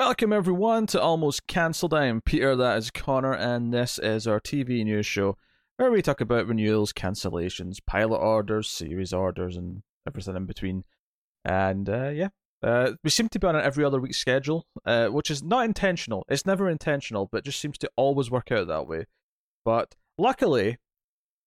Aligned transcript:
Welcome 0.00 0.32
everyone 0.32 0.86
to 0.86 1.00
Almost 1.00 1.46
Cancelled. 1.46 1.92
I 1.92 2.06
am 2.06 2.22
Peter, 2.22 2.56
that 2.56 2.78
is 2.78 2.90
Connor, 2.90 3.34
and 3.34 3.70
this 3.70 3.98
is 3.98 4.26
our 4.26 4.40
TV 4.40 4.82
news 4.82 5.04
show 5.04 5.36
where 5.76 5.90
we 5.90 6.00
talk 6.00 6.22
about 6.22 6.46
renewals, 6.46 6.90
cancellations, 6.94 7.80
pilot 7.86 8.16
orders, 8.16 8.70
series 8.70 9.12
orders, 9.12 9.58
and 9.58 9.82
everything 10.08 10.36
in 10.36 10.46
between. 10.46 10.84
And 11.44 11.86
uh, 11.90 12.08
yeah, 12.08 12.28
uh, 12.62 12.92
we 13.04 13.10
seem 13.10 13.28
to 13.28 13.38
be 13.38 13.46
on 13.46 13.56
an 13.56 13.62
every 13.62 13.84
other 13.84 14.00
week 14.00 14.14
schedule, 14.14 14.64
uh, 14.86 15.08
which 15.08 15.30
is 15.30 15.42
not 15.42 15.66
intentional. 15.66 16.24
It's 16.30 16.46
never 16.46 16.70
intentional, 16.70 17.28
but 17.30 17.44
just 17.44 17.60
seems 17.60 17.76
to 17.76 17.90
always 17.94 18.30
work 18.30 18.50
out 18.50 18.68
that 18.68 18.88
way. 18.88 19.04
But 19.66 19.96
luckily 20.16 20.78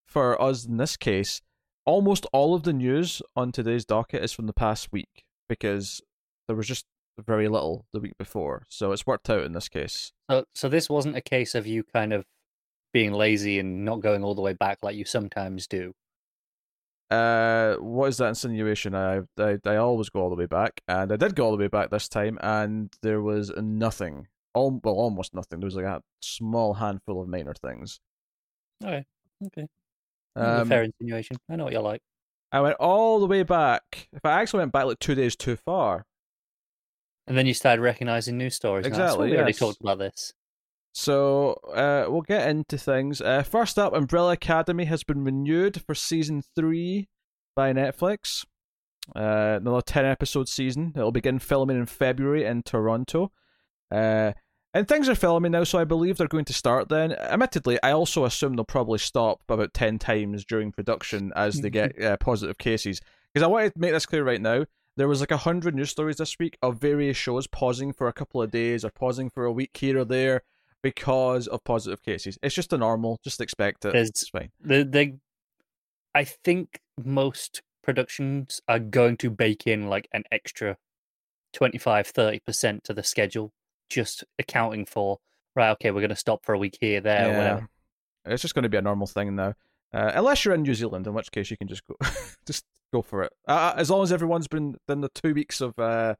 for 0.05 0.39
us 0.39 0.63
in 0.63 0.77
this 0.77 0.95
case, 0.95 1.41
almost 1.87 2.27
all 2.31 2.53
of 2.53 2.61
the 2.61 2.73
news 2.73 3.19
on 3.35 3.51
today's 3.51 3.83
docket 3.83 4.23
is 4.23 4.31
from 4.31 4.45
the 4.45 4.53
past 4.53 4.91
week 4.91 5.23
because 5.49 6.01
there 6.47 6.55
was 6.55 6.67
just 6.67 6.85
very 7.19 7.47
little 7.47 7.85
the 7.93 7.99
week 7.99 8.17
before. 8.17 8.65
So 8.69 8.91
it's 8.91 9.05
worked 9.05 9.29
out 9.29 9.43
in 9.43 9.53
this 9.53 9.69
case. 9.69 10.11
So, 10.29 10.45
so 10.55 10.69
this 10.69 10.89
wasn't 10.89 11.17
a 11.17 11.21
case 11.21 11.55
of 11.55 11.67
you 11.67 11.83
kind 11.83 12.13
of 12.13 12.25
being 12.93 13.11
lazy 13.11 13.59
and 13.59 13.83
not 13.85 14.01
going 14.01 14.23
all 14.23 14.35
the 14.35 14.41
way 14.41 14.53
back 14.53 14.79
like 14.81 14.95
you 14.95 15.05
sometimes 15.05 15.67
do. 15.67 15.93
Uh, 17.11 17.75
what 17.75 18.07
is 18.07 18.17
that 18.17 18.29
insinuation? 18.29 18.95
I, 18.95 19.21
I 19.37 19.59
I 19.65 19.75
always 19.75 20.09
go 20.09 20.21
all 20.21 20.29
the 20.29 20.35
way 20.35 20.47
back, 20.47 20.81
and 20.87 21.11
I 21.11 21.15
did 21.15 21.35
go 21.35 21.45
all 21.45 21.51
the 21.51 21.57
way 21.57 21.67
back 21.67 21.91
this 21.91 22.09
time, 22.09 22.39
and 22.41 22.91
there 23.03 23.21
was 23.21 23.51
nothing. 23.55 24.27
All 24.55 24.79
well, 24.83 24.95
almost 24.95 25.33
nothing. 25.35 25.59
There 25.59 25.67
was 25.67 25.75
like 25.75 25.85
a 25.85 26.01
small 26.21 26.73
handful 26.73 27.21
of 27.21 27.27
minor 27.27 27.53
things. 27.53 27.99
Okay, 28.83 29.05
okay. 29.45 29.67
Um, 30.35 30.67
fair 30.67 30.83
insinuation. 30.83 31.37
I 31.49 31.55
know 31.55 31.65
what 31.65 31.73
you're 31.73 31.83
like. 31.83 32.01
I 32.51 32.61
went 32.61 32.77
all 32.79 33.19
the 33.19 33.27
way 33.27 33.43
back. 33.43 34.07
If 34.11 34.25
I 34.25 34.41
actually 34.41 34.59
went 34.59 34.71
back 34.71 34.85
like 34.85 34.99
two 34.99 35.15
days 35.15 35.35
too 35.35 35.55
far, 35.55 36.05
and 37.27 37.37
then 37.37 37.45
you 37.45 37.53
started 37.53 37.81
recognizing 37.81 38.37
news 38.37 38.55
stories. 38.55 38.85
Exactly. 38.85 39.25
we 39.25 39.31
yes. 39.31 39.37
already 39.37 39.53
talked 39.53 39.81
about 39.81 39.99
this. 39.99 40.33
So 40.93 41.53
uh, 41.73 42.05
we'll 42.07 42.21
get 42.21 42.47
into 42.49 42.77
things. 42.77 43.19
Uh, 43.19 43.41
first 43.43 43.79
up, 43.79 43.93
Umbrella 43.93 44.33
Academy 44.33 44.85
has 44.85 45.03
been 45.03 45.23
renewed 45.23 45.81
for 45.81 45.95
season 45.95 46.43
three 46.55 47.09
by 47.55 47.73
Netflix. 47.73 48.45
Uh, 49.15 49.57
another 49.59 49.81
ten 49.81 50.05
episode 50.05 50.47
season. 50.47 50.93
It'll 50.95 51.11
begin 51.11 51.39
filming 51.39 51.77
in 51.77 51.87
February 51.87 52.45
in 52.45 52.61
Toronto. 52.61 53.31
Uh, 53.91 54.33
and 54.75 54.87
things 54.87 55.07
are 55.07 55.15
filming 55.15 55.51
now, 55.51 55.63
so 55.63 55.77
I 55.77 55.83
believe 55.83 56.17
they're 56.17 56.27
going 56.27 56.45
to 56.45 56.53
start 56.53 56.89
then. 56.89 57.11
Admittedly, 57.13 57.77
I 57.83 57.91
also 57.91 58.25
assume 58.25 58.55
they'll 58.55 58.65
probably 58.65 58.97
stop 58.97 59.43
about 59.47 59.73
10 59.73 59.99
times 59.99 60.45
during 60.45 60.71
production 60.71 61.31
as 61.35 61.61
they 61.61 61.69
get 61.69 62.01
uh, 62.01 62.17
positive 62.17 62.57
cases. 62.57 62.99
Because 63.31 63.43
I 63.43 63.47
want 63.47 63.71
to 63.71 63.79
make 63.79 63.91
this 63.91 64.07
clear 64.07 64.23
right 64.23 64.41
now. 64.41 64.65
There 64.95 65.07
was 65.07 65.19
like 65.19 65.31
a 65.31 65.37
hundred 65.37 65.75
news 65.75 65.89
stories 65.89 66.17
this 66.17 66.37
week 66.37 66.57
of 66.61 66.79
various 66.79 67.17
shows 67.17 67.47
pausing 67.47 67.93
for 67.93 68.07
a 68.07 68.13
couple 68.13 68.41
of 68.41 68.51
days 68.51 68.85
or 68.85 68.91
pausing 68.91 69.29
for 69.29 69.45
a 69.45 69.51
week 69.51 69.75
here 69.75 69.97
or 69.97 70.05
there 70.05 70.43
because 70.83 71.47
of 71.47 71.63
positive 71.63 72.03
cases. 72.03 72.37
It's 72.43 72.53
just 72.53 72.73
a 72.73 72.77
normal. 72.77 73.19
Just 73.23 73.41
expect 73.41 73.85
it. 73.85 73.95
It's 73.95 74.29
fine. 74.29 74.51
The, 74.59 74.83
the, 74.83 75.17
I 76.13 76.25
think 76.25 76.79
most 77.03 77.61
productions 77.83 78.61
are 78.67 78.79
going 78.79 79.17
to 79.17 79.29
bake 79.29 79.65
in 79.67 79.87
like 79.87 80.07
an 80.13 80.23
extra 80.31 80.77
25 81.53 82.11
30% 82.11 82.83
to 82.83 82.93
the 82.93 83.03
schedule 83.03 83.51
just 83.89 84.23
accounting 84.39 84.85
for 84.85 85.19
right 85.55 85.71
okay 85.71 85.91
we're 85.91 85.99
going 85.99 86.09
to 86.09 86.15
stop 86.15 86.43
for 86.45 86.53
a 86.53 86.57
week 86.57 86.77
here 86.79 87.01
there 87.01 87.27
yeah. 87.27 87.37
whatever 87.37 87.69
it's 88.25 88.41
just 88.41 88.55
going 88.55 88.63
to 88.63 88.69
be 88.69 88.77
a 88.77 88.81
normal 88.81 89.05
thing 89.05 89.35
now 89.35 89.53
uh, 89.93 90.11
unless 90.15 90.43
you're 90.43 90.53
in 90.53 90.63
new 90.63 90.73
zealand 90.73 91.05
in 91.05 91.13
which 91.13 91.31
case 91.31 91.51
you 91.51 91.57
can 91.57 91.67
just 91.67 91.83
go 91.87 91.95
just 92.45 92.65
go 92.93 93.01
for 93.01 93.23
it. 93.23 93.33
Uh, 93.47 93.73
as 93.75 93.89
long 93.89 94.03
as 94.03 94.11
everyone's 94.11 94.47
been 94.47 94.77
done 94.87 95.01
the 95.01 95.09
two 95.09 95.33
weeks 95.33 95.59
of 95.59 95.77
uh, 95.79 96.15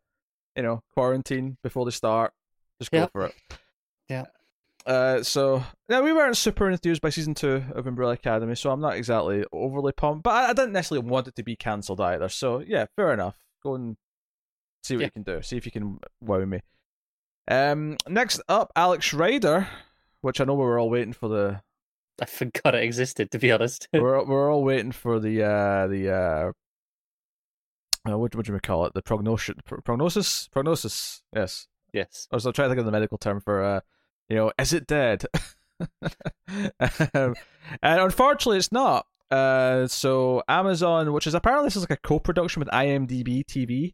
you 0.56 0.64
know 0.64 0.82
quarantine 0.96 1.58
before 1.64 1.86
they 1.86 1.92
start, 1.92 2.34
just 2.80 2.92
go 2.92 3.08
for 3.08 3.28
it. 3.28 3.36
Yeah. 4.10 4.26
Uh, 4.86 5.24
so 5.24 5.64
yeah, 5.88 6.02
we 6.02 6.12
weren't 6.12 6.36
super 6.36 6.70
enthused 6.70 7.02
by 7.02 7.10
season 7.10 7.34
two 7.34 7.64
of 7.74 7.88
Umbrella 7.88 8.14
Academy, 8.14 8.56
so 8.56 8.70
I'm 8.70 8.82
not 8.82 8.98
exactly 8.98 9.46
overly 9.54 9.94
pumped. 9.94 10.24
But 10.24 10.32
I, 10.32 10.50
I 10.50 10.54
didn't 10.54 10.74
necessarily 10.74 11.08
want 11.08 11.28
it 11.30 11.36
to 11.38 11.44
be 11.44 11.56
cancelled 11.56 12.02
either. 12.02 12.28
So 12.28 12.60
yeah, 12.60 12.88
fair 12.98 13.14
enough. 13.14 13.38
Go 13.64 13.76
and 13.76 13.96
see 14.84 14.96
what 14.96 15.02
yeah. 15.02 15.08
you 15.08 15.12
can 15.12 15.24
do. 15.24 15.42
See 15.42 15.56
if 15.56 15.66
you 15.66 15.72
can 15.72 16.00
wow 16.20 16.44
me. 16.44 16.60
Um, 17.48 17.98
next 18.08 18.42
up, 18.50 18.72
Alex 18.76 19.14
Rider, 19.14 19.68
which 20.22 20.42
I 20.42 20.46
know 20.46 20.56
we 20.56 20.66
were 20.66 20.80
all 20.80 20.90
waiting 20.90 21.14
for 21.14 21.30
the. 21.30 21.62
I 22.22 22.26
forgot 22.26 22.76
it 22.76 22.84
existed. 22.84 23.32
To 23.32 23.40
be 23.40 23.52
honest, 23.52 23.88
we're 23.94 24.24
we're 24.26 24.52
all 24.52 24.64
waiting 24.64 24.92
for 24.92 25.20
the 25.20 25.44
uh 25.44 25.88
the 25.88 26.14
uh 26.14 26.52
uh, 28.10 28.18
what 28.18 28.36
what 28.36 28.46
do 28.46 28.54
we 28.54 28.60
call 28.60 28.86
it? 28.86 28.94
The 28.94 29.02
prognosis, 29.02 29.56
prognosis, 29.84 30.48
prognosis. 30.50 31.24
Yes, 31.34 31.68
yes. 31.94 32.28
I 32.32 32.36
was 32.36 32.44
trying 32.44 32.54
to 32.54 32.68
think 32.70 32.80
of 32.80 32.86
the 32.86 32.92
medical 32.92 33.18
term 33.18 33.40
for, 33.40 33.64
uh, 33.64 33.80
you 34.28 34.36
know, 34.36 34.52
is 34.60 34.74
it 34.74 34.88
dead? 34.88 35.24
um, 35.80 37.36
and 37.82 38.02
unfortunately, 38.02 38.58
it's 38.58 38.72
not. 38.72 39.06
Uh, 39.32 39.88
so 39.88 40.44
Amazon, 40.48 41.14
which 41.14 41.28
is 41.28 41.34
apparently 41.34 41.68
this 41.68 41.78
is 41.78 41.84
like 41.84 41.98
a 41.98 42.08
co-production 42.08 42.60
with 42.60 42.70
IMDb 42.70 43.44
TV, 43.46 43.94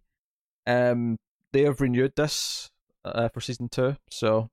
um, 0.65 1.17
they 1.53 1.63
have 1.63 1.79
renewed 1.79 2.13
this 2.15 2.71
uh, 3.05 3.29
for 3.29 3.41
season 3.41 3.69
two. 3.69 3.95
So, 4.09 4.49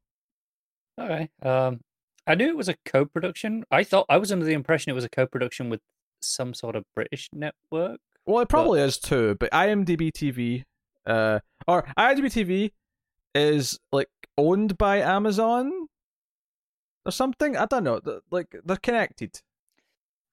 okay. 1.01 1.31
Um, 1.43 1.81
I 2.27 2.35
knew 2.35 2.49
it 2.49 2.57
was 2.57 2.69
a 2.69 2.77
co-production. 2.85 3.65
I 3.71 3.85
thought 3.85 4.07
I 4.09 4.17
was 4.17 4.33
under 4.33 4.45
the 4.45 4.53
impression 4.53 4.91
it 4.91 4.95
was 4.95 5.05
a 5.05 5.09
co-production 5.09 5.71
with 5.71 5.81
some 6.21 6.55
sort 6.55 6.77
of 6.77 6.85
British 6.95 7.29
network. 7.33 8.01
Well, 8.27 8.41
it 8.41 8.49
probably 8.49 8.81
but... 8.81 8.89
is 8.89 8.99
too, 8.99 9.37
but 9.39 9.51
IMDb 9.53 10.11
TV, 10.11 10.65
uh, 11.07 11.41
or 11.69 11.87
IMDb 11.97 12.27
TV 12.27 12.73
is 13.35 13.79
like 13.93 14.09
owned 14.37 14.77
by 14.77 14.99
Amazon 14.99 15.87
or 17.05 17.13
something. 17.13 17.57
I 17.57 17.67
don't 17.67 17.85
know. 17.85 18.01
Like 18.31 18.55
they're 18.65 18.77
connected. 18.77 19.41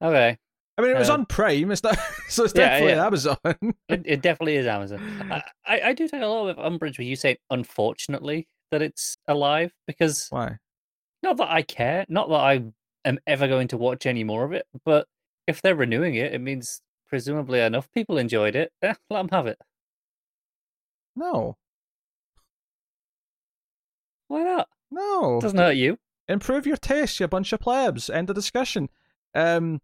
Okay. 0.02 0.38
I 0.76 0.82
mean, 0.82 0.90
it 0.90 0.98
was 0.98 1.10
uh, 1.10 1.14
on 1.14 1.26
Prime. 1.28 1.72
It's 1.72 1.84
not, 1.84 1.98
so 2.28 2.46
it's 2.46 2.54
definitely 2.54 2.90
yeah, 2.90 2.96
yeah. 2.98 3.06
Amazon. 3.06 3.38
it, 3.44 4.02
it, 4.06 4.22
definitely 4.24 4.56
is 4.56 4.66
Amazon. 4.66 5.00
I, 5.30 5.44
I, 5.66 5.82
I 5.90 5.94
do 5.94 6.08
take 6.08 6.24
a 6.24 6.28
lot 6.28 6.48
of 6.48 6.58
umbrage 6.58 6.98
when 6.98 7.08
you 7.08 7.16
say, 7.16 7.38
unfortunately, 7.52 8.48
that 8.72 8.82
it's 8.82 9.18
alive 9.28 9.72
because 9.86 10.28
why? 10.32 10.58
Not 11.24 11.38
that 11.38 11.50
I 11.50 11.62
care. 11.62 12.06
Not 12.10 12.28
that 12.28 12.36
I 12.36 12.64
am 13.06 13.20
ever 13.26 13.48
going 13.48 13.70
to 13.70 13.78
watch 13.78 14.06
any 14.06 14.26
more 14.26 14.44
of 14.44 14.52
it. 14.52 14.68
But 14.84 15.08
if 15.48 15.62
they're 15.62 15.76
renewing 15.76 16.16
it, 16.16 16.34
it 16.34 16.42
means 16.42 16.82
presumably 17.08 17.62
enough 17.62 17.90
people 17.92 18.18
enjoyed 18.18 18.56
it. 18.56 18.74
Eh, 18.82 18.94
let 19.10 19.18
them 19.18 19.30
have 19.30 19.48
it. 19.48 19.58
No. 21.16 21.58
Why 24.28 24.44
not? 24.44 24.68
No. 24.92 25.40
Doesn't 25.40 25.58
hurt 25.58 25.78
you. 25.78 25.98
Improve 26.28 26.68
your 26.68 26.78
taste, 26.78 27.20
you 27.20 27.28
bunch 27.28 27.54
of 27.54 27.60
plebs. 27.60 28.10
End 28.10 28.30
of 28.30 28.36
discussion. 28.36 28.90
Um, 29.34 29.82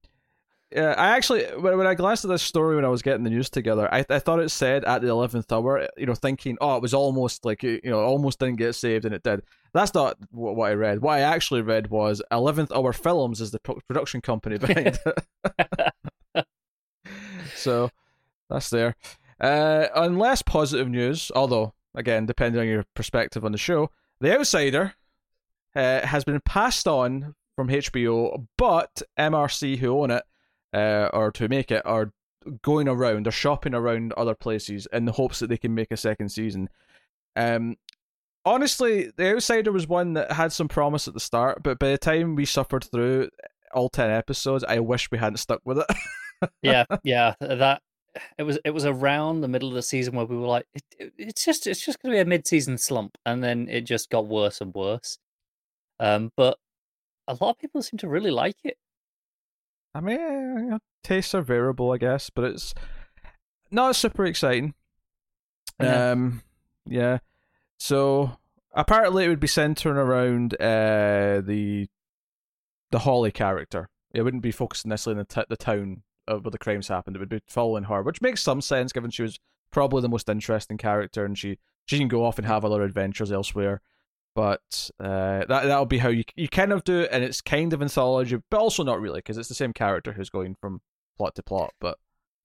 yeah, 0.71 0.93
I 0.97 1.09
actually 1.09 1.43
when, 1.57 1.77
when 1.77 1.87
I 1.87 1.95
glanced 1.95 2.25
at 2.25 2.29
this 2.29 2.43
story 2.43 2.75
when 2.75 2.85
I 2.85 2.89
was 2.89 3.01
getting 3.01 3.23
the 3.23 3.29
news 3.29 3.49
together, 3.49 3.91
I 3.93 4.05
I 4.09 4.19
thought 4.19 4.39
it 4.39 4.49
said 4.49 4.85
at 4.85 5.01
the 5.01 5.07
eleventh 5.07 5.51
hour, 5.51 5.87
you 5.97 6.05
know, 6.05 6.15
thinking, 6.15 6.57
oh, 6.61 6.75
it 6.75 6.81
was 6.81 6.93
almost 6.93 7.43
like 7.43 7.63
you 7.63 7.81
know, 7.83 7.99
almost 7.99 8.39
didn't 8.39 8.57
get 8.57 8.73
saved, 8.73 9.05
and 9.05 9.13
it 9.15 9.23
did. 9.23 9.41
That's 9.73 9.93
not 9.93 10.17
what, 10.31 10.55
what 10.55 10.71
I 10.71 10.73
read. 10.73 11.01
What 11.01 11.13
I 11.13 11.21
actually 11.21 11.61
read 11.61 11.89
was 11.89 12.21
eleventh 12.31 12.71
hour 12.71 12.93
films 12.93 13.41
is 13.41 13.51
the 13.51 13.59
production 13.59 14.21
company 14.21 14.57
behind 14.57 14.99
it. 16.35 16.45
so 17.55 17.89
that's 18.49 18.69
there. 18.69 18.95
Uh, 19.39 19.87
on 19.95 20.17
less 20.17 20.41
positive 20.41 20.89
news, 20.89 21.31
although 21.35 21.73
again, 21.95 22.25
depending 22.25 22.61
on 22.61 22.67
your 22.67 22.85
perspective 22.95 23.45
on 23.45 23.51
the 23.51 23.57
show, 23.57 23.89
The 24.19 24.37
Outsider 24.37 24.93
uh, 25.75 26.05
has 26.05 26.23
been 26.23 26.39
passed 26.41 26.87
on 26.87 27.35
from 27.55 27.69
HBO, 27.69 28.47
but 28.57 29.01
MRC 29.17 29.77
who 29.77 29.99
own 29.99 30.11
it 30.11 30.23
uh, 30.73 31.09
or 31.13 31.31
to 31.31 31.47
make 31.47 31.71
it 31.71 31.85
are 31.85 32.11
going 32.61 32.87
around, 32.87 33.25
they're 33.25 33.31
shopping 33.31 33.73
around 33.73 34.13
other 34.13 34.35
places 34.35 34.87
in 34.93 35.05
the 35.05 35.11
hopes 35.11 35.39
that 35.39 35.47
they 35.47 35.57
can 35.57 35.75
make 35.75 35.91
a 35.91 35.97
second 35.97 36.29
season. 36.29 36.69
Um, 37.35 37.75
honestly, 38.45 39.11
The 39.15 39.35
Outsider 39.35 39.71
was 39.71 39.87
one 39.87 40.13
that 40.13 40.31
had 40.31 40.51
some 40.51 40.67
promise 40.67 41.07
at 41.07 41.13
the 41.13 41.19
start, 41.19 41.63
but 41.63 41.79
by 41.79 41.91
the 41.91 41.97
time 41.97 42.35
we 42.35 42.45
suffered 42.45 42.83
through 42.83 43.29
all 43.73 43.89
ten 43.89 44.09
episodes, 44.09 44.63
I 44.63 44.79
wish 44.79 45.11
we 45.11 45.17
hadn't 45.17 45.37
stuck 45.37 45.61
with 45.65 45.79
it. 45.79 46.49
yeah, 46.61 46.85
yeah, 47.03 47.35
that 47.39 47.81
it 48.37 48.43
was 48.43 48.59
it 48.65 48.71
was 48.71 48.85
around 48.85 49.41
the 49.41 49.47
middle 49.47 49.69
of 49.69 49.75
the 49.75 49.81
season 49.81 50.15
where 50.15 50.25
we 50.25 50.37
were 50.37 50.47
like, 50.47 50.65
it, 50.73 50.83
it, 50.97 51.13
it's 51.17 51.45
just 51.45 51.67
it's 51.67 51.83
just 51.83 52.01
going 52.01 52.11
to 52.13 52.17
be 52.17 52.21
a 52.21 52.25
mid 52.25 52.47
season 52.47 52.77
slump, 52.77 53.17
and 53.25 53.43
then 53.43 53.67
it 53.69 53.81
just 53.81 54.09
got 54.09 54.27
worse 54.27 54.61
and 54.61 54.73
worse. 54.73 55.17
Um, 55.99 56.31
but 56.35 56.57
a 57.27 57.33
lot 57.33 57.51
of 57.51 57.59
people 57.59 57.81
seem 57.81 57.97
to 57.99 58.07
really 58.07 58.31
like 58.31 58.57
it. 58.63 58.77
I 59.93 60.01
mean, 60.01 60.19
you 60.19 60.69
know, 60.69 60.79
tastes 61.03 61.35
are 61.35 61.41
variable, 61.41 61.91
I 61.91 61.97
guess, 61.97 62.29
but 62.29 62.45
it's 62.45 62.73
not 63.71 63.95
super 63.95 64.25
exciting. 64.25 64.73
Yeah. 65.79 66.11
Um, 66.11 66.41
yeah. 66.85 67.19
So 67.79 68.37
apparently, 68.73 69.25
it 69.25 69.29
would 69.29 69.39
be 69.39 69.47
centering 69.47 69.97
around 69.97 70.53
uh 70.61 71.41
the 71.41 71.87
the 72.91 72.99
Holly 72.99 73.31
character. 73.31 73.89
It 74.13 74.23
wouldn't 74.23 74.43
be 74.43 74.51
focusing 74.51 74.89
necessarily 74.89 75.19
on 75.19 75.25
the, 75.29 75.35
t- 75.41 75.47
the 75.49 75.57
town 75.57 76.01
where 76.25 76.39
the 76.51 76.57
crimes 76.57 76.87
happened. 76.87 77.15
It 77.15 77.19
would 77.19 77.29
be 77.29 77.41
following 77.47 77.83
her, 77.85 78.01
which 78.01 78.21
makes 78.21 78.41
some 78.41 78.61
sense 78.61 78.91
given 78.91 79.11
she 79.11 79.21
was 79.21 79.39
probably 79.71 80.01
the 80.01 80.09
most 80.09 80.27
interesting 80.29 80.77
character, 80.77 81.23
and 81.25 81.37
she 81.37 81.57
she 81.85 81.97
can 81.97 82.07
go 82.07 82.23
off 82.25 82.37
and 82.37 82.47
have 82.47 82.65
other 82.65 82.83
adventures 82.83 83.31
elsewhere. 83.31 83.81
But 84.35 84.89
uh, 84.99 85.39
that 85.45 85.47
that'll 85.47 85.85
be 85.85 85.97
how 85.99 86.09
you 86.09 86.23
you 86.35 86.47
kind 86.49 86.71
of 86.71 86.83
do 86.83 86.99
it, 87.01 87.09
and 87.11 87.23
it's 87.23 87.41
kind 87.41 87.71
of 87.73 87.81
anthology, 87.81 88.37
but 88.49 88.59
also 88.59 88.83
not 88.83 88.99
really 89.01 89.19
because 89.19 89.37
it's 89.37 89.49
the 89.49 89.55
same 89.55 89.73
character 89.73 90.13
who's 90.13 90.29
going 90.29 90.55
from 90.59 90.81
plot 91.17 91.35
to 91.35 91.43
plot. 91.43 91.73
But 91.79 91.97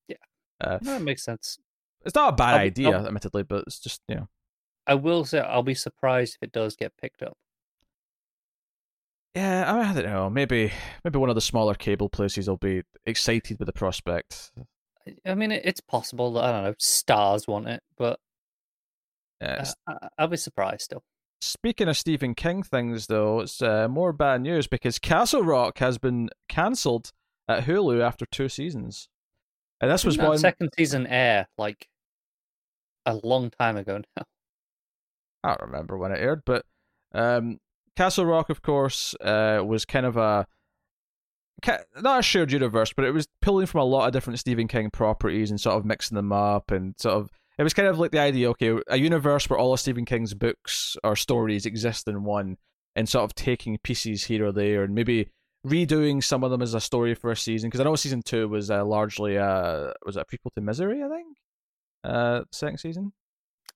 Yeah. 0.08 0.16
uh, 0.60 0.78
that 0.82 1.02
makes 1.02 1.22
sense. 1.24 1.58
it's 2.04 2.14
not 2.14 2.32
a 2.34 2.36
bad 2.36 2.54
I'll 2.54 2.60
idea, 2.60 2.90
I'll- 2.98 3.06
admittedly, 3.06 3.42
but 3.42 3.64
it's 3.66 3.78
just 3.80 4.00
you 4.08 4.16
know. 4.16 4.28
I 4.86 4.94
will 4.94 5.24
say 5.24 5.40
I'll 5.40 5.62
be 5.62 5.74
surprised 5.74 6.36
if 6.36 6.42
it 6.42 6.52
does 6.52 6.76
get 6.76 6.96
picked 6.96 7.22
up. 7.22 7.36
Yeah, 9.34 9.64
I, 9.70 9.72
mean, 9.76 9.86
I 9.86 9.94
don't 9.94 10.04
know. 10.12 10.30
Maybe 10.30 10.72
maybe 11.02 11.18
one 11.18 11.28
of 11.28 11.34
the 11.34 11.40
smaller 11.40 11.74
cable 11.74 12.08
places 12.08 12.48
will 12.48 12.56
be 12.56 12.82
excited 13.04 13.58
with 13.58 13.66
the 13.66 13.72
prospect. 13.72 14.52
I- 15.26 15.34
mean, 15.34 15.50
it's 15.52 15.80
possible 15.80 16.32
that 16.34 16.44
I 16.44 16.52
don't 16.52 16.64
know 16.64 16.74
stars 16.78 17.48
want 17.48 17.68
it, 17.68 17.82
but 17.98 18.20
Yeah, 19.40 19.64
I, 19.86 20.08
I'll 20.18 20.28
be 20.28 20.36
surprised 20.36 20.82
still. 20.82 21.02
Speaking 21.40 21.88
of 21.88 21.96
Stephen 21.98 22.34
King 22.34 22.62
things, 22.62 23.08
though, 23.08 23.40
it's 23.40 23.60
uh, 23.60 23.86
more 23.88 24.12
bad 24.12 24.40
news 24.40 24.66
because 24.66 24.98
Castle 24.98 25.42
Rock 25.42 25.78
has 25.78 25.98
been 25.98 26.30
cancelled 26.48 27.12
at 27.48 27.64
Hulu 27.64 28.00
after 28.00 28.24
two 28.24 28.48
seasons, 28.48 29.08
and 29.80 29.90
this 29.90 30.04
was 30.04 30.16
one. 30.16 30.38
second 30.38 30.70
season 30.78 31.06
air 31.06 31.48
like 31.58 31.88
a 33.04 33.16
long 33.22 33.50
time 33.50 33.76
ago 33.76 34.00
now. 34.16 34.22
I 35.44 35.48
don't 35.48 35.70
remember 35.70 35.98
when 35.98 36.12
it 36.12 36.20
aired, 36.20 36.42
but 36.44 36.64
um, 37.14 37.58
Castle 37.96 38.26
Rock, 38.26 38.50
of 38.50 38.62
course, 38.62 39.14
uh, 39.20 39.62
was 39.64 39.84
kind 39.84 40.06
of 40.06 40.16
a 40.16 40.46
not 42.00 42.20
a 42.20 42.22
shared 42.22 42.52
universe, 42.52 42.92
but 42.92 43.04
it 43.04 43.12
was 43.12 43.28
pulling 43.40 43.66
from 43.66 43.80
a 43.80 43.84
lot 43.84 44.06
of 44.06 44.12
different 44.12 44.38
Stephen 44.38 44.68
King 44.68 44.90
properties 44.90 45.50
and 45.50 45.60
sort 45.60 45.76
of 45.76 45.84
mixing 45.84 46.16
them 46.16 46.32
up, 46.32 46.70
and 46.70 46.94
sort 46.98 47.16
of 47.16 47.30
it 47.58 47.62
was 47.62 47.74
kind 47.74 47.88
of 47.88 47.98
like 47.98 48.10
the 48.10 48.18
idea, 48.18 48.50
okay, 48.50 48.76
a 48.88 48.96
universe 48.96 49.48
where 49.48 49.58
all 49.58 49.72
of 49.72 49.80
Stephen 49.80 50.04
King's 50.04 50.34
books 50.34 50.96
or 51.04 51.14
stories 51.14 51.66
exist 51.66 52.08
in 52.08 52.24
one, 52.24 52.56
and 52.96 53.08
sort 53.08 53.24
of 53.24 53.34
taking 53.34 53.78
pieces 53.78 54.24
here 54.24 54.46
or 54.46 54.52
there, 54.52 54.82
and 54.82 54.94
maybe 54.94 55.28
redoing 55.66 56.22
some 56.22 56.42
of 56.42 56.50
them 56.50 56.62
as 56.62 56.74
a 56.74 56.80
story 56.80 57.14
for 57.14 57.30
a 57.30 57.36
season. 57.36 57.68
Because 57.68 57.80
I 57.80 57.84
know 57.84 57.96
season 57.96 58.22
two 58.22 58.48
was 58.48 58.70
uh, 58.70 58.84
largely 58.84 59.38
uh, 59.38 59.92
was 60.04 60.16
it 60.16 60.20
a 60.20 60.24
prequel 60.24 60.52
to 60.54 60.60
Misery, 60.60 61.02
I 61.02 61.08
think, 61.08 61.36
uh, 62.02 62.40
second 62.50 62.78
season. 62.78 63.12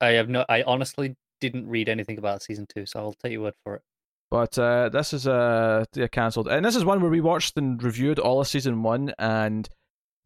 I 0.01 0.11
have 0.11 0.29
no. 0.29 0.45
I 0.49 0.63
honestly 0.63 1.17
didn't 1.41 1.69
read 1.69 1.89
anything 1.89 2.19
about 2.19 2.43
season 2.43 2.67
two, 2.73 2.87
so 2.87 3.01
I'll 3.01 3.13
take 3.15 3.33
your 3.33 3.43
word 3.43 3.55
for 3.65 3.77
it. 3.77 3.83
But 4.31 4.59
uh, 4.59 4.89
this 4.91 5.13
is 5.13 5.27
uh 5.27 5.85
yeah, 5.95 6.07
cancelled, 6.09 6.49
and 6.49 6.65
this 6.65 6.77
is 6.77 6.85
one 6.85 7.01
where 7.01 7.11
we 7.11 7.21
watched 7.21 7.57
and 7.57 7.83
reviewed 7.83 8.19
all 8.19 8.41
of 8.41 8.47
season 8.49 8.83
one, 8.83 9.13
and 9.19 9.69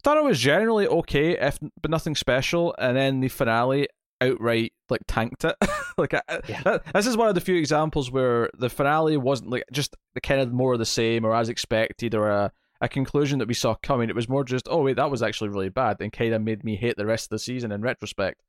thought 0.03 0.17
it 0.17 0.25
was 0.25 0.41
generally 0.41 0.87
okay, 0.89 1.39
if 1.39 1.59
but 1.81 1.91
nothing 1.91 2.17
special. 2.17 2.75
And 2.79 2.97
then 2.97 3.21
the 3.21 3.29
finale 3.29 3.87
outright 4.21 4.73
like 4.91 5.03
tanked 5.07 5.45
it. 5.45 5.55
like 5.99 6.15
I, 6.15 6.23
Yeah. 6.49 6.63
that- 6.63 6.93
this 6.93 7.07
is 7.07 7.17
one 7.17 7.29
of 7.29 7.35
the 7.37 7.41
few 7.41 7.55
examples 7.57 8.11
where 8.11 8.51
the 8.59 8.69
finale 8.71 9.17
wasn't 9.17 9.51
like 9.51 9.65
just 9.73 9.97
the 10.15 10.21
kind 10.21 10.41
of 10.41 10.53
more 10.53 10.73
of 10.73 10.79
the 10.81 10.85
same 10.87 11.25
or 11.25 11.35
as 11.35 11.49
expected 11.49 12.15
or 12.15 12.29
a 12.29 12.53
a 12.81 12.89
conclusion 12.89 13.39
that 13.39 13.47
we 13.47 13.55
saw 13.55 13.77
coming. 13.85 14.09
It 14.09 14.17
was 14.17 14.29
more 14.29 14.43
just 14.43 14.67
oh 14.69 14.83
wait 14.83 14.97
that 14.97 15.11
was 15.13 15.23
actually 15.23 15.51
really 15.51 15.69
bad 15.69 15.99
and 16.01 16.13
kind 16.13 16.35
of 16.35 16.43
made 16.43 16.65
me 16.65 16.75
hate 16.75 16.97
the 16.97 17.07
rest 17.07 17.27
of 17.27 17.31
the 17.31 17.39
season 17.39 17.71
in 17.71 17.81
retrospect. 17.83 18.41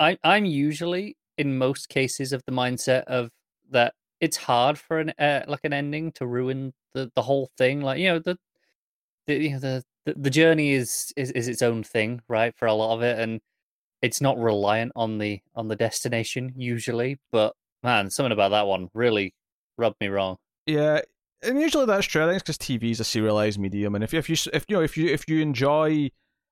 I, 0.00 0.16
I'm 0.22 0.44
usually 0.46 1.16
in 1.38 1.56
most 1.56 1.88
cases 1.88 2.32
of 2.32 2.42
the 2.46 2.52
mindset 2.52 3.04
of 3.04 3.30
that 3.70 3.94
it's 4.20 4.36
hard 4.36 4.78
for 4.78 4.98
an 4.98 5.10
uh, 5.18 5.44
like 5.46 5.60
an 5.64 5.72
ending 5.72 6.12
to 6.12 6.26
ruin 6.26 6.72
the, 6.94 7.10
the 7.14 7.22
whole 7.22 7.50
thing. 7.56 7.80
Like 7.80 7.98
you 7.98 8.08
know 8.08 8.18
the 8.18 8.36
the 9.26 9.34
you 9.36 9.50
know, 9.50 9.58
the, 9.58 9.84
the 10.04 10.14
the 10.14 10.30
journey 10.30 10.72
is, 10.72 11.12
is 11.16 11.30
is 11.32 11.48
its 11.48 11.62
own 11.62 11.82
thing, 11.82 12.20
right? 12.28 12.54
For 12.56 12.66
a 12.66 12.74
lot 12.74 12.96
of 12.96 13.02
it, 13.02 13.18
and 13.18 13.40
it's 14.02 14.20
not 14.20 14.38
reliant 14.38 14.92
on 14.96 15.18
the 15.18 15.40
on 15.54 15.68
the 15.68 15.76
destination 15.76 16.52
usually. 16.56 17.18
But 17.30 17.54
man, 17.82 18.10
something 18.10 18.32
about 18.32 18.50
that 18.50 18.66
one 18.66 18.88
really 18.94 19.34
rubbed 19.76 19.96
me 20.00 20.08
wrong. 20.08 20.36
Yeah, 20.66 21.00
and 21.42 21.60
usually 21.60 21.86
that's 21.86 22.06
true. 22.06 22.24
I 22.24 22.26
think 22.26 22.36
it's 22.36 22.42
because 22.42 22.58
TV 22.58 22.90
is 22.90 23.00
a 23.00 23.04
serialized 23.04 23.58
medium, 23.58 23.94
and 23.94 24.02
if 24.02 24.12
if 24.14 24.28
you 24.28 24.36
if 24.52 24.64
you 24.68 24.76
know 24.76 24.82
if 24.82 24.96
you 24.96 25.08
if 25.08 25.28
you 25.28 25.40
enjoy 25.40 26.10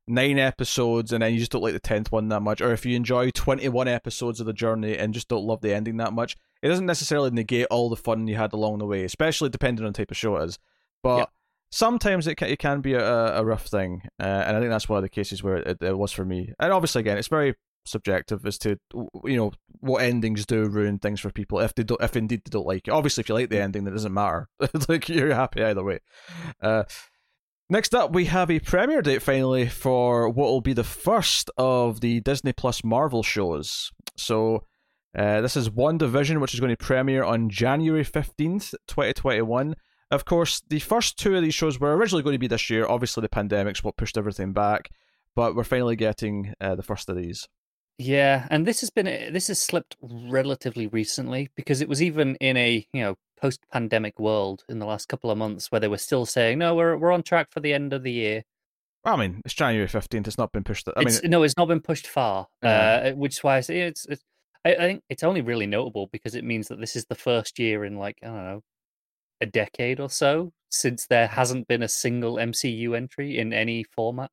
nine 0.08 0.38
episodes 0.38 1.12
and 1.12 1.22
then 1.22 1.32
you 1.32 1.38
just 1.38 1.50
don't 1.52 1.62
like 1.62 1.72
the 1.72 1.80
tenth 1.80 2.12
one 2.12 2.28
that 2.28 2.40
much, 2.40 2.60
or 2.60 2.72
if 2.72 2.86
you 2.86 2.94
enjoy 2.96 3.30
twenty 3.30 3.68
one 3.68 3.88
episodes 3.88 4.40
of 4.40 4.46
the 4.46 4.52
journey 4.52 4.96
and 4.96 5.14
just 5.14 5.28
don't 5.28 5.44
love 5.44 5.60
the 5.60 5.74
ending 5.74 5.96
that 5.98 6.12
much, 6.12 6.36
it 6.62 6.68
doesn't 6.68 6.86
necessarily 6.86 7.30
negate 7.30 7.66
all 7.70 7.88
the 7.88 7.96
fun 7.96 8.26
you 8.26 8.36
had 8.36 8.52
along 8.52 8.78
the 8.78 8.86
way, 8.86 9.04
especially 9.04 9.48
depending 9.48 9.84
on 9.84 9.92
the 9.92 9.96
type 9.96 10.10
of 10.10 10.16
show 10.16 10.36
it 10.36 10.44
is. 10.44 10.58
But 11.02 11.16
Yeah. 11.18 11.24
sometimes 11.70 12.26
it 12.26 12.36
can, 12.36 12.48
it 12.48 12.58
can 12.58 12.80
be 12.80 12.94
a, 12.94 13.38
a 13.38 13.44
rough 13.44 13.66
thing, 13.66 14.02
uh, 14.20 14.22
and 14.46 14.56
I 14.56 14.60
think 14.60 14.70
that's 14.70 14.88
one 14.88 14.98
of 14.98 15.02
the 15.02 15.08
cases 15.08 15.42
where 15.42 15.56
it, 15.56 15.82
it 15.82 15.98
was 15.98 16.12
for 16.12 16.24
me. 16.24 16.52
And 16.58 16.72
obviously, 16.72 17.00
again, 17.00 17.18
it's 17.18 17.28
very 17.28 17.54
subjective 17.84 18.44
as 18.44 18.58
to 18.58 18.76
you 19.24 19.36
know 19.36 19.52
what 19.78 20.02
endings 20.02 20.44
do 20.44 20.64
ruin 20.66 20.98
things 20.98 21.20
for 21.20 21.30
people 21.30 21.60
if 21.60 21.72
they 21.76 21.84
don't 21.84 22.02
if 22.02 22.16
indeed 22.16 22.42
they 22.44 22.50
don't 22.50 22.66
like 22.66 22.88
it 22.88 22.90
obviously 22.90 23.20
if 23.20 23.28
you 23.28 23.34
like 23.36 23.48
the 23.48 23.62
ending 23.62 23.84
that 23.84 23.92
doesn't 23.92 24.12
matter 24.12 24.48
like 24.88 25.08
you're 25.08 25.32
happy 25.32 25.62
either 25.62 25.84
way 25.84 26.00
uh 26.60 26.82
next 27.68 27.94
up 27.94 28.12
we 28.12 28.26
have 28.26 28.50
a 28.50 28.60
premiere 28.60 29.02
date 29.02 29.22
finally 29.22 29.66
for 29.66 30.28
what 30.28 30.46
will 30.46 30.60
be 30.60 30.72
the 30.72 30.84
first 30.84 31.50
of 31.56 32.00
the 32.00 32.20
disney 32.20 32.52
plus 32.52 32.84
marvel 32.84 33.22
shows. 33.22 33.90
So 34.16 34.64
uh, 35.16 35.40
this 35.40 35.56
is 35.56 35.70
WandaVision 35.70 36.40
which 36.40 36.54
is 36.54 36.60
going 36.60 36.74
to 36.74 36.84
premiere 36.84 37.24
on 37.24 37.48
january 37.50 38.04
15th 38.04 38.74
2021 38.86 39.74
of 40.10 40.24
course 40.24 40.62
the 40.68 40.78
first 40.78 41.18
two 41.18 41.36
of 41.36 41.42
these 41.42 41.54
shows 41.54 41.80
were 41.80 41.96
originally 41.96 42.22
going 42.22 42.34
to 42.34 42.38
be 42.38 42.46
this 42.46 42.70
year. 42.70 42.86
Obviously 42.86 43.22
the 43.22 43.28
pandemic's 43.28 43.82
what 43.82 43.96
pushed 43.96 44.16
everything 44.16 44.52
back 44.52 44.90
but 45.34 45.54
we're 45.54 45.64
finally 45.64 45.96
getting 45.96 46.54
uh, 46.60 46.74
the 46.74 46.82
first 46.82 47.08
of 47.08 47.16
these 47.16 47.48
Yeah, 47.98 48.46
and 48.50 48.66
this 48.66 48.80
has 48.80 48.90
been 48.90 49.06
this 49.32 49.48
has 49.48 49.58
slipped 49.60 49.96
relatively 50.02 50.86
recently 50.86 51.48
because 51.56 51.80
it 51.80 51.88
was 51.88 52.02
even 52.02 52.36
in 52.36 52.56
a 52.56 52.86
you 52.92 53.00
know 53.02 53.16
post-pandemic 53.40 54.18
world 54.18 54.64
in 54.68 54.78
the 54.78 54.86
last 54.86 55.08
couple 55.08 55.30
of 55.30 55.38
months 55.38 55.70
where 55.70 55.80
they 55.80 55.88
were 55.88 55.96
still 55.98 56.26
saying 56.26 56.58
no, 56.58 56.74
we're 56.74 56.96
we're 56.96 57.12
on 57.12 57.22
track 57.22 57.48
for 57.50 57.60
the 57.60 57.72
end 57.72 57.92
of 57.92 58.02
the 58.02 58.12
year. 58.12 58.42
I 59.04 59.16
mean, 59.16 59.40
it's 59.44 59.54
January 59.54 59.88
fifteenth. 59.88 60.26
It's 60.26 60.36
not 60.36 60.52
been 60.52 60.64
pushed. 60.64 60.88
I 60.94 60.98
mean, 61.00 61.08
it's, 61.08 61.22
no, 61.22 61.42
it's 61.42 61.56
not 61.56 61.68
been 61.68 61.80
pushed 61.80 62.06
far, 62.06 62.48
Yeah. 62.62 63.12
uh, 63.12 63.12
which 63.14 63.36
is 63.36 63.42
why 63.44 63.56
I 63.56 63.60
say 63.60 63.80
it's. 63.82 64.04
it's 64.06 64.22
I, 64.64 64.70
I 64.74 64.78
think 64.78 65.02
it's 65.08 65.22
only 65.22 65.40
really 65.42 65.66
notable 65.66 66.08
because 66.12 66.34
it 66.34 66.44
means 66.44 66.68
that 66.68 66.80
this 66.80 66.96
is 66.96 67.06
the 67.06 67.14
first 67.14 67.58
year 67.58 67.84
in 67.84 67.96
like 67.96 68.18
I 68.22 68.26
don't 68.26 68.36
know, 68.36 68.62
a 69.40 69.46
decade 69.46 70.00
or 70.00 70.10
so 70.10 70.52
since 70.70 71.06
there 71.06 71.28
hasn't 71.28 71.68
been 71.68 71.82
a 71.82 71.88
single 71.88 72.34
MCU 72.34 72.96
entry 72.96 73.38
in 73.38 73.52
any 73.54 73.84
format. 73.84 74.30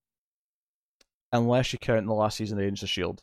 unless 1.31 1.71
you 1.71 1.79
count 1.79 1.99
in 1.99 2.05
the 2.07 2.13
last 2.13 2.37
season 2.37 2.57
of 2.57 2.63
Agents 2.63 2.83
of 2.83 2.89
Shield, 2.89 3.21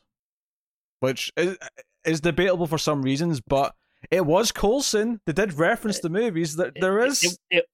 which 1.00 1.32
is, 1.36 1.56
is 2.04 2.20
debatable 2.20 2.66
for 2.66 2.78
some 2.78 3.02
reasons, 3.02 3.40
but 3.40 3.74
it 4.10 4.24
was 4.24 4.52
Coulson. 4.52 5.20
They 5.26 5.32
did 5.32 5.54
reference 5.54 6.00
the 6.00 6.08
movies. 6.08 6.56
That 6.56 6.72
there 6.80 7.04
is. 7.04 7.22
It-. 7.22 7.38
It, 7.50 7.56
it, 7.58 7.64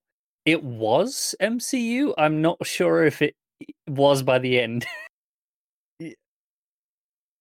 it 0.44 0.64
was 0.64 1.34
MCU. 1.40 2.14
I'm 2.16 2.40
not 2.40 2.64
sure 2.66 3.04
if 3.04 3.20
it 3.22 3.34
was 3.88 4.22
by 4.22 4.38
the 4.38 4.60
end. 4.60 4.86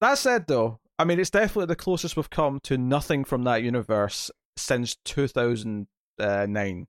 That 0.02 0.18
said, 0.18 0.46
though, 0.48 0.80
I 1.00 1.06
mean, 1.06 1.20
it's 1.20 1.30
definitely 1.30 1.68
the 1.68 1.76
closest 1.76 2.18
we've 2.18 2.30
come 2.30 2.60
to 2.64 2.78
nothing 2.78 3.24
from 3.24 3.44
that 3.46 3.64
universe 3.64 4.30
since 4.58 4.98
two 5.06 5.28
thousand 5.28 5.88
nine. 6.20 6.88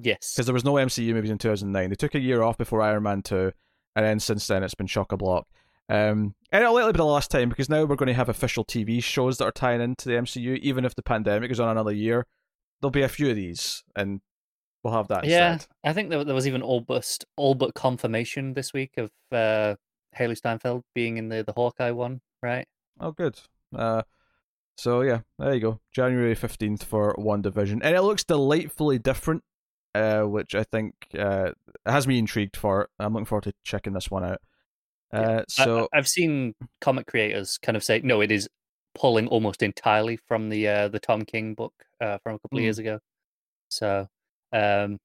yes. 0.00 0.34
because 0.34 0.46
there 0.46 0.54
was 0.54 0.64
no 0.64 0.74
MCU 0.74 1.12
movies 1.14 1.30
in 1.30 1.38
2009. 1.38 1.88
They 1.88 1.96
took 1.96 2.14
a 2.14 2.20
year 2.20 2.42
off 2.42 2.58
before 2.58 2.82
Iron 2.82 3.02
Man 3.02 3.22
2, 3.22 3.52
and 3.96 4.06
then 4.06 4.20
since 4.20 4.46
then 4.46 4.62
it's 4.62 4.74
been 4.74 4.86
chock 4.86 5.12
a 5.12 5.16
block. 5.16 5.46
Um, 5.88 6.34
and 6.50 6.62
it'll 6.62 6.74
likely 6.74 6.92
be 6.92 6.98
the 6.98 7.04
last 7.04 7.30
time 7.30 7.48
because 7.48 7.68
now 7.68 7.84
we're 7.84 7.96
going 7.96 8.06
to 8.08 8.14
have 8.14 8.28
official 8.28 8.64
TV 8.64 9.02
shows 9.02 9.38
that 9.38 9.44
are 9.44 9.52
tying 9.52 9.80
into 9.80 10.08
the 10.08 10.14
MCU. 10.14 10.58
Even 10.58 10.84
if 10.84 10.94
the 10.94 11.02
pandemic 11.02 11.50
is 11.50 11.60
on 11.60 11.68
another 11.68 11.92
year, 11.92 12.26
there'll 12.80 12.90
be 12.90 13.02
a 13.02 13.08
few 13.08 13.28
of 13.30 13.36
these, 13.36 13.84
and 13.94 14.20
we'll 14.82 14.94
have 14.94 15.08
that 15.08 15.24
Yeah, 15.24 15.54
instead. 15.54 15.68
I 15.84 15.92
think 15.92 16.10
there, 16.10 16.24
there 16.24 16.34
was 16.34 16.46
even 16.46 16.62
all 16.62 16.80
but 16.80 17.18
all 17.36 17.54
but 17.54 17.74
confirmation 17.74 18.54
this 18.54 18.72
week 18.72 18.92
of 18.96 19.10
uh, 19.32 19.74
Hailee 20.16 20.36
Steinfeld 20.36 20.84
being 20.94 21.16
in 21.16 21.28
the 21.28 21.42
the 21.42 21.52
Hawkeye 21.52 21.90
one, 21.90 22.20
right? 22.42 22.66
Oh, 23.00 23.12
good. 23.12 23.38
Uh, 23.74 24.02
so 24.76 25.02
yeah, 25.02 25.20
there 25.38 25.54
you 25.54 25.60
go. 25.60 25.80
January 25.92 26.34
15th 26.34 26.84
for 26.84 27.14
WandaVision, 27.16 27.80
and 27.82 27.94
it 27.96 28.02
looks 28.02 28.24
delightfully 28.24 28.98
different. 28.98 29.42
Uh, 29.96 30.22
which 30.22 30.56
I 30.56 30.64
think 30.64 30.92
uh, 31.16 31.52
has 31.86 32.08
me 32.08 32.18
intrigued 32.18 32.56
for 32.56 32.82
it. 32.82 32.90
I'm 32.98 33.12
looking 33.12 33.26
forward 33.26 33.44
to 33.44 33.52
checking 33.62 33.92
this 33.92 34.10
one 34.10 34.24
out. 34.24 34.40
Uh, 35.12 35.42
so 35.48 35.88
I, 35.92 35.96
have 35.96 36.08
seen 36.08 36.54
comic 36.80 37.06
creators 37.06 37.58
kind 37.58 37.76
of 37.76 37.84
say 37.84 38.00
no, 38.02 38.20
it 38.20 38.32
is 38.32 38.48
pulling 38.94 39.26
almost 39.28 39.62
entirely 39.62 40.16
from 40.28 40.48
the 40.48 40.66
uh, 40.68 40.88
the 40.88 40.98
Tom 40.98 41.22
King 41.24 41.54
book 41.54 41.72
uh, 42.00 42.18
from 42.22 42.34
a 42.34 42.38
couple 42.38 42.58
of 42.58 42.60
Hmm. 42.60 42.64
years 42.64 42.78
ago. 42.78 42.98
So, 43.68 44.08
um, 44.52 44.98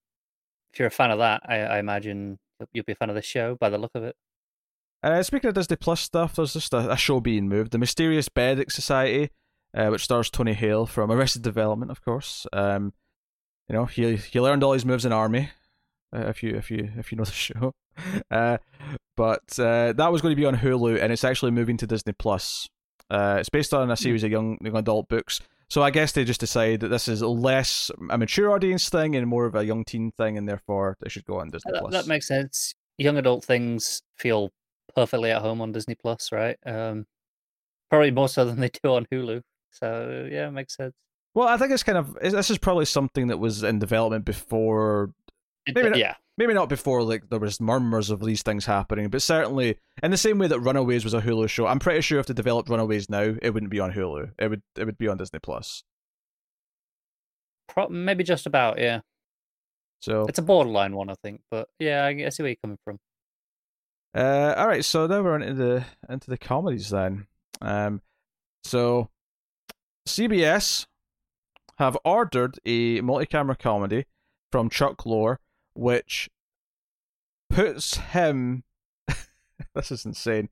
if 0.74 0.80
you're 0.80 0.88
a 0.88 0.92
fan 0.92 1.12
of 1.12 1.20
that, 1.20 1.42
I, 1.46 1.58
I 1.62 1.80
imagine 1.80 2.38
you'll- 2.74 2.84
be 2.86 2.92
a 2.92 2.96
fan 2.96 3.10
of 3.10 3.16
this 3.16 3.26
show 3.26 3.56
by 3.60 3.70
the 3.70 3.78
look 3.78 3.92
of 3.96 4.04
it. 4.04 4.16
Uh, 5.02 5.24
speaking 5.24 5.48
of 5.48 5.54
Disney 5.54 5.78
Plus 5.78 6.02
stuff, 6.02 6.36
there's 6.36 6.54
just 6.54 6.74
a, 6.74 6.92
a 6.92 6.98
show 6.98 7.20
being 7.22 7.48
moved. 7.48 7.72
The 7.72 7.78
Mysterious 7.78 8.28
Benedict 8.30 8.72
Society, 8.72 9.30
uh, 9.74 9.88
which 9.88 10.04
stars 10.04 10.30
Tony 10.30 10.54
Hale 10.54 10.86
from 10.86 11.10
Arrested 11.10 11.42
Development, 11.42 11.90
of 11.90 12.02
course. 12.04 12.46
Um, 12.52 12.94
you 13.70 13.76
know, 13.76 13.86
he 13.86 14.16
he 14.18 14.40
learned 14.42 14.64
all 14.64 14.74
his 14.74 14.86
moves 14.86 15.06
in 15.06 15.14
Army. 15.14 15.52
Uh, 16.14 16.26
if 16.28 16.44
you 16.44 16.56
if 16.56 16.70
you 16.70 16.92
if 16.98 17.12
you 17.12 17.18
know 17.18 17.24
the 17.24 17.32
show, 17.48 17.74
uh, 18.32 18.58
but 19.18 19.58
uh, 19.60 19.94
that 19.94 20.12
was 20.12 20.22
going 20.22 20.32
to 20.32 20.36
be 20.36 20.46
on 20.46 20.56
Hulu, 20.58 21.02
and 21.02 21.12
it's 21.12 21.24
actually 21.24 21.52
moving 21.52 21.78
to 21.78 21.88
Disney 21.88 22.14
Plus. 22.14 22.68
Uh, 23.10 23.38
it's 23.40 23.50
based 23.50 23.74
on 23.74 23.90
a 23.92 23.98
series 23.98 24.24
of 24.24 24.32
young, 24.32 24.58
young 24.62 24.78
adult 24.78 25.08
books. 25.10 25.42
So 25.70 25.84
I 25.84 25.92
guess 25.92 26.12
they 26.14 26.24
just 26.24 26.40
decided 26.40 26.80
that 26.82 26.88
this 26.88 27.08
is 27.08 27.22
less 27.22 27.92
a 28.10 28.18
mature 28.18 28.52
audience 28.52 28.90
thing 28.90 29.16
and 29.16 29.28
more 29.28 29.46
of 29.46 29.56
a 29.56 29.64
young 29.66 29.84
teen 29.84 30.12
thing, 30.12 30.38
and 30.38 30.48
therefore 30.48 30.98
they 31.02 31.10
should 31.10 31.26
go 31.26 31.40
on 31.40 31.50
Disney 31.50 31.72
That, 31.74 31.82
Plus. 31.82 31.92
that 31.94 32.08
makes 32.08 32.28
sense. 32.28 32.74
Young 32.98 33.18
adult 33.18 33.44
things 33.46 34.02
feel 34.18 34.52
perfectly 34.96 35.32
at 35.32 35.42
home 35.42 35.62
on 35.62 35.72
Disney 35.72 35.96
Plus, 35.96 36.32
right? 36.32 36.58
Um, 36.66 37.06
probably 37.90 38.12
more 38.12 38.30
so 38.30 38.46
than 38.46 38.60
they 38.60 38.70
do 38.70 38.94
on 38.94 39.06
Hulu. 39.12 39.42
So 39.72 40.28
yeah, 40.32 40.48
it 40.48 40.52
makes 40.52 40.76
sense. 40.76 40.94
well, 41.36 41.48
I 41.48 41.58
think 41.58 41.72
it's 41.72 41.84
kind 41.84 41.98
of 41.98 42.16
this 42.22 42.50
is 42.50 42.58
probably 42.58 42.86
something 42.86 43.28
that 43.28 43.38
was 43.38 43.64
in 43.64 43.78
development 43.80 44.26
before 44.26 45.12
Maybe 45.68 45.90
not- 45.90 45.98
yeah, 46.00 46.16
maybe 46.40 46.54
not 46.56 46.70
before 46.70 47.04
like 47.04 47.30
there 47.30 47.38
was 47.40 47.60
murmurs 47.62 48.10
of 48.10 48.22
these 48.24 48.42
things 48.42 48.66
happening, 48.66 49.10
but 49.10 49.22
certainly 49.22 49.78
in 50.02 50.10
the 50.10 50.18
same 50.18 50.40
way 50.40 50.48
that 50.48 50.60
Runaways 50.62 51.04
was 51.04 51.14
a 51.14 51.22
Hulu 51.22 51.50
show, 51.50 51.68
I'm 51.68 51.80
pretty 51.80 52.02
sure 52.02 52.18
if 52.20 52.26
they 52.26 52.34
developed 52.34 52.70
Runaways 52.70 53.10
now, 53.10 53.36
it 53.42 53.52
wouldn't 53.54 53.70
be 53.72 53.80
on 53.82 53.92
Hulu. 53.92 54.32
It 54.40 54.48
would 54.48 54.62
it 54.78 54.86
would 54.86 54.98
be 54.98 55.08
on 55.10 55.18
Disney 55.18 55.40
Plus. 55.40 55.84
Pro- 57.68 57.90
maybe 57.90 58.24
just 58.24 58.48
about. 58.48 58.80
Yeah, 58.80 59.02
So 60.02 60.26
it's 60.28 60.40
a 60.40 60.44
borderline 60.44 60.96
one, 60.96 61.10
I 61.10 61.16
think. 61.24 61.42
But 61.52 61.68
yeah, 61.78 62.04
I, 62.06 62.10
I 62.26 62.30
see 62.30 62.42
where 62.42 62.50
you're 62.50 62.56
coming 62.64 62.80
from. 62.84 62.98
uh, 64.16 64.56
all 64.58 64.68
right, 64.68 64.84
so 64.84 65.06
now 65.06 65.22
we're 65.22 65.40
into 65.40 65.54
the 65.54 65.86
into 66.10 66.30
the 66.30 66.38
comedies 66.38 66.90
then. 66.90 67.28
Um, 67.62 68.02
so 68.64 69.10
CBS 70.08 70.88
have 71.78 71.98
ordered 72.04 72.60
a 72.66 73.02
multi-camera 73.02 73.56
comedy 73.58 74.06
from 74.52 74.70
Chuck 74.70 75.04
Lorre, 75.06 75.38
which 75.74 76.30
puts 77.50 77.98
him. 77.98 78.64
this 79.76 79.92
is 79.92 80.06
insane. 80.06 80.50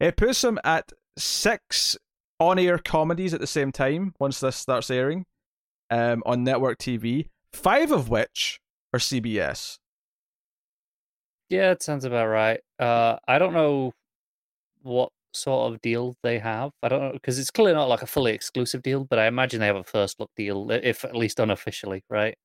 It 0.00 0.16
puts 0.16 0.42
him 0.44 0.58
at 0.64 0.92
six 1.16 1.96
on-air 2.38 2.78
comedies 2.78 3.32
at 3.32 3.40
the 3.40 3.46
same 3.46 3.72
time 3.72 4.14
once 4.18 4.40
this 4.40 4.56
starts 4.56 4.90
airing, 4.90 5.24
um, 5.90 6.22
on 6.26 6.44
network 6.44 6.78
TV. 6.78 7.28
Five 7.52 7.92
of 7.92 8.08
which 8.08 8.60
are 8.92 8.98
CBS. 8.98 9.78
Yeah, 11.48 11.70
it 11.70 11.82
sounds 11.82 12.04
about 12.04 12.26
right. 12.26 12.60
Uh, 12.78 13.16
I 13.26 13.38
don't 13.38 13.54
know 13.54 13.92
what 14.82 15.10
sort 15.32 15.72
of 15.72 15.80
deal 15.80 16.16
they 16.22 16.38
have. 16.38 16.72
I 16.82 16.88
don't 16.88 17.00
know 17.00 17.12
because 17.12 17.38
it's 17.38 17.50
clearly 17.50 17.74
not 17.74 17.88
like 17.88 18.02
a 18.02 18.06
fully 18.06 18.32
exclusive 18.32 18.82
deal, 18.82 19.04
but 19.04 19.18
I 19.18 19.26
imagine 19.26 19.60
they 19.60 19.66
have 19.66 19.76
a 19.76 19.84
first 19.84 20.18
look 20.18 20.30
deal, 20.36 20.70
if 20.70 21.04
at 21.04 21.16
least 21.16 21.38
unofficially, 21.38 22.04
right? 22.10 22.36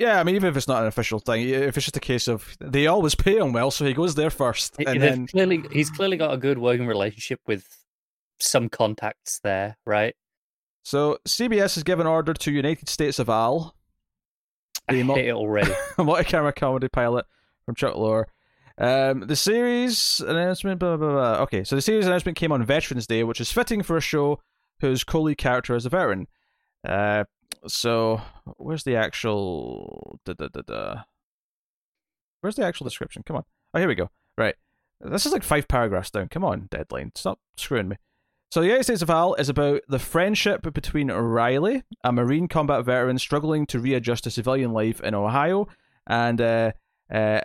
Yeah, 0.00 0.18
I 0.18 0.24
mean, 0.24 0.34
even 0.34 0.48
if 0.48 0.56
it's 0.56 0.66
not 0.66 0.80
an 0.80 0.88
official 0.88 1.18
thing, 1.18 1.46
if 1.46 1.76
it's 1.76 1.84
just 1.84 1.96
a 1.96 2.00
case 2.00 2.26
of 2.26 2.56
they 2.58 2.86
always 2.86 3.14
pay 3.14 3.36
him 3.36 3.52
well, 3.52 3.70
so 3.70 3.84
he 3.84 3.92
goes 3.92 4.14
there 4.14 4.30
first, 4.30 4.74
and 4.78 4.86
they've 4.86 5.00
then 5.00 5.26
clearly, 5.26 5.62
he's 5.70 5.90
clearly 5.90 6.16
got 6.16 6.32
a 6.32 6.38
good 6.38 6.56
working 6.56 6.86
relationship 6.86 7.38
with 7.46 7.66
some 8.38 8.70
contacts 8.70 9.40
there, 9.44 9.76
right? 9.84 10.14
so 10.82 11.18
CBS 11.28 11.74
has 11.74 11.82
given 11.82 12.06
order 12.06 12.32
to 12.32 12.50
United 12.50 12.88
States 12.88 13.18
of 13.18 13.28
Al, 13.28 13.76
I 14.88 15.02
mo- 15.02 15.14
hate 15.14 15.28
it 15.28 15.34
already. 15.34 15.72
a 15.98 16.04
multi-camera 16.04 16.54
comedy 16.54 16.88
pilot 16.88 17.26
from 17.66 17.74
Chuck 17.74 17.94
Lorre. 17.94 18.24
Um, 18.78 19.26
the 19.26 19.36
series 19.36 20.20
announcement, 20.20 20.80
blah, 20.80 20.96
blah, 20.96 21.10
blah. 21.10 21.42
Okay, 21.42 21.62
so 21.62 21.76
the 21.76 21.82
series 21.82 22.06
announcement 22.06 22.38
came 22.38 22.52
on 22.52 22.64
Veterans 22.64 23.06
Day, 23.06 23.22
which 23.22 23.38
is 23.40 23.52
fitting 23.52 23.82
for 23.82 23.98
a 23.98 24.00
show 24.00 24.40
whose 24.80 25.04
co-lead 25.04 25.36
character 25.36 25.76
is 25.76 25.84
a 25.84 25.90
veteran. 25.90 26.26
Uh, 26.88 27.24
so 27.66 28.20
where's 28.56 28.84
the 28.84 28.96
actual? 28.96 30.18
Da, 30.24 30.34
da, 30.34 30.48
da, 30.48 30.62
da. 30.66 31.02
Where's 32.40 32.56
the 32.56 32.64
actual 32.64 32.84
description? 32.84 33.22
Come 33.24 33.36
on. 33.36 33.44
Oh, 33.74 33.78
here 33.78 33.88
we 33.88 33.94
go. 33.94 34.10
Right. 34.38 34.54
This 35.00 35.26
is 35.26 35.32
like 35.32 35.42
five 35.42 35.68
paragraphs 35.68 36.10
down. 36.10 36.28
Come 36.28 36.44
on, 36.44 36.68
deadline. 36.70 37.12
Stop 37.14 37.38
screwing 37.56 37.88
me. 37.88 37.96
So, 38.50 38.60
the 38.60 38.66
United 38.66 38.84
States 38.84 39.02
of 39.02 39.10
Al 39.10 39.34
is 39.34 39.48
about 39.48 39.82
the 39.88 40.00
friendship 40.00 40.62
between 40.74 41.10
Riley, 41.10 41.84
a 42.02 42.12
Marine 42.12 42.48
combat 42.48 42.84
veteran 42.84 43.18
struggling 43.18 43.64
to 43.66 43.78
readjust 43.78 44.24
to 44.24 44.30
civilian 44.30 44.72
life 44.72 45.00
in 45.00 45.14
Ohio, 45.14 45.68
and 46.06 46.40
uh, 46.40 46.72
uh, 47.12 47.40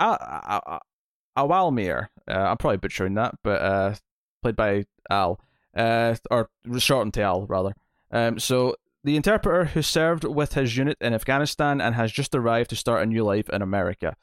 Awalmir. 0.00 2.08
Uh, 2.28 2.32
I'm 2.32 2.58
probably 2.58 2.76
butchering 2.76 3.14
that, 3.14 3.36
but 3.42 3.62
uh, 3.62 3.94
played 4.42 4.56
by 4.56 4.84
Al, 5.10 5.40
uh, 5.74 6.14
or 6.30 6.50
shortened 6.78 7.14
to 7.14 7.22
Al 7.22 7.46
rather. 7.46 7.74
Um, 8.12 8.38
so 8.38 8.76
the 9.04 9.16
interpreter 9.16 9.64
who 9.66 9.82
served 9.82 10.24
with 10.24 10.54
his 10.54 10.76
unit 10.76 10.96
in 11.00 11.14
Afghanistan 11.14 11.80
and 11.80 11.94
has 11.94 12.12
just 12.12 12.34
arrived 12.34 12.70
to 12.70 12.76
start 12.76 13.02
a 13.02 13.06
new 13.06 13.24
life 13.24 13.48
in 13.48 13.62
America. 13.62 14.14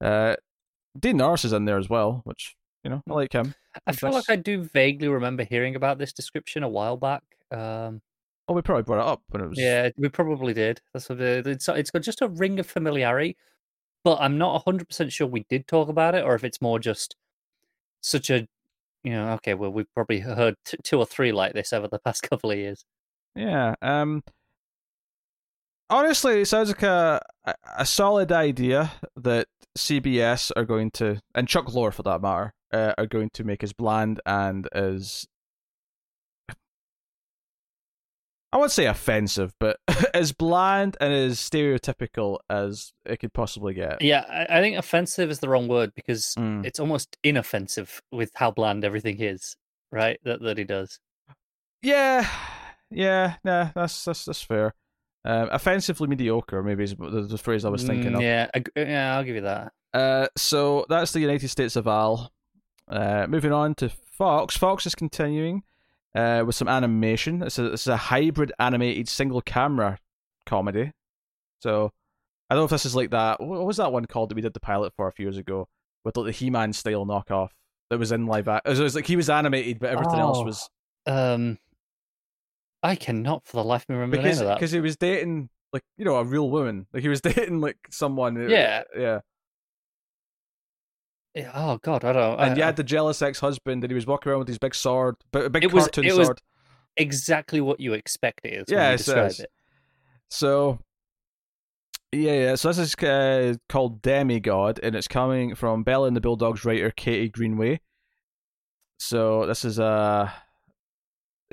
Uh, 0.00 0.36
Dean 0.98 1.16
Norris 1.16 1.44
is 1.44 1.52
in 1.52 1.64
there 1.64 1.78
as 1.78 1.88
well, 1.88 2.20
which 2.24 2.54
you 2.84 2.90
know 2.90 3.02
I 3.08 3.12
like 3.14 3.32
him. 3.32 3.54
I 3.86 3.92
feel 3.92 4.12
like 4.12 4.28
I 4.28 4.36
do 4.36 4.62
vaguely 4.62 5.08
remember 5.08 5.42
hearing 5.42 5.74
about 5.74 5.98
this 5.98 6.12
description 6.12 6.62
a 6.62 6.68
while 6.68 6.96
back. 6.96 7.22
Um, 7.50 8.00
Oh, 8.46 8.52
we 8.52 8.60
probably 8.60 8.82
brought 8.82 9.00
it 9.00 9.06
up 9.10 9.22
when 9.30 9.42
it 9.42 9.48
was. 9.48 9.58
yeah, 9.58 9.88
we 9.96 10.10
probably 10.10 10.52
did. 10.52 10.82
That's 10.92 11.08
what 11.08 11.18
it, 11.18 11.46
it's 11.46 11.66
it's 11.66 11.90
got 11.90 12.02
just 12.02 12.20
a 12.20 12.28
ring 12.28 12.60
of 12.60 12.66
familiarity, 12.66 13.38
but 14.04 14.18
I'm 14.20 14.36
not 14.36 14.62
hundred 14.64 14.86
percent 14.88 15.12
sure 15.12 15.26
we 15.26 15.46
did 15.48 15.66
talk 15.66 15.88
about 15.88 16.14
it, 16.14 16.24
or 16.24 16.34
if 16.34 16.44
it's 16.44 16.60
more 16.60 16.78
just 16.78 17.16
such 18.02 18.28
a, 18.28 18.46
you 19.02 19.12
know, 19.12 19.30
okay, 19.32 19.54
well 19.54 19.70
we've 19.70 19.92
probably 19.94 20.20
heard 20.20 20.56
t- 20.66 20.76
two 20.82 20.98
or 20.98 21.06
three 21.06 21.32
like 21.32 21.54
this 21.54 21.72
over 21.72 21.88
the 21.88 21.98
past 22.00 22.22
couple 22.30 22.50
of 22.50 22.58
years. 22.58 22.84
Yeah. 23.34 23.74
Um. 23.82 24.22
Honestly, 25.90 26.40
it 26.40 26.46
sounds 26.46 26.68
like 26.68 26.82
a 26.82 27.20
a- 27.76 27.86
solid 27.86 28.32
idea 28.32 28.92
that 29.16 29.46
CBS 29.76 30.50
are 30.56 30.64
going 30.64 30.90
to, 30.92 31.20
and 31.34 31.46
Chuck 31.48 31.66
Lorre 31.66 31.92
for 31.92 32.02
that 32.04 32.22
matter, 32.22 32.54
uh, 32.72 32.94
are 32.96 33.06
going 33.06 33.30
to 33.34 33.44
make 33.44 33.62
as 33.62 33.72
bland 33.72 34.20
and 34.24 34.66
as 34.72 35.26
I 38.52 38.56
would 38.58 38.70
say 38.70 38.86
offensive, 38.86 39.52
but 39.58 39.78
as 40.14 40.30
bland 40.32 40.96
and 41.00 41.12
as 41.12 41.38
stereotypical 41.38 42.38
as 42.48 42.92
it 43.04 43.18
could 43.18 43.32
possibly 43.32 43.74
get. 43.74 44.00
Yeah, 44.00 44.24
I, 44.30 44.58
I 44.58 44.60
think 44.62 44.76
offensive 44.76 45.28
is 45.30 45.40
the 45.40 45.48
wrong 45.48 45.66
word 45.66 45.92
because 45.96 46.34
Mm. 46.38 46.64
it's 46.64 46.78
almost 46.78 47.16
inoffensive 47.24 48.00
with 48.12 48.30
how 48.34 48.52
bland 48.52 48.84
everything 48.84 49.20
is, 49.20 49.56
right? 49.90 50.18
That 50.24 50.40
that 50.42 50.56
he 50.56 50.64
does. 50.64 51.00
Yeah, 51.82 52.28
yeah, 52.94 53.36
nah, 53.44 53.70
that's 53.74 54.04
that's 54.04 54.24
that's 54.24 54.42
fair. 54.42 54.74
Um, 55.26 55.48
offensively 55.52 56.06
mediocre, 56.06 56.62
maybe 56.62 56.84
is 56.84 56.94
the, 56.96 57.22
the 57.28 57.38
phrase 57.38 57.64
I 57.64 57.70
was 57.70 57.82
thinking 57.84 58.12
Mm, 58.12 58.16
of. 58.16 58.22
Yeah, 58.22 58.50
ag- 58.54 58.70
yeah, 58.76 59.16
I'll 59.16 59.24
give 59.24 59.36
you 59.36 59.40
that. 59.42 59.72
Uh, 59.94 60.26
so 60.36 60.84
that's 60.88 61.12
the 61.12 61.20
United 61.20 61.48
States 61.48 61.76
of 61.76 61.86
Al. 61.86 62.30
Uh, 62.88 63.26
moving 63.28 63.52
on 63.52 63.74
to 63.76 63.88
Fox. 63.88 64.56
Fox 64.56 64.84
is 64.86 64.94
continuing 64.94 65.62
uh, 66.14 66.42
with 66.46 66.54
some 66.56 66.68
animation. 66.68 67.38
This 67.38 67.58
is, 67.58 67.70
this 67.70 67.80
is 67.82 67.86
a 67.88 67.96
hybrid 67.96 68.52
animated 68.58 69.08
single 69.08 69.40
camera 69.40 69.98
comedy. 70.44 70.92
So 71.62 71.90
I 72.50 72.54
don't 72.54 72.60
know 72.62 72.64
if 72.66 72.70
this 72.72 72.84
is 72.84 72.94
like 72.94 73.10
that. 73.12 73.40
What 73.40 73.64
was 73.64 73.78
that 73.78 73.92
one 73.92 74.04
called 74.04 74.28
that 74.28 74.34
we 74.34 74.42
did 74.42 74.52
the 74.52 74.60
pilot 74.60 74.92
for 74.94 75.08
a 75.08 75.12
few 75.12 75.24
years 75.24 75.38
ago 75.38 75.68
with 76.04 76.16
like 76.18 76.26
the 76.26 76.32
He 76.32 76.50
Man 76.50 76.74
style 76.74 77.06
knockoff 77.06 77.48
that 77.88 77.98
was 77.98 78.12
in 78.12 78.26
live 78.26 78.46
action? 78.48 78.76
It 78.76 78.78
was 78.82 78.94
like 78.94 79.06
he 79.06 79.16
was 79.16 79.30
animated, 79.30 79.78
but 79.78 79.88
everything 79.88 80.20
else 80.20 80.38
Oh, 80.38 80.44
was 80.44 80.68
Um, 81.06 81.58
I 82.84 82.94
cannot 82.94 83.44
for 83.46 83.56
the 83.56 83.64
life 83.64 83.82
of 83.82 83.88
me 83.88 83.94
remember 83.96 84.18
because 84.18 84.38
the 84.38 84.44
name 84.44 84.50
of 84.50 84.54
that. 84.54 84.60
because 84.60 84.70
he 84.72 84.78
was 84.80 84.96
dating 84.96 85.48
like 85.72 85.82
you 85.96 86.04
know 86.04 86.16
a 86.16 86.24
real 86.24 86.48
woman. 86.50 86.86
Like 86.92 87.02
he 87.02 87.08
was 87.08 87.20
dating 87.22 87.60
like 87.60 87.78
someone. 87.90 88.36
uh, 88.36 88.46
Yeah. 88.48 88.82
yeah. 88.96 89.20
Oh 91.52 91.78
God, 91.82 92.04
I 92.04 92.12
don't. 92.12 92.36
Know. 92.38 92.44
And 92.44 92.52
I, 92.52 92.56
you 92.56 92.62
had 92.62 92.76
the 92.76 92.84
jealous 92.84 93.20
ex-husband, 93.20 93.82
and 93.82 93.90
he 93.90 93.94
was 93.94 94.06
walking 94.06 94.30
around 94.30 94.40
with 94.40 94.48
his 94.48 94.58
big 94.58 94.74
sword, 94.74 95.16
but 95.32 95.46
a 95.46 95.50
big 95.50 95.64
It 95.64 95.72
was- 95.72 95.84
cartoon 95.84 96.04
it 96.04 96.14
was- 96.16 96.26
sword. 96.28 96.40
exactly 96.96 97.60
what 97.60 97.80
you 97.80 97.92
expect 97.94 98.40
it 98.44 98.52
is. 98.52 98.64
Yeah, 98.68 98.92
it 98.92 98.98
says. 99.00 99.40
it. 99.40 99.50
So, 100.30 100.78
yeah, 102.12 102.32
yeah. 102.32 102.54
So 102.54 102.68
this 102.72 102.78
is 102.78 102.94
uh, 103.04 103.54
called 103.68 104.00
Demigod, 104.00 104.78
and 104.82 104.94
it's 104.94 105.08
coming 105.08 105.54
from 105.56 105.82
Bella 105.82 106.06
and 106.06 106.16
the 106.16 106.20
Bulldogs 106.20 106.64
writer 106.64 106.92
Katie 106.92 107.28
Greenway. 107.30 107.80
So 109.00 109.44
this 109.46 109.64
is 109.64 109.80
a 109.80 110.32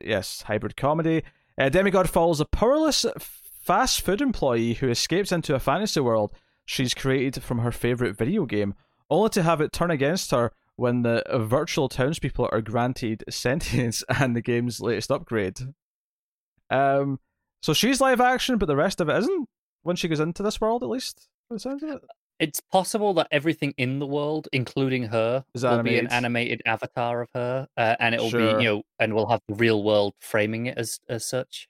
yes 0.03 0.43
hybrid 0.43 0.75
comedy. 0.75 1.23
Uh, 1.57 1.69
Demigod 1.69 2.09
follows 2.09 2.39
a 2.39 2.45
powerless 2.45 3.05
fast 3.19 4.01
food 4.01 4.21
employee 4.21 4.73
who 4.73 4.89
escapes 4.89 5.31
into 5.31 5.55
a 5.55 5.59
fantasy 5.59 5.99
world 5.99 6.33
she's 6.65 6.93
created 6.93 7.43
from 7.43 7.59
her 7.59 7.71
favorite 7.71 8.17
video 8.17 8.45
game, 8.45 8.73
only 9.09 9.29
to 9.29 9.43
have 9.43 9.61
it 9.61 9.71
turn 9.71 9.91
against 9.91 10.31
her 10.31 10.51
when 10.75 11.03
the 11.03 11.23
virtual 11.33 11.89
townspeople 11.89 12.49
are 12.51 12.61
granted 12.61 13.23
sentience 13.29 14.03
and 14.09 14.35
the 14.35 14.41
game's 14.41 14.81
latest 14.81 15.11
upgrade. 15.11 15.59
Um, 16.69 17.19
so 17.61 17.73
she's 17.73 18.01
live 18.01 18.21
action, 18.21 18.57
but 18.57 18.67
the 18.67 18.75
rest 18.75 19.01
of 19.01 19.09
it 19.09 19.17
isn't. 19.17 19.49
When 19.83 19.95
she 19.95 20.07
goes 20.07 20.19
into 20.19 20.43
this 20.43 20.61
world, 20.61 20.83
at 20.83 20.89
least, 20.89 21.27
sounds 21.57 21.83
of 21.83 21.89
it. 21.89 22.01
It's 22.41 22.59
possible 22.59 23.13
that 23.13 23.27
everything 23.31 23.73
in 23.77 23.99
the 23.99 24.07
world, 24.07 24.49
including 24.51 25.03
her, 25.03 25.45
Is 25.53 25.63
will 25.63 25.81
be 25.83 25.97
an 25.99 26.07
animated. 26.07 26.11
animated 26.11 26.61
avatar 26.65 27.21
of 27.21 27.29
her, 27.35 27.67
uh, 27.77 27.95
and 27.99 28.13
it 28.15 28.19
will 28.19 28.29
Sure. 28.31 28.57
be 28.57 28.63
you 28.63 28.69
know, 28.69 28.83
and 28.99 29.13
we'll 29.13 29.27
have 29.29 29.41
the 29.47 29.53
real 29.55 29.83
world 29.83 30.15
framing 30.19 30.65
it 30.65 30.77
as 30.77 30.99
as 31.07 31.23
such. 31.25 31.69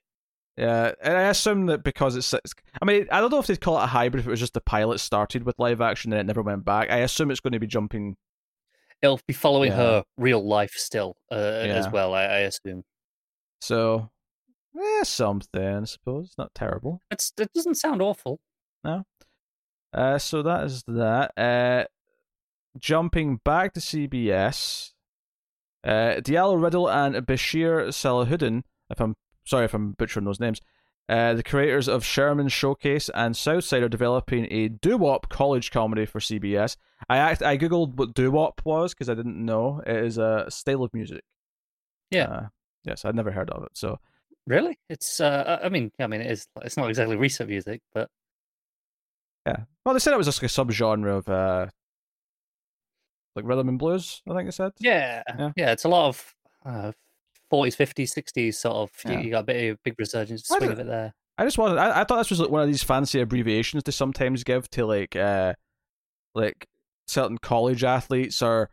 Yeah, 0.56 0.92
and 1.02 1.16
I 1.16 1.22
assume 1.28 1.66
that 1.66 1.82
because 1.82 2.16
it's, 2.16 2.32
it's, 2.34 2.54
I 2.80 2.84
mean, 2.84 3.06
I 3.10 3.20
don't 3.20 3.30
know 3.30 3.38
if 3.38 3.46
they'd 3.46 3.60
call 3.60 3.78
it 3.80 3.84
a 3.84 3.86
hybrid 3.86 4.20
if 4.20 4.26
it 4.26 4.30
was 4.30 4.40
just 4.40 4.52
the 4.54 4.60
pilot 4.60 4.98
started 5.00 5.44
with 5.44 5.58
live 5.58 5.80
action 5.80 6.12
and 6.12 6.20
it 6.20 6.24
never 6.24 6.42
went 6.42 6.64
back. 6.64 6.90
I 6.90 6.98
assume 6.98 7.30
it's 7.30 7.40
going 7.40 7.54
to 7.54 7.58
be 7.60 7.66
jumping. 7.66 8.16
It'll 9.00 9.18
be 9.26 9.32
following 9.34 9.70
Yeah. 9.72 9.76
her 9.76 10.04
real 10.18 10.46
life 10.46 10.72
still 10.76 11.16
uh, 11.30 11.34
as 11.34 11.88
well. 11.90 12.12
I, 12.14 12.24
I 12.24 12.38
assume. 12.40 12.84
So, 13.62 14.10
yeah, 14.74 15.02
something, 15.04 15.62
I 15.62 15.84
suppose. 15.84 16.34
Not 16.36 16.54
terrible. 16.54 17.00
It's, 17.10 17.32
it 17.38 17.52
doesn't 17.54 17.76
sound 17.76 18.00
awful. 18.02 18.38
Uh, 19.92 20.18
so 20.18 20.42
that 20.42 20.64
is 20.64 20.82
that. 20.86 21.32
Uh, 21.36 21.84
jumping 22.78 23.40
back 23.44 23.74
to 23.74 23.80
CBS, 23.80 24.92
uh, 25.84 26.20
Diallo 26.20 26.62
Riddle 26.62 26.88
and 26.88 27.14
Bashir 27.16 27.88
Salahuddin, 27.88 28.62
if 28.90 29.00
I'm 29.00 29.14
sorry 29.44 29.66
if 29.66 29.74
I'm 29.74 29.92
butchering 29.92 30.24
those 30.24 30.40
names, 30.40 30.60
uh, 31.08 31.34
the 31.34 31.42
creators 31.42 31.88
of 31.88 32.04
Sherman 32.04 32.48
Showcase 32.48 33.10
and 33.14 33.36
Southside 33.36 33.82
are 33.82 33.88
developing 33.88 34.46
a 34.50 34.68
doo-wop 34.68 35.28
college 35.28 35.70
comedy 35.70 36.06
for 36.06 36.20
CBS. 36.20 36.76
I 37.08 37.18
act, 37.18 37.42
I 37.42 37.58
googled 37.58 37.96
what 37.96 38.14
doo-wop 38.14 38.62
was 38.64 38.94
because 38.94 39.10
I 39.10 39.14
didn't 39.14 39.44
know. 39.44 39.82
It 39.86 39.96
is 39.96 40.16
a 40.16 40.46
style 40.48 40.84
of 40.84 40.94
music. 40.94 41.22
Yeah. 42.10 42.24
Uh, 42.24 42.46
yes, 42.84 43.04
I'd 43.04 43.16
never 43.16 43.32
heard 43.32 43.50
of 43.50 43.64
it. 43.64 43.70
So 43.74 43.98
Really? 44.46 44.78
It's. 44.88 45.20
Uh, 45.20 45.60
I 45.62 45.68
mean, 45.68 45.92
I 46.00 46.06
mean, 46.06 46.20
it 46.20 46.30
is. 46.30 46.46
It's 46.62 46.76
not 46.76 46.88
exactly 46.88 47.16
recent 47.16 47.48
music, 47.48 47.80
but 47.94 48.08
yeah. 49.46 49.56
Well, 49.84 49.94
they 49.94 49.98
said 49.98 50.12
it 50.14 50.16
was 50.18 50.26
just 50.26 50.42
like 50.42 50.50
a 50.50 50.54
subgenre 50.54 51.18
of 51.18 51.28
uh, 51.28 51.66
like 53.36 53.44
rhythm 53.46 53.68
and 53.68 53.78
blues. 53.78 54.22
I 54.28 54.34
think 54.34 54.46
they 54.46 54.50
said. 54.52 54.72
yeah, 54.78 55.22
Yeah. 55.38 55.50
yeah, 55.56 55.72
it's 55.72 55.84
a 55.84 55.88
lot 55.88 56.08
of 56.08 56.34
uh, 56.64 56.92
40s, 57.52 57.76
50s, 57.76 58.12
60s 58.14 58.54
sort 58.54 58.76
of. 58.76 58.90
You, 59.04 59.12
Yeah. 59.12 59.20
you 59.20 59.30
got 59.30 59.40
a 59.40 59.44
bit 59.44 59.70
of 59.70 59.76
a 59.76 59.78
big 59.84 59.94
resurgence 59.98 60.46
swing 60.46 60.70
of 60.70 60.78
it 60.78 60.86
there. 60.86 61.14
I 61.38 61.44
just 61.44 61.58
wanted. 61.58 61.78
I, 61.78 62.02
I 62.02 62.04
thought 62.04 62.18
this 62.18 62.30
was 62.30 62.40
like 62.40 62.50
one 62.50 62.62
of 62.62 62.68
these 62.68 62.82
fancy 62.82 63.20
abbreviations 63.20 63.82
they 63.84 63.92
sometimes 63.92 64.44
give 64.44 64.68
to 64.70 64.84
like, 64.86 65.16
uh, 65.16 65.54
like 66.34 66.66
certain 67.06 67.38
college 67.38 67.82
athletes 67.84 68.42
or 68.42 68.68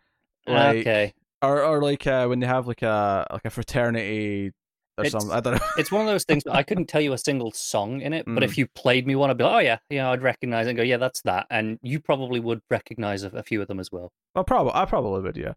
like, 0.45 0.77
okay, 0.79 1.13
or 1.41 1.63
or 1.63 1.81
like 1.81 2.05
uh, 2.05 2.27
when 2.27 2.39
they 2.39 2.47
have 2.47 2.67
like 2.67 2.81
a 2.81 3.25
like 3.31 3.45
a 3.45 3.49
fraternity 3.49 4.51
or 4.99 5.05
It's- 5.05 5.11
something. 5.11 5.31
I 5.31 5.39
don't 5.39 5.53
know. 5.55 5.67
it's 5.77 5.91
one 5.91 6.01
of 6.01 6.07
those 6.07 6.23
things. 6.25 6.43
I 6.47 6.63
couldn't 6.69 6.85
tell 6.87 7.01
you 7.01 7.13
a 7.13 7.17
single 7.17 7.51
song 7.51 8.01
in 8.01 8.13
it, 8.13 8.25
but 8.25 8.43
Mm. 8.43 8.43
if 8.43 8.57
you 8.57 8.67
played 8.67 9.07
me 9.07 9.15
one, 9.15 9.29
I'd 9.29 9.37
be 9.37 9.43
like, 9.43 9.53
oh 9.53 9.59
yeah, 9.59 9.77
yeah, 9.89 10.11
I'd 10.11 10.21
recognize 10.21 10.67
it 10.67 10.71
and 10.71 10.77
go, 10.77 10.83
yeah, 10.83 10.97
that's 10.97 11.21
that, 11.21 11.47
and 11.49 11.79
you 11.81 11.99
probably 11.99 12.39
would 12.39 12.61
recognize 12.69 13.23
a, 13.23 13.29
a 13.29 13.43
few 13.43 13.61
of 13.61 13.67
them 13.67 13.79
as 13.79 13.91
well. 13.91 14.11
Well, 14.35 14.43
probably 14.43 14.73
I 14.75 14.85
probably 14.85 15.21
would. 15.21 15.37
Yeah. 15.37 15.53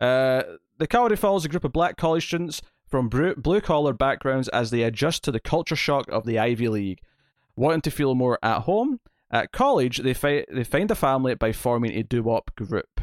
Uh, 0.00 0.42
the 0.78 0.86
comedy 0.86 1.16
follows 1.16 1.44
a 1.44 1.48
group 1.48 1.64
of 1.64 1.72
black 1.72 1.96
college 1.96 2.26
students 2.26 2.60
from 2.88 3.08
blue 3.08 3.60
collar 3.60 3.92
backgrounds 3.92 4.48
as 4.48 4.70
they 4.70 4.82
adjust 4.82 5.22
to 5.24 5.30
the 5.32 5.40
culture 5.40 5.76
shock 5.76 6.06
of 6.10 6.26
the 6.26 6.38
Ivy 6.38 6.68
League. 6.68 6.98
Wanting 7.56 7.82
to 7.82 7.90
feel 7.90 8.14
more 8.14 8.38
at 8.42 8.62
home 8.62 9.00
at 9.30 9.52
college, 9.52 9.98
they 9.98 10.12
fi- 10.14 10.44
they 10.50 10.64
find 10.64 10.90
a 10.90 10.94
family 10.94 11.34
by 11.34 11.52
forming 11.52 11.92
a 11.92 12.02
doo 12.02 12.22
wop 12.22 12.50
group. 12.56 13.00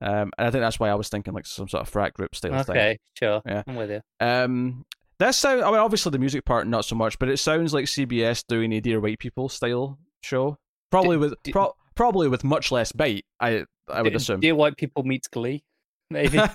Um, 0.00 0.32
and 0.36 0.48
I 0.48 0.50
think 0.50 0.60
that's 0.62 0.78
why 0.78 0.90
I 0.90 0.94
was 0.94 1.08
thinking 1.08 1.32
like 1.32 1.46
some 1.46 1.68
sort 1.68 1.80
of 1.82 1.88
frat 1.88 2.12
group 2.12 2.34
style 2.34 2.62
thing. 2.62 2.76
Okay, 2.76 2.98
sure, 3.18 3.40
Yeah. 3.46 3.62
I'm 3.66 3.76
with 3.76 3.90
you. 3.90 4.00
Um, 4.20 4.84
that 5.18 5.34
sound. 5.34 5.62
I 5.62 5.70
mean, 5.70 5.80
obviously 5.80 6.10
the 6.10 6.18
music 6.18 6.44
part 6.44 6.66
not 6.66 6.84
so 6.84 6.94
much, 6.96 7.18
but 7.18 7.28
it 7.28 7.38
sounds 7.38 7.72
like 7.74 7.86
CBS 7.86 8.44
doing 8.46 8.72
a 8.72 8.80
Dear 8.80 9.00
White 9.00 9.18
People 9.18 9.48
style 9.48 9.98
show. 10.22 10.58
Probably 10.90 11.16
with 11.16 11.34
pro- 11.50 11.74
probably 11.94 12.28
with 12.28 12.44
much 12.44 12.70
less 12.72 12.92
bite. 12.92 13.24
I 13.40 13.64
I 13.88 14.02
would 14.02 14.14
assume. 14.14 14.40
Dear 14.40 14.54
White 14.54 14.76
People 14.76 15.02
meets 15.02 15.28
Glee, 15.28 15.64
maybe. 16.10 16.36
yeah, 16.36 16.48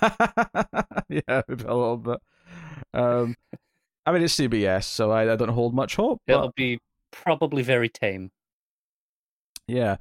maybe 1.08 1.64
a 1.64 1.74
little 1.74 1.96
bit. 1.96 2.18
Um, 2.94 3.36
I 4.06 4.12
mean, 4.12 4.22
it's 4.22 4.34
CBS, 4.36 4.84
so 4.84 5.10
I, 5.10 5.32
I 5.32 5.36
don't 5.36 5.48
hold 5.50 5.74
much 5.74 5.96
hope. 5.96 6.20
But 6.26 6.32
It'll 6.34 6.52
be 6.56 6.80
probably 7.12 7.62
very 7.62 7.88
tame. 7.88 8.30
yeah. 9.66 9.96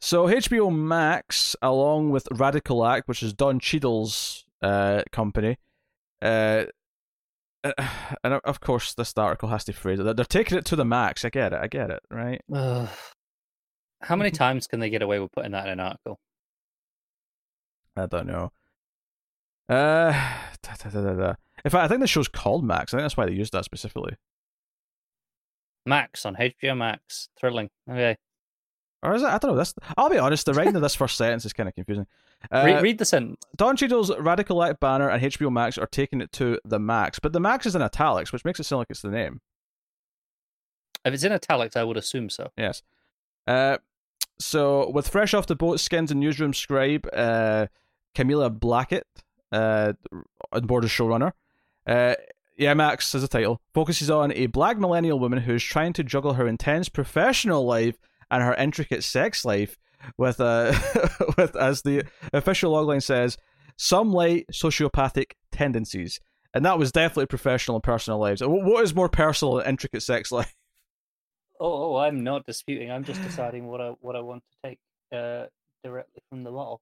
So 0.00 0.26
HBO 0.26 0.74
Max, 0.74 1.56
along 1.62 2.10
with 2.10 2.28
Radical 2.30 2.84
Act, 2.84 3.08
which 3.08 3.22
is 3.22 3.32
Don 3.32 3.58
Cheadle's 3.58 4.44
uh, 4.60 5.02
company, 5.12 5.56
uh, 6.20 6.64
and 8.24 8.34
of 8.44 8.60
course 8.60 8.94
this 8.94 9.12
article 9.16 9.48
has 9.48 9.64
to 9.64 9.72
phrase 9.72 9.98
it. 9.98 10.16
They're 10.16 10.24
taking 10.24 10.58
it 10.58 10.64
to 10.66 10.76
the 10.76 10.84
max. 10.84 11.24
I 11.24 11.30
get 11.30 11.52
it. 11.52 11.60
I 11.62 11.66
get 11.66 11.90
it. 11.90 12.00
Right. 12.10 12.40
How 12.50 14.16
many 14.16 14.30
times 14.30 14.66
can 14.66 14.80
they 14.80 14.90
get 14.90 15.02
away 15.02 15.18
with 15.18 15.32
putting 15.32 15.52
that 15.52 15.66
in 15.66 15.72
an 15.72 15.80
article? 15.80 16.18
I 17.96 18.06
don't 18.06 18.26
know. 18.26 18.52
Uh, 19.68 20.12
da, 20.62 20.90
da, 20.90 21.00
da. 21.14 21.34
In 21.64 21.70
fact, 21.70 21.84
I 21.84 21.88
think 21.88 22.00
the 22.00 22.06
show's 22.06 22.28
called 22.28 22.64
Max. 22.64 22.92
I 22.92 22.98
think 22.98 23.04
that's 23.04 23.16
why 23.16 23.26
they 23.26 23.32
used 23.32 23.52
that 23.52 23.64
specifically. 23.64 24.16
Max 25.86 26.26
on 26.26 26.36
HBO 26.36 26.76
Max, 26.76 27.28
thrilling. 27.38 27.70
Okay, 27.88 28.16
Or 29.04 29.14
is 29.14 29.22
it? 29.22 29.26
I 29.26 29.38
don't 29.38 29.52
know. 29.52 29.56
This. 29.56 29.74
I'll 29.96 30.10
be 30.10 30.18
honest. 30.18 30.46
The 30.46 30.54
writing 30.54 30.74
of 30.74 30.82
this 30.82 30.94
first 30.94 31.16
sentence 31.16 31.44
is 31.44 31.52
kind 31.52 31.68
of 31.68 31.74
confusing. 31.74 32.06
Uh, 32.52 32.62
Re- 32.66 32.80
read 32.82 32.98
the 32.98 33.06
sentence. 33.06 33.40
Don 33.56 33.74
Cheadle's 33.74 34.14
Radical 34.18 34.62
Act 34.62 34.78
banner 34.78 35.08
and 35.08 35.22
HBO 35.22 35.50
Max 35.50 35.78
are 35.78 35.86
taking 35.86 36.20
it 36.20 36.30
to 36.32 36.58
the 36.62 36.78
max, 36.78 37.18
but 37.18 37.32
the 37.32 37.40
max 37.40 37.64
is 37.64 37.74
in 37.74 37.80
italics, 37.80 38.34
which 38.34 38.44
makes 38.44 38.60
it 38.60 38.64
sound 38.64 38.80
like 38.80 38.90
it's 38.90 39.00
the 39.00 39.08
name. 39.08 39.40
If 41.06 41.14
it's 41.14 41.24
in 41.24 41.32
italics, 41.32 41.74
I 41.74 41.84
would 41.84 41.96
assume 41.96 42.28
so. 42.28 42.50
Yes. 42.58 42.82
Uh, 43.46 43.78
so 44.38 44.90
with 44.90 45.08
fresh 45.08 45.32
off 45.32 45.46
the 45.46 45.56
boat, 45.56 45.80
skins 45.80 46.10
and 46.10 46.20
newsroom 46.20 46.52
scribe 46.52 47.08
uh, 47.14 47.68
Camilla 48.14 48.50
Blackett 48.50 49.06
uh, 49.50 49.94
on 50.52 50.66
board 50.66 50.84
as 50.84 50.90
showrunner. 50.90 51.32
Uh, 51.86 52.14
yeah, 52.56 52.74
Max 52.74 53.14
is 53.14 53.22
the 53.22 53.28
title. 53.28 53.60
Focuses 53.72 54.10
on 54.10 54.32
a 54.32 54.46
black 54.46 54.78
millennial 54.78 55.18
woman 55.18 55.40
who's 55.40 55.64
trying 55.64 55.92
to 55.94 56.04
juggle 56.04 56.34
her 56.34 56.46
intense 56.46 56.88
professional 56.88 57.64
life 57.64 57.96
and 58.34 58.42
her 58.42 58.54
intricate 58.54 59.04
sex 59.04 59.44
life 59.44 59.76
with 60.18 60.40
uh, 60.40 60.72
with 61.38 61.56
as 61.56 61.82
the 61.82 62.04
official 62.32 62.72
logline 62.72 63.02
says, 63.02 63.38
some 63.76 64.12
light 64.12 64.46
sociopathic 64.52 65.32
tendencies. 65.52 66.20
And 66.52 66.64
that 66.64 66.78
was 66.78 66.92
definitely 66.92 67.26
professional 67.26 67.76
and 67.76 67.82
personal 67.82 68.20
lives. 68.20 68.40
What 68.44 68.84
is 68.84 68.94
more 68.94 69.08
personal 69.08 69.56
than 69.56 69.66
intricate 69.66 70.02
sex 70.02 70.30
life? 70.38 70.54
Oh, 71.60 71.94
oh, 71.94 71.96
I'm 71.96 72.22
not 72.22 72.46
disputing. 72.46 72.90
I'm 72.90 73.04
just 73.04 73.22
deciding 73.22 73.66
what 73.66 73.80
I 73.80 73.90
what 74.00 74.16
I 74.16 74.20
want 74.20 74.42
to 74.42 74.68
take 74.68 74.78
uh, 75.12 75.46
directly 75.82 76.22
from 76.28 76.44
the 76.44 76.50
bottle. 76.50 76.80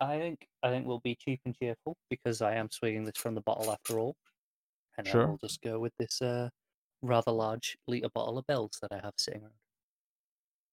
I 0.00 0.18
think 0.18 0.46
I 0.62 0.70
think 0.70 0.86
we'll 0.86 1.00
be 1.00 1.14
cheap 1.14 1.40
and 1.44 1.54
cheerful 1.54 1.96
because 2.08 2.40
I 2.40 2.54
am 2.54 2.70
swinging 2.70 3.04
this 3.04 3.18
from 3.18 3.34
the 3.34 3.42
bottle 3.42 3.70
after 3.70 3.98
all, 3.98 4.16
and 4.96 5.06
Sure. 5.06 5.22
I 5.26 5.26
will 5.26 5.38
just 5.38 5.60
go 5.60 5.78
with 5.78 5.92
this 5.98 6.22
uh, 6.22 6.48
rather 7.02 7.32
large 7.32 7.76
liter 7.86 8.08
bottle 8.14 8.38
of 8.38 8.46
Bells 8.46 8.78
that 8.80 8.92
I 8.92 9.00
have 9.02 9.14
sitting 9.18 9.42
around. 9.42 9.59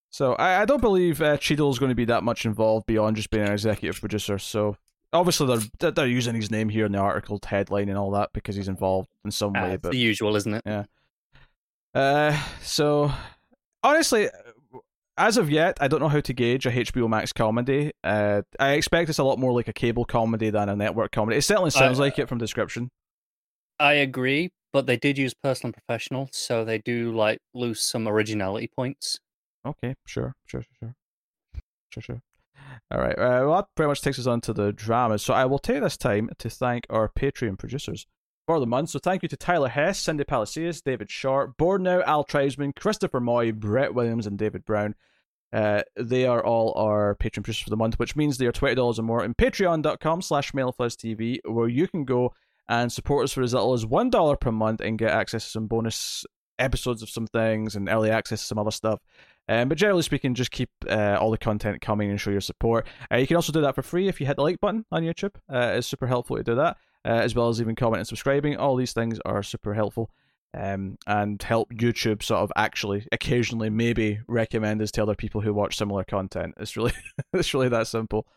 So 0.09 0.33
I, 0.33 0.61
I 0.61 0.65
don't 0.65 0.81
believe 0.81 1.21
uh, 1.21 1.37
is 1.39 1.57
going 1.79 1.89
to 1.89 1.95
be 1.95 2.05
that 2.05 2.23
much 2.23 2.45
involved 2.45 2.85
beyond 2.85 3.15
just 3.17 3.29
being 3.29 3.45
an 3.45 3.51
executive 3.51 3.99
producer. 3.99 4.37
So 4.39 4.77
obviously 5.13 5.47
they're 5.79 5.91
they're- 5.91 6.05
using 6.07 6.35
his 6.35 6.49
name 6.49 6.69
here 6.69 6.85
in 6.85 6.91
the 6.91 6.97
article 6.99 7.39
headline 7.45 7.89
and 7.89 7.97
all 7.97 8.11
that 8.11 8.29
because 8.33 8.55
he's 8.55 8.67
involved 8.67 9.09
in 9.25 9.31
some 9.31 9.53
Ah, 9.55 9.63
way. 9.63 9.77
But 9.77 9.91
the 9.91 9.97
usual, 9.97 10.35
isn't 10.35 10.53
it? 10.53 10.61
Yeah. 10.65 10.83
Uh, 11.93 12.39
so 12.61 13.11
honestly, 13.83 14.29
as 15.17 15.37
of 15.37 15.49
yet, 15.49 15.77
I 15.81 15.87
don't 15.87 15.99
know 15.99 16.09
how 16.09 16.19
to 16.19 16.33
gauge 16.33 16.65
a 16.65 16.71
HBO 16.71 17.09
Max 17.09 17.33
comedy. 17.33 17.91
Uh, 18.03 18.43
I 18.59 18.73
expect 18.73 19.09
it's 19.09 19.17
a 19.19 19.23
lot 19.23 19.39
more 19.39 19.51
like 19.51 19.67
a 19.67 19.73
cable 19.73 20.05
comedy 20.05 20.49
than 20.51 20.69
a 20.69 20.75
network 20.75 21.11
comedy. 21.11 21.37
It 21.37 21.41
certainly 21.43 21.71
sounds 21.71 21.99
I- 21.99 22.03
like 22.03 22.19
it 22.19 22.29
from 22.29 22.37
description. 22.37 22.91
I 23.79 23.93
agree, 23.93 24.51
but 24.73 24.87
they 24.87 24.97
did 24.97 25.17
use 25.19 25.35
personal 25.35 25.67
and 25.69 25.75
professional, 25.75 26.29
so 26.31 26.65
they 26.65 26.79
do 26.79 27.11
like 27.15 27.39
lose 27.53 27.79
some 27.81 28.07
originality 28.07 28.69
points. 28.75 29.19
Okay, 29.67 29.95
sure, 30.05 30.33
sure, 30.45 30.61
sure, 30.61 30.95
sure, 31.53 31.61
sure, 31.89 32.01
sure. 32.03 32.21
All 32.91 32.99
right. 32.99 33.17
Uh, 33.17 33.43
well, 33.45 33.55
that 33.55 33.67
pretty 33.75 33.87
much 33.87 34.01
takes 34.01 34.19
us 34.19 34.27
on 34.27 34.41
to 34.41 34.53
the 34.53 34.71
dramas. 34.71 35.21
So 35.21 35.33
I 35.33 35.45
will 35.45 35.59
take 35.59 35.81
this 35.81 35.97
time 35.97 36.29
to 36.39 36.49
thank 36.49 36.85
our 36.89 37.09
Patreon 37.09 37.57
producers 37.57 38.07
for 38.45 38.59
the 38.59 38.67
month. 38.67 38.89
So 38.89 38.99
thank 38.99 39.23
you 39.23 39.29
to 39.29 39.37
Tyler 39.37 39.69
Hess, 39.69 39.99
Cindy 39.99 40.23
Palacios, 40.23 40.81
David 40.81 41.09
Short, 41.11 41.57
Bournemouth, 41.57 42.03
Al 42.07 42.23
Tribesman, 42.23 42.73
Christopher 42.73 43.19
Moy, 43.19 43.51
Brett 43.51 43.93
Williams, 43.93 44.25
and 44.25 44.37
David 44.37 44.65
Brown. 44.65 44.95
Uh, 45.53 45.81
they 45.95 46.25
are 46.25 46.43
all 46.43 46.73
our 46.77 47.15
Patreon 47.15 47.43
producers 47.43 47.63
for 47.63 47.69
the 47.69 47.77
month, 47.77 47.99
which 47.99 48.15
means 48.15 48.37
they 48.37 48.45
are 48.45 48.51
twenty 48.51 48.75
dollars 48.75 48.99
or 48.99 49.03
more 49.03 49.23
in 49.23 49.33
patreon.com 49.33 50.21
slash 50.21 50.51
TV, 50.51 51.39
where 51.45 51.69
you 51.69 51.87
can 51.87 52.03
go 52.03 52.33
and 52.67 52.91
support 52.91 53.23
us 53.23 53.31
for 53.31 53.41
as 53.41 53.53
little 53.53 53.73
as 53.73 53.85
one 53.85 54.09
dollar 54.09 54.35
per 54.35 54.51
month 54.51 54.81
and 54.81 54.99
get 54.99 55.11
access 55.11 55.45
to 55.45 55.49
some 55.49 55.67
bonus 55.67 56.25
episodes 56.59 57.01
of 57.01 57.09
some 57.09 57.27
things 57.27 57.75
and 57.75 57.89
early 57.89 58.09
access 58.09 58.41
to 58.41 58.47
some 58.47 58.57
other 58.57 58.71
stuff. 58.71 58.99
Um, 59.49 59.69
but 59.69 59.77
generally 59.77 60.01
speaking, 60.01 60.33
just 60.33 60.51
keep 60.51 60.69
uh, 60.89 61.17
all 61.19 61.31
the 61.31 61.37
content 61.37 61.81
coming 61.81 62.09
and 62.09 62.19
show 62.19 62.31
your 62.31 62.41
support. 62.41 62.85
Uh, 63.11 63.17
you 63.17 63.27
can 63.27 63.37
also 63.37 63.53
do 63.53 63.61
that 63.61 63.75
for 63.75 63.81
free 63.81 64.07
if 64.07 64.19
you 64.19 64.27
hit 64.27 64.35
the 64.35 64.43
like 64.43 64.59
button 64.59 64.85
on 64.91 65.03
YouTube. 65.03 65.35
Uh, 65.51 65.73
it's 65.75 65.87
super 65.87 66.07
helpful 66.07 66.35
to 66.35 66.43
do 66.43 66.55
that, 66.55 66.77
uh, 67.05 67.09
as 67.09 67.33
well 67.33 67.47
as 67.47 67.61
even 67.61 67.75
comment 67.75 67.99
and 67.99 68.07
subscribing. 68.07 68.57
All 68.57 68.75
these 68.75 68.93
things 68.93 69.19
are 69.25 69.41
super 69.43 69.73
helpful 69.73 70.11
um, 70.53 70.97
and 71.05 71.41
help 71.41 71.71
YouTube 71.71 72.23
sort 72.23 72.41
of 72.41 72.51
actually 72.55 73.07
occasionally 73.11 73.69
maybe 73.69 74.19
recommend 74.27 74.81
us 74.81 74.91
to 74.91 75.03
other 75.03 75.15
people 75.15 75.41
who 75.41 75.53
watch 75.53 75.77
similar 75.77 76.03
content. 76.03 76.55
It's 76.57 76.75
really 76.75 76.93
it's 77.33 77.53
really 77.53 77.69
that 77.69 77.87
simple. 77.87 78.27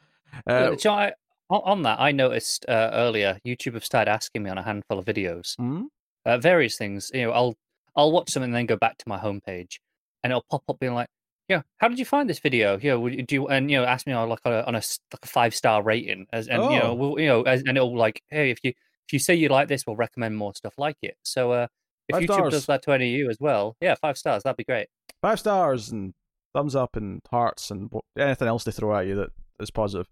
Uh, 0.46 0.76
John, 0.76 0.98
I, 0.98 1.12
on 1.50 1.82
that, 1.82 2.00
I 2.00 2.12
noticed 2.12 2.64
uh, 2.68 2.90
earlier 2.92 3.38
YouTube 3.44 3.74
have 3.74 3.84
started 3.84 4.10
asking 4.10 4.42
me 4.42 4.50
on 4.50 4.58
a 4.58 4.62
handful 4.62 4.98
of 4.98 5.04
videos 5.04 5.56
hmm? 5.56 5.84
uh, 6.24 6.38
various 6.38 6.76
things. 6.76 7.10
You 7.12 7.26
know, 7.26 7.32
I'll 7.32 7.56
I'll 7.96 8.12
watch 8.12 8.30
something 8.30 8.48
and 8.50 8.54
then 8.54 8.66
go 8.66 8.76
back 8.76 8.98
to 8.98 9.08
my 9.08 9.18
homepage, 9.18 9.78
and 10.22 10.30
it'll 10.30 10.44
pop 10.50 10.62
up 10.68 10.78
being 10.80 10.94
like, 10.94 11.08
"Yeah, 11.48 11.62
how 11.78 11.88
did 11.88 11.98
you 11.98 12.04
find 12.04 12.28
this 12.28 12.38
video? 12.38 12.78
You 12.78 12.90
know, 12.90 13.08
do 13.08 13.34
you 13.34 13.48
and 13.48 13.70
you 13.70 13.76
know 13.78 13.84
ask 13.84 14.06
me 14.06 14.12
on 14.12 14.28
like 14.28 14.40
on 14.44 14.52
a, 14.52 14.60
on 14.62 14.74
a 14.74 14.82
like 15.12 15.24
a 15.24 15.28
five 15.28 15.54
star 15.54 15.82
rating, 15.82 16.26
as 16.32 16.48
and 16.48 16.62
you 16.64 16.78
know, 16.78 16.90
Oh. 16.90 16.94
we'll, 16.94 17.20
you 17.20 17.26
know, 17.26 17.42
as, 17.42 17.62
and 17.66 17.76
it'll 17.76 17.96
like, 17.96 18.22
hey, 18.30 18.50
if 18.50 18.58
you 18.62 18.70
if 18.70 19.12
you 19.12 19.18
say 19.18 19.34
you 19.34 19.48
like 19.48 19.68
this, 19.68 19.86
we'll 19.86 19.96
recommend 19.96 20.36
more 20.36 20.54
stuff 20.54 20.74
like 20.78 20.96
it. 21.02 21.16
So 21.24 21.50
uh, 21.52 21.66
if 22.08 22.14
Five 22.14 22.22
YouTube 22.22 22.34
stars. 22.34 22.52
does 22.52 22.66
that 22.66 22.82
to 22.82 22.92
any 22.92 23.12
of 23.12 23.18
you 23.18 23.30
as 23.30 23.38
well, 23.40 23.76
yeah, 23.80 23.94
five 23.96 24.16
stars, 24.18 24.42
that'd 24.44 24.56
be 24.56 24.64
great. 24.64 24.88
Five 25.22 25.38
stars 25.40 25.90
and 25.90 26.14
thumbs 26.54 26.74
up 26.76 26.96
and 26.96 27.20
hearts 27.30 27.70
and 27.70 27.90
anything 28.18 28.48
else 28.48 28.64
they 28.64 28.72
throw 28.72 28.96
at 28.96 29.06
you 29.06 29.14
that 29.16 29.30
is 29.60 29.70
positive. 29.70 30.08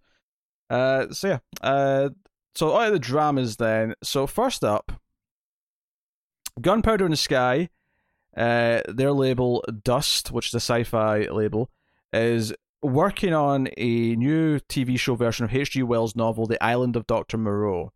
Uh, 0.71 1.07
so 1.11 1.29
yeah. 1.29 1.39
Uh, 1.61 2.11
so 2.55 2.77
of 2.77 2.93
the 2.93 2.99
dramas 2.99 3.57
then. 3.57 3.95
So 4.03 4.27
first 4.27 4.65
up, 4.65 4.93
Gunpowder 6.59 7.05
in 7.05 7.11
the 7.11 7.17
Sky. 7.17 7.69
Uh, 8.37 8.83
their 8.89 9.13
label 9.13 9.65
Dust, 9.83 10.31
which 10.31 10.49
is 10.49 10.55
a 10.55 10.61
sci-fi 10.61 11.23
label, 11.23 11.71
is 12.13 12.55
working 12.83 13.35
on 13.35 13.69
a 13.77 14.15
new 14.17 14.61
TV 14.61 14.99
show 14.99 15.17
version 15.17 15.45
of 15.45 15.55
H.G. 15.55 15.83
Wells' 15.83 16.15
novel 16.15 16.47
The 16.47 16.63
Island 16.63 16.95
of 16.95 17.07
Dr. 17.07 17.37
Moreau. 17.37 17.93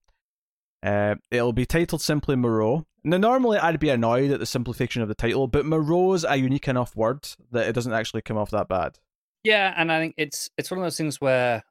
Uh, 0.82 1.14
it'll 1.30 1.52
be 1.52 1.66
titled 1.66 2.02
simply 2.02 2.34
Moreau. 2.34 2.86
Now, 3.04 3.18
normally 3.18 3.58
I'd 3.58 3.80
be 3.80 3.90
annoyed 3.90 4.30
at 4.30 4.40
the 4.40 4.46
simplification 4.46 5.02
of 5.02 5.08
the 5.08 5.14
title, 5.14 5.46
but 5.46 5.64
Moreau's 5.64 6.24
a 6.24 6.36
unique 6.36 6.68
enough 6.68 6.96
word 6.96 7.28
that 7.50 7.68
it 7.68 7.72
doesn't 7.72 7.92
actually 7.92 8.22
come 8.22 8.36
off 8.36 8.50
that 8.50 8.68
bad. 8.68 8.98
Yeah, 9.44 9.74
and 9.76 9.90
I 9.90 10.00
think 10.00 10.14
it's 10.16 10.50
it's 10.56 10.70
one 10.70 10.78
of 10.78 10.84
those 10.84 10.96
things 10.96 11.20
where 11.20 11.64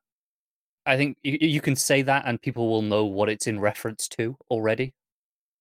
I 0.86 0.97
think 0.97 1.17
you, 1.23 1.38
you 1.41 1.62
can 1.62 1.75
say 1.75 2.01
that 2.01 2.23
and 2.25 2.41
people 2.41 2.69
will 2.69 2.82
know 2.82 3.06
what 3.06 3.30
it's 3.30 3.47
in 3.47 3.60
reference 3.60 4.08
to 4.10 4.38
already. 4.49 4.93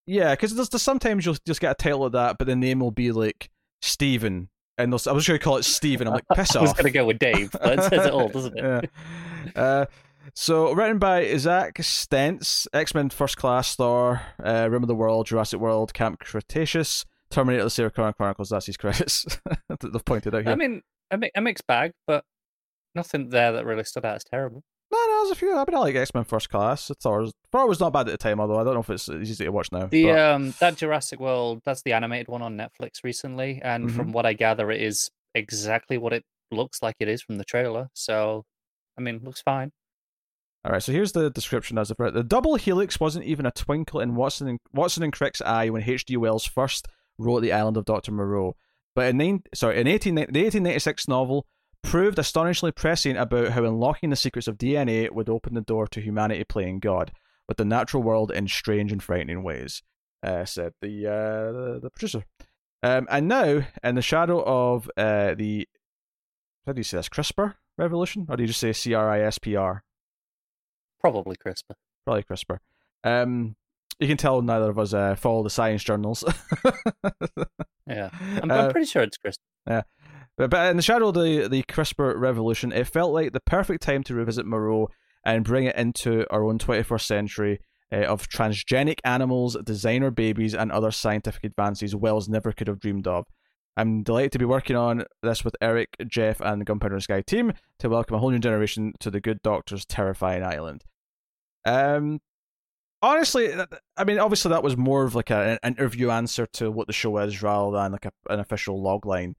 Yeah, 0.07 0.33
because 0.33 0.55
there's, 0.55 0.69
there's 0.69 0.83
sometimes 0.83 1.25
you'll 1.25 1.37
just 1.47 1.61
get 1.61 1.73
a 1.73 1.75
title 1.75 2.01
like 2.01 2.13
that, 2.13 2.39
but 2.39 2.47
the 2.47 2.57
name 2.57 2.81
will 2.81 2.91
be 2.91 3.13
like 3.13 3.51
Stephen, 3.83 4.49
and 4.79 4.93
I 4.93 4.95
was 4.95 5.07
going 5.07 5.39
to 5.39 5.39
call 5.39 5.57
it 5.57 5.65
Stephen. 5.65 6.07
I'm 6.07 6.15
like, 6.15 6.25
piss 6.35 6.57
off. 6.57 6.57
I 6.59 6.63
was 6.63 6.73
going 6.73 6.85
to 6.85 6.91
go 6.91 7.05
with 7.05 7.19
Dave, 7.19 7.55
it 7.55 7.83
says 7.85 8.07
it 8.07 8.13
all, 8.13 8.29
doesn't 8.29 8.59
it? 8.59 8.91
yeah. 9.57 9.63
Uh, 9.63 9.87
so 10.35 10.73
written 10.73 10.99
by 10.99 11.37
Zack 11.37 11.79
Stentz, 11.83 12.67
X 12.73 12.95
Men 12.95 13.11
First 13.11 13.37
Class 13.37 13.75
Thor, 13.75 14.23
uh, 14.43 14.69
Rim 14.71 14.83
of 14.83 14.89
the 14.89 14.95
World, 14.95 15.27
Jurassic 15.27 15.61
World, 15.61 15.95
Camp 15.95 16.21
Cretaceous, 16.21 17.05
Terminator: 17.31 17.65
The 17.65 17.71
Sarah 17.71 17.91
Connor 17.91 18.13
Chronicles. 18.13 18.51
That's 18.51 18.67
his 18.67 18.77
credits 18.77 19.25
that 19.69 19.81
they've 19.93 20.05
pointed 20.05 20.35
out 20.35 20.43
here. 20.43 20.53
I 20.53 20.57
mean, 20.57 20.83
a, 21.11 21.19
mi- 21.19 21.31
a 21.35 21.41
mixed 21.41 21.67
bag, 21.67 21.93
but 22.07 22.25
nothing 22.95 23.31
there 23.31 23.53
that 23.53 23.65
really 23.65 23.85
stood 23.85 24.05
out 24.05 24.17
as 24.17 24.25
terrible. 24.25 24.63
There's 25.23 25.31
a 25.33 25.35
few. 25.35 25.53
I 25.57 25.59
mean, 25.59 25.75
I 25.75 25.79
like 25.79 25.95
X 25.97 26.13
Men 26.15 26.25
First 26.25 26.51
Class. 26.51 26.91
Thor, 27.01 27.29
Thor 27.53 27.67
was 27.69 27.81
not 27.81 27.93
bad 27.93 28.09
at 28.09 28.13
the 28.13 28.19
time, 28.19 28.41
although 28.41 28.59
I 28.61 28.65
don't 28.65 28.75
know 28.75 28.81
if 28.81 28.91
it's 28.91 29.09
easy 29.09 29.45
to 29.45 29.51
watch 29.51 29.71
now. 29.73 29.87
The 29.87 30.05
but- 30.07 30.19
um 30.19 30.55
that 30.61 30.77
Jurassic 30.77 31.21
World, 31.21 31.63
that's 31.65 31.83
the 31.83 31.93
animated 31.93 32.29
one 32.29 32.43
on 32.43 32.57
Netflix 32.57 33.03
recently, 33.05 33.61
and 33.63 33.87
Mm-hmm. 33.89 33.97
from 33.97 34.13
what 34.13 34.27
I 34.27 34.33
gather, 34.35 34.71
it 34.71 34.81
is 34.83 35.11
exactly 35.35 35.97
what 35.99 36.13
it 36.13 36.25
looks 36.51 36.83
like 36.83 36.97
it 37.01 37.09
is 37.09 37.23
from 37.23 37.39
the 37.39 37.45
trailer. 37.45 37.89
So, 37.95 38.45
I 38.99 39.01
mean, 39.03 39.21
looks 39.23 39.41
fine. 39.43 39.73
All 40.65 40.73
right, 40.73 40.83
so 40.83 40.93
here's 40.93 41.13
the 41.13 41.31
description 41.31 41.79
as 41.79 41.91
of 41.91 41.97
right. 41.99 42.13
The 42.13 42.23
double 42.23 42.57
helix 42.57 43.01
wasn't 43.01 43.25
even 43.25 43.47
a 43.47 43.51
twinkle 43.51 44.01
in 44.01 44.15
Watson 44.15 44.47
and 44.49 44.59
Watson 44.75 45.03
and 45.03 45.13
Crick's 45.13 45.41
eye 45.41 45.71
when 45.71 45.83
H.G. 45.83 46.17
Wells 46.19 46.45
first 46.45 46.87
wrote 47.17 47.41
The 47.41 47.53
Island 47.53 47.79
of 47.79 47.87
Dr. 47.87 48.13
Moreau. 48.13 48.57
But 48.95 49.09
in 49.09 49.17
nine, 49.17 49.43
sorry, 49.55 49.81
in 49.81 49.87
18, 49.87 50.17
the 50.17 50.21
1896 50.23 51.09
novel 51.09 51.47
proved 51.83 52.19
astonishingly 52.19 52.73
prescient 52.73 53.19
about 53.19 53.49
how 53.51 53.65
unlocking 53.65 54.11
the 54.11 54.17
secrets 54.17 54.49
of 54.49 54.59
DNA 54.59 55.11
would 55.11 55.29
open 55.29 55.55
the 55.55 55.61
door 55.61 55.87
to 55.89 56.01
humanity 56.01 56.45
playing 56.45 56.79
God 56.81 57.13
with 57.49 57.57
the 57.57 57.65
natural 57.65 58.03
world 58.03 58.31
in 58.31 58.49
strange 58.49 58.93
and 58.93 59.03
frightening 59.03 59.43
ways, 59.43 59.83
uh, 60.23 60.45
said 60.45 60.73
the, 60.81 61.07
uh, 61.07 61.53
the 61.53 61.81
the 61.83 61.91
producer. 61.91 62.25
Um, 62.83 63.07
and 63.11 63.29
now, 63.29 63.67
in 63.83 63.95
the 63.95 64.03
shadow 64.03 64.43
of 64.45 64.91
uh, 64.97 65.35
the, 65.35 65.69
how 66.67 66.73
do 66.73 66.81
you 66.81 66.85
say 66.85 66.97
this, 66.99 67.09
CRISPR 67.09 67.55
revolution? 67.77 68.27
Or 68.29 68.37
do 68.37 68.43
you 68.43 68.47
just 68.47 68.61
say 68.61 68.73
C 68.73 68.95
R 68.95 69.11
I 69.11 69.21
S 69.21 69.39
P 69.39 69.57
R? 69.57 69.83
Probably 71.01 71.37
CRISPR. 71.37 71.75
Probably 72.05 72.23
CRISPR. 72.23 72.59
Um, 73.05 73.57
you 73.99 74.09
can 74.09 74.17
tell 74.17 74.41
neither 74.41 74.71
of 74.71 74.79
us 74.79 74.95
uh, 74.95 75.15
follow 75.15 75.43
the 75.43 75.51
science 75.51 75.83
journals. 75.85 76.25
Yeah, 77.87 78.11
I'm, 78.41 78.51
Uh, 78.51 78.55
I'm 78.55 78.71
pretty 78.71 78.87
sure 78.87 79.03
it's 79.03 79.17
crisper. 79.17 79.43
But, 80.41 80.49
but 80.49 80.71
in 80.71 80.79
the 80.79 80.83
shadow 80.83 81.09
of 81.09 81.15
the, 81.17 81.49
the 81.49 81.63
CRISPR 81.65 82.19
revolution, 82.19 82.73
it 82.73 82.87
felt 82.87 83.13
like 83.13 83.35
the 83.35 83.41
perfect 83.41 83.83
time 83.83 84.03
to 84.05 84.15
revisit 84.15 84.47
Moreau 84.47 84.89
and 85.23 85.45
bring 85.45 85.67
it 85.67 85.77
into 85.77 86.25
our 86.31 86.45
own 86.45 86.59
21st 86.59 87.03
century 87.03 87.61
uh, 87.93 88.05
of 88.05 88.27
transgenic 88.27 89.01
animals, 89.05 89.55
designer 89.63 90.11
babies, 90.11 90.55
and 90.55 90.73
other 90.73 90.91
scientific 90.91 91.45
advances 91.45 91.95
Wells 91.95 92.27
never 92.27 92.53
could 92.53 92.69
have 92.69 92.81
dreamed 92.81 93.07
of. 93.07 93.27
I'm 93.77 94.03
delighted 94.03 94.33
to 94.33 94.39
be 94.39 94.47
working 94.47 94.77
on 94.77 95.05
this 95.23 95.45
with 95.45 95.57
Eric, 95.61 95.95
Jeff, 96.07 96.41
and 96.41 96.59
the 96.59 96.65
Gunpowder 96.65 96.95
the 96.95 97.03
Sky 97.03 97.21
team 97.21 97.53
to 97.79 97.91
welcome 97.91 98.17
a 98.17 98.19
whole 98.19 98.31
new 98.31 98.39
generation 98.39 98.95
to 99.01 99.11
the 99.11 99.21
Good 99.21 99.43
Doctor's 99.43 99.85
terrifying 99.85 100.43
island. 100.43 100.85
Um, 101.67 102.19
honestly, 103.03 103.53
I 103.95 104.05
mean, 104.05 104.19
obviously 104.19 104.49
that 104.49 104.63
was 104.63 104.79
more 104.79 105.05
of 105.05 105.15
like 105.15 105.29
a, 105.29 105.59
an 105.63 105.75
interview 105.75 106.09
answer 106.09 106.47
to 106.55 106.71
what 106.71 106.87
the 106.87 106.95
show 106.95 107.19
is 107.19 107.43
rather 107.43 107.77
than 107.77 107.93
like 107.93 108.07
a, 108.07 108.13
an 108.31 108.41
official 108.41 108.81
log 108.83 109.05
line. 109.05 109.37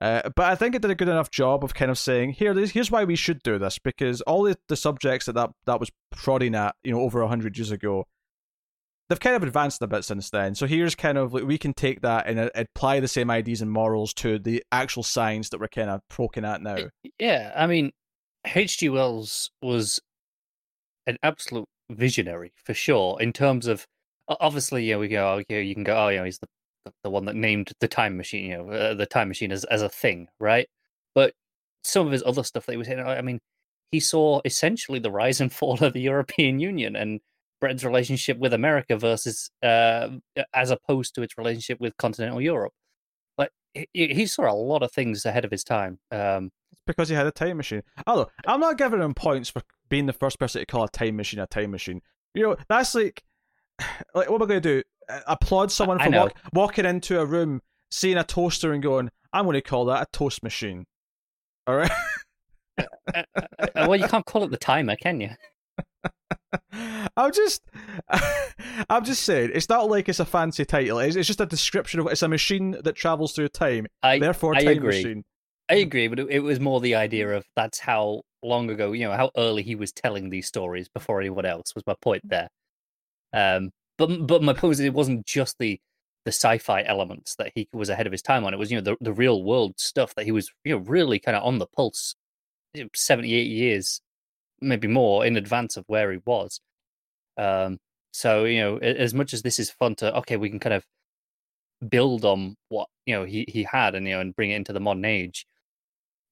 Uh, 0.00 0.22
but 0.36 0.46
I 0.46 0.54
think 0.54 0.74
it 0.74 0.82
did 0.82 0.90
a 0.90 0.94
good 0.94 1.08
enough 1.08 1.30
job 1.30 1.64
of 1.64 1.74
kind 1.74 1.90
of 1.90 1.98
saying, 1.98 2.32
here, 2.32 2.54
here's 2.54 2.90
why 2.90 3.04
we 3.04 3.16
should 3.16 3.42
do 3.42 3.58
this 3.58 3.78
because 3.78 4.20
all 4.22 4.44
the, 4.44 4.56
the 4.68 4.76
subjects 4.76 5.26
that, 5.26 5.32
that 5.32 5.50
that 5.66 5.80
was 5.80 5.90
prodding 6.12 6.54
at, 6.54 6.76
you 6.84 6.92
know, 6.92 7.00
over 7.00 7.26
hundred 7.26 7.58
years 7.58 7.72
ago, 7.72 8.04
they've 9.08 9.18
kind 9.18 9.34
of 9.34 9.42
advanced 9.42 9.82
a 9.82 9.88
bit 9.88 10.04
since 10.04 10.30
then. 10.30 10.54
So 10.54 10.66
here's 10.66 10.94
kind 10.94 11.18
of 11.18 11.34
like 11.34 11.44
we 11.44 11.58
can 11.58 11.74
take 11.74 12.02
that 12.02 12.28
and 12.28 12.38
uh, 12.38 12.50
apply 12.54 13.00
the 13.00 13.08
same 13.08 13.30
ideas 13.30 13.60
and 13.60 13.72
morals 13.72 14.14
to 14.14 14.38
the 14.38 14.62
actual 14.70 15.02
science 15.02 15.48
that 15.48 15.60
we're 15.60 15.68
kind 15.68 15.90
of 15.90 16.00
poking 16.08 16.44
at 16.44 16.62
now. 16.62 16.76
Yeah, 17.18 17.52
I 17.56 17.66
mean, 17.66 17.90
H.G. 18.46 18.88
Wells 18.90 19.50
was 19.62 20.00
an 21.08 21.16
absolute 21.24 21.68
visionary 21.90 22.52
for 22.64 22.74
sure. 22.74 23.20
In 23.20 23.32
terms 23.32 23.66
of 23.66 23.84
obviously, 24.28 24.88
know, 24.92 24.98
we 24.98 25.08
go, 25.08 25.26
oh, 25.26 25.42
yeah, 25.48 25.58
you 25.58 25.74
can 25.74 25.84
go, 25.84 25.96
oh, 25.96 26.14
know, 26.14 26.24
he's 26.24 26.38
the 26.38 26.46
the- 27.02 27.10
one 27.10 27.24
that 27.26 27.36
named 27.36 27.72
the 27.80 27.88
time 27.88 28.16
machine, 28.16 28.50
you 28.50 28.56
know, 28.58 28.70
uh, 28.70 28.94
the 28.94 29.06
time 29.06 29.28
machine 29.28 29.52
as 29.52 29.64
as 29.64 29.82
a 29.82 29.88
thing, 29.88 30.28
right? 30.40 30.68
But 31.14 31.34
some 31.84 32.06
of 32.06 32.12
his 32.12 32.22
other 32.24 32.42
stuff 32.42 32.66
that 32.66 32.72
he 32.72 32.78
was 32.78 32.86
saying, 32.86 33.00
I 33.00 33.22
mean, 33.22 33.40
he 33.90 34.00
saw 34.00 34.40
essentially 34.44 34.98
the 34.98 35.10
rise 35.10 35.40
and 35.40 35.52
fall 35.58 35.82
of 35.82 35.92
the 35.92 36.00
European 36.00 36.60
Union 36.60 36.96
and 36.96 37.20
Britain's 37.60 37.84
relationship 37.84 38.38
with 38.38 38.52
America 38.54 38.96
versus, 38.96 39.50
uh, 39.62 40.10
as 40.54 40.70
opposed 40.70 41.14
to 41.14 41.22
its 41.22 41.36
relationship 41.36 41.80
with 41.80 41.96
continental 41.96 42.40
Europe. 42.40 42.72
Like 43.36 43.50
he, 43.74 43.88
he 43.92 44.26
saw 44.26 44.50
a 44.50 44.54
lot 44.54 44.82
of 44.82 44.92
things 44.92 45.24
ahead 45.26 45.44
of 45.44 45.50
his 45.50 45.64
time. 45.64 45.98
Um, 46.12 46.50
It's 46.72 46.82
because 46.86 47.08
he 47.08 47.14
had 47.14 47.26
a 47.26 47.32
time 47.32 47.56
machine. 47.56 47.82
Although 48.06 48.30
I'm 48.46 48.60
not 48.60 48.78
giving 48.78 49.00
him 49.00 49.14
points 49.14 49.50
for 49.50 49.62
being 49.88 50.06
the 50.06 50.12
first 50.12 50.38
person 50.38 50.60
to 50.60 50.66
call 50.66 50.84
a 50.84 50.88
time 50.88 51.16
machine 51.16 51.40
a 51.40 51.46
time 51.46 51.70
machine. 51.70 52.00
You 52.34 52.42
know, 52.42 52.56
that's 52.68 52.94
like, 52.94 53.24
like 54.14 54.30
what 54.30 54.36
am 54.36 54.42
I 54.42 54.46
going 54.46 54.62
to 54.62 54.80
do? 54.80 54.82
Uh, 55.08 55.20
Applaud 55.26 55.70
someone 55.72 56.00
I 56.00 56.04
for 56.04 56.10
know. 56.10 56.20
walk, 56.22 56.36
walking 56.52 56.84
into 56.84 57.20
a 57.20 57.24
room, 57.24 57.62
seeing 57.90 58.16
a 58.16 58.24
toaster, 58.24 58.72
and 58.72 58.82
going, 58.82 59.10
"I'm 59.32 59.44
going 59.44 59.54
to 59.54 59.62
call 59.62 59.86
that 59.86 60.02
a 60.02 60.06
toast 60.12 60.42
machine." 60.42 60.86
All 61.66 61.76
right. 61.76 61.90
uh, 62.78 62.82
uh, 63.14 63.22
uh, 63.36 63.66
well, 63.76 63.96
you 63.96 64.08
can't 64.08 64.24
call 64.24 64.44
it 64.44 64.50
the 64.50 64.56
timer, 64.56 64.96
can 64.96 65.20
you? 65.20 65.30
I'm 67.16 67.32
just, 67.32 67.62
I'm 68.88 69.04
just 69.04 69.22
saying, 69.24 69.50
it's 69.54 69.68
not 69.68 69.90
like 69.90 70.08
it's 70.08 70.20
a 70.20 70.24
fancy 70.24 70.64
title. 70.64 70.98
It's, 70.98 71.16
it's 71.16 71.26
just 71.26 71.40
a 71.40 71.46
description 71.46 72.00
of 72.00 72.06
it's 72.06 72.22
a 72.22 72.28
machine 72.28 72.76
that 72.82 72.96
travels 72.96 73.32
through 73.32 73.48
time. 73.48 73.86
I 74.02 74.18
Therefore, 74.18 74.54
I 74.54 74.64
time 74.64 74.78
agree. 74.78 75.02
machine. 75.02 75.24
I 75.68 75.74
agree, 75.74 76.08
but 76.08 76.18
it, 76.18 76.30
it 76.30 76.40
was 76.40 76.60
more 76.60 76.80
the 76.80 76.94
idea 76.94 77.28
of 77.36 77.44
that's 77.54 77.78
how 77.78 78.22
long 78.42 78.70
ago, 78.70 78.92
you 78.92 79.06
know, 79.06 79.12
how 79.12 79.30
early 79.36 79.62
he 79.62 79.74
was 79.74 79.92
telling 79.92 80.30
these 80.30 80.46
stories 80.46 80.88
before 80.88 81.20
anyone 81.20 81.44
else 81.44 81.74
was 81.74 81.84
my 81.86 81.94
point 82.00 82.22
there. 82.24 82.48
Um, 83.32 83.70
but 83.96 84.26
but 84.26 84.42
my 84.42 84.52
point 84.52 84.72
is, 84.74 84.80
it 84.80 84.94
wasn't 84.94 85.26
just 85.26 85.56
the 85.58 85.80
the 86.24 86.32
sci-fi 86.32 86.82
elements 86.82 87.36
that 87.36 87.52
he 87.54 87.68
was 87.72 87.88
ahead 87.88 88.06
of 88.06 88.12
his 88.12 88.22
time 88.22 88.44
on. 88.44 88.54
It 88.54 88.58
was 88.58 88.70
you 88.70 88.78
know 88.78 88.82
the 88.82 88.96
the 89.00 89.12
real 89.12 89.42
world 89.42 89.74
stuff 89.78 90.14
that 90.14 90.24
he 90.24 90.32
was 90.32 90.50
you 90.64 90.74
know 90.74 90.84
really 90.84 91.18
kind 91.18 91.36
of 91.36 91.42
on 91.44 91.58
the 91.58 91.66
pulse, 91.66 92.14
you 92.74 92.84
know, 92.84 92.90
seventy 92.94 93.34
eight 93.34 93.48
years, 93.48 94.00
maybe 94.60 94.88
more 94.88 95.24
in 95.24 95.36
advance 95.36 95.76
of 95.76 95.84
where 95.86 96.12
he 96.12 96.18
was. 96.24 96.60
Um, 97.36 97.78
so 98.12 98.44
you 98.44 98.60
know, 98.60 98.76
as 98.78 99.14
much 99.14 99.32
as 99.32 99.42
this 99.42 99.58
is 99.58 99.70
fun 99.70 99.94
to 99.96 100.14
okay, 100.18 100.36
we 100.36 100.50
can 100.50 100.60
kind 100.60 100.74
of 100.74 100.84
build 101.88 102.24
on 102.24 102.56
what 102.68 102.88
you 103.06 103.14
know 103.14 103.24
he 103.24 103.44
he 103.48 103.64
had 103.64 103.94
and 103.94 104.06
you 104.06 104.14
know 104.14 104.20
and 104.20 104.34
bring 104.34 104.50
it 104.50 104.56
into 104.56 104.72
the 104.72 104.80
modern 104.80 105.04
age. 105.04 105.46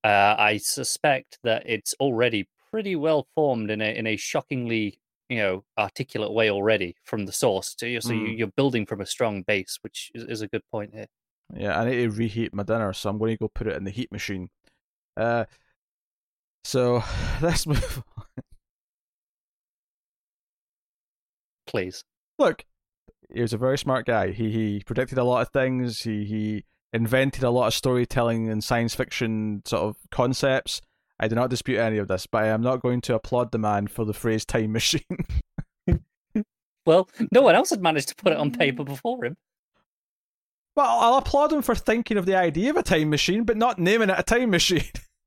Uh, 0.05 0.37
I 0.39 0.59
suspect 0.59 1.39
that 1.43 1.65
it's 1.67 1.95
already 1.99 2.49
pretty 2.71 2.97
well 2.97 3.27
formed 3.35 3.71
in 3.71 3.81
a 3.81 3.97
in 3.97 4.07
a 4.07 4.17
shockingly 4.17 4.99
you 5.29 5.39
know 5.39 5.65
articulate 5.79 6.33
way 6.33 6.51
already 6.51 6.97
from 7.05 7.27
the 7.27 7.33
source. 7.33 7.75
So, 7.79 7.87
you 7.87 8.01
so 8.01 8.11
mm. 8.11 8.39
you're 8.39 8.49
building 8.49 8.87
from 8.87 9.01
a 9.01 9.07
strong 9.07 9.43
base, 9.43 9.79
which 9.83 10.11
is, 10.15 10.25
is 10.25 10.43
a 10.43 10.49
good 10.49 10.63
point 10.71 10.95
here. 10.95 11.07
Yeah, 11.55 11.79
I 11.79 11.85
need 11.85 11.97
to 11.97 12.11
reheat 12.11 12.55
my 12.55 12.63
dinner, 12.63 12.93
so 12.93 13.11
I'm 13.11 13.19
going 13.19 13.33
to 13.33 13.39
go 13.39 13.49
put 13.49 13.69
it 13.69 13.77
in 13.77 13.85
the 13.85 13.91
heat 13.91 14.11
machine. 14.11 14.49
Uh, 15.17 15.45
so 16.65 17.03
let's 17.41 17.67
move. 17.67 18.03
on. 18.17 18.25
Please, 21.67 22.05
Look, 22.39 22.65
he 23.33 23.41
was 23.41 23.53
a 23.53 23.59
very 23.59 23.79
smart 23.79 24.07
guy. 24.07 24.33
He 24.33 24.51
he 24.51 24.83
predicted 24.85 25.19
a 25.19 25.25
lot 25.25 25.43
of 25.43 25.49
things. 25.49 26.03
He 26.03 26.25
he 26.25 26.65
invented 26.93 27.43
a 27.43 27.51
lot 27.51 27.67
of 27.67 27.75
storytelling 27.75 28.49
and 28.49 28.63
science 28.63 28.95
fiction 28.95 29.63
sort 29.65 29.83
of 29.83 29.97
concepts. 30.11 30.81
I 31.19 31.29
do 31.29 31.35
not 31.35 31.51
dispute 31.51 31.79
any 31.79 31.99
of 31.99 32.09
this, 32.09 32.27
but 32.27 32.45
I 32.45 32.49
am 32.49 32.61
not 32.61 32.83
going 32.83 33.01
to 33.03 33.15
applaud 33.15 33.53
the 33.53 33.59
man 33.59 33.87
for 33.87 34.05
the 34.05 34.13
phrase 34.13 34.45
time 34.45 34.73
machine. 34.73 35.03
Well, 36.87 37.11
no 37.33 37.43
one 37.43 37.57
else 37.57 37.71
had 37.71 37.83
managed 37.83 38.09
to 38.09 38.15
put 38.15 38.33
it 38.33 38.39
on 38.39 38.53
paper 38.53 38.85
before 38.85 39.25
him. 39.25 39.37
well, 40.77 40.87
I'll 40.87 41.19
applaud 41.19 41.53
him 41.53 41.63
for 41.63 41.75
thinking 41.75 42.17
of 42.17 42.27
the 42.27 42.37
idea 42.37 42.71
of 42.71 42.77
a 42.77 42.83
time 42.83 43.11
machine, 43.11 43.43
but 43.43 43.57
not 43.57 43.79
naming 43.79 44.09
it 44.09 44.19
a 44.19 44.23
time 44.23 44.51
machine. 44.51 44.85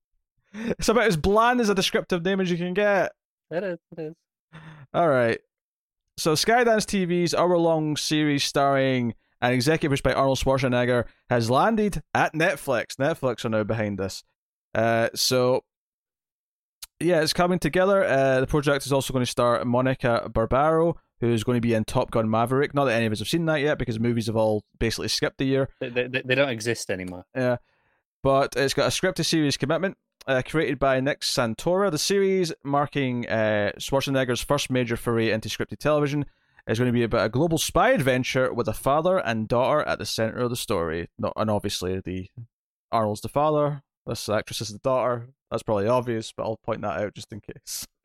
it's 0.53 0.87
about 0.87 1.03
as 1.03 1.17
bland 1.17 1.59
as 1.59 1.69
a 1.69 1.75
descriptive 1.75 2.23
name 2.23 2.39
as 2.39 2.49
you 2.49 2.57
can 2.57 2.73
get. 2.73 3.11
It 3.51 3.63
is. 3.63 3.77
It 3.97 4.01
is. 4.01 4.13
All 4.93 5.09
right. 5.09 5.39
So 6.17 6.33
Skydance 6.33 6.85
TV's 6.85 7.35
hour-long 7.35 7.97
series 7.97 8.43
starring 8.43 9.13
and 9.41 9.53
executive 9.53 9.89
produced 9.89 10.03
by 10.03 10.13
Arnold 10.13 10.39
Schwarzenegger 10.39 11.05
has 11.29 11.49
landed 11.49 12.01
at 12.13 12.33
Netflix. 12.33 12.95
Netflix 12.95 13.43
are 13.45 13.49
now 13.49 13.63
behind 13.63 13.97
this. 13.97 14.23
Uh, 14.73 15.09
so 15.15 15.63
yeah, 16.99 17.21
it's 17.21 17.33
coming 17.33 17.59
together. 17.59 18.03
Uh, 18.03 18.41
the 18.41 18.47
project 18.47 18.85
is 18.85 18.93
also 18.93 19.13
going 19.13 19.25
to 19.25 19.29
star 19.29 19.63
Monica 19.65 20.29
Barbaro, 20.33 20.97
who's 21.19 21.43
going 21.43 21.57
to 21.57 21.61
be 21.61 21.73
in 21.73 21.85
Top 21.85 22.11
Gun 22.11 22.29
Maverick. 22.29 22.73
Not 22.73 22.85
that 22.85 22.95
any 22.95 23.05
of 23.05 23.11
us 23.11 23.19
have 23.19 23.27
seen 23.27 23.45
that 23.45 23.61
yet 23.61 23.77
because 23.77 23.99
movies 23.99 24.27
have 24.27 24.35
all 24.35 24.63
basically 24.79 25.07
skipped 25.07 25.41
a 25.41 25.45
year. 25.45 25.69
They, 25.79 25.89
they, 25.89 26.07
they 26.07 26.35
don't 26.35 26.49
exist 26.49 26.89
anymore. 26.89 27.25
Yeah. 27.35 27.57
But 28.21 28.55
it's 28.57 28.73
got 28.73 28.87
a 28.87 28.89
scripted 28.89 29.25
series 29.25 29.55
commitment 29.55 29.97
uh, 30.27 30.41
created 30.45 30.77
by 30.77 30.99
Nick 30.99 31.21
Santora. 31.21 31.89
The 31.89 31.97
series, 31.97 32.53
marking 32.63 33.27
uh, 33.27 33.71
Schwarzenegger's 33.77 34.41
first 34.41 34.69
major 34.69 34.97
foray 34.97 35.31
into 35.31 35.49
scripted 35.49 35.77
television, 35.77 36.25
is 36.67 36.77
going 36.77 36.89
to 36.89 36.93
be 36.93 37.03
about 37.03 37.25
a 37.25 37.29
global 37.29 37.57
spy 37.57 37.91
adventure 37.91 38.53
with 38.53 38.67
a 38.67 38.73
father 38.73 39.17
and 39.17 39.47
daughter 39.47 39.81
at 39.83 39.99
the 39.99 40.05
center 40.05 40.39
of 40.39 40.49
the 40.49 40.55
story. 40.55 41.07
No, 41.17 41.31
and 41.35 41.49
obviously, 41.49 41.99
the 41.99 42.29
Arnold's 42.91 43.21
the 43.21 43.29
father. 43.29 43.83
This 44.09 44.27
actress 44.27 44.61
is 44.61 44.69
the 44.69 44.79
daughter. 44.79 45.27
That's 45.51 45.63
probably 45.63 45.87
obvious, 45.87 46.33
but 46.35 46.43
I'll 46.43 46.57
point 46.63 46.81
that 46.81 46.99
out 46.99 47.13
just 47.13 47.31
in 47.31 47.41
case. 47.41 47.85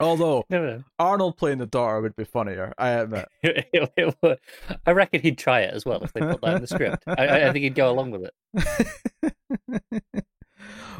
Although 0.00 0.44
No, 0.50 0.64
no. 0.64 0.84
Arnold 0.98 1.36
playing 1.36 1.58
the 1.58 1.66
daughter 1.66 2.00
would 2.00 2.16
be 2.16 2.24
funnier, 2.24 2.72
I 2.78 2.90
admit. 2.90 3.28
It, 3.42 3.68
it, 3.72 3.92
it 3.96 4.14
would- 4.22 4.38
I 4.86 4.90
reckon 4.90 5.22
he'd 5.22 5.38
try 5.38 5.60
it 5.60 5.74
as 5.74 5.84
well 5.84 6.02
if 6.02 6.12
they 6.12 6.20
put 6.20 6.40
that 6.42 6.56
in 6.56 6.60
the 6.60 6.66
script. 6.66 7.04
I, 7.06 7.26
I- 7.26 7.48
I 7.48 7.52
think 7.52 7.62
he'd 7.62 7.74
go 7.74 7.90
along 7.90 8.10
with 8.10 8.24
it. 8.24 9.34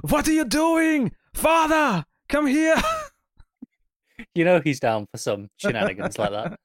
what 0.03 0.29
are 0.29 0.33
you 0.33 0.45
doing, 0.45 1.13
father? 1.35 2.05
Come 2.29 2.47
here. 2.47 2.77
You 4.35 4.45
know 4.45 4.61
he's 4.61 4.81
down 4.81 5.07
for 5.11 5.19
some 5.19 5.49
shenanigans 5.57 6.19
like 6.19 6.31
that. 6.31 6.59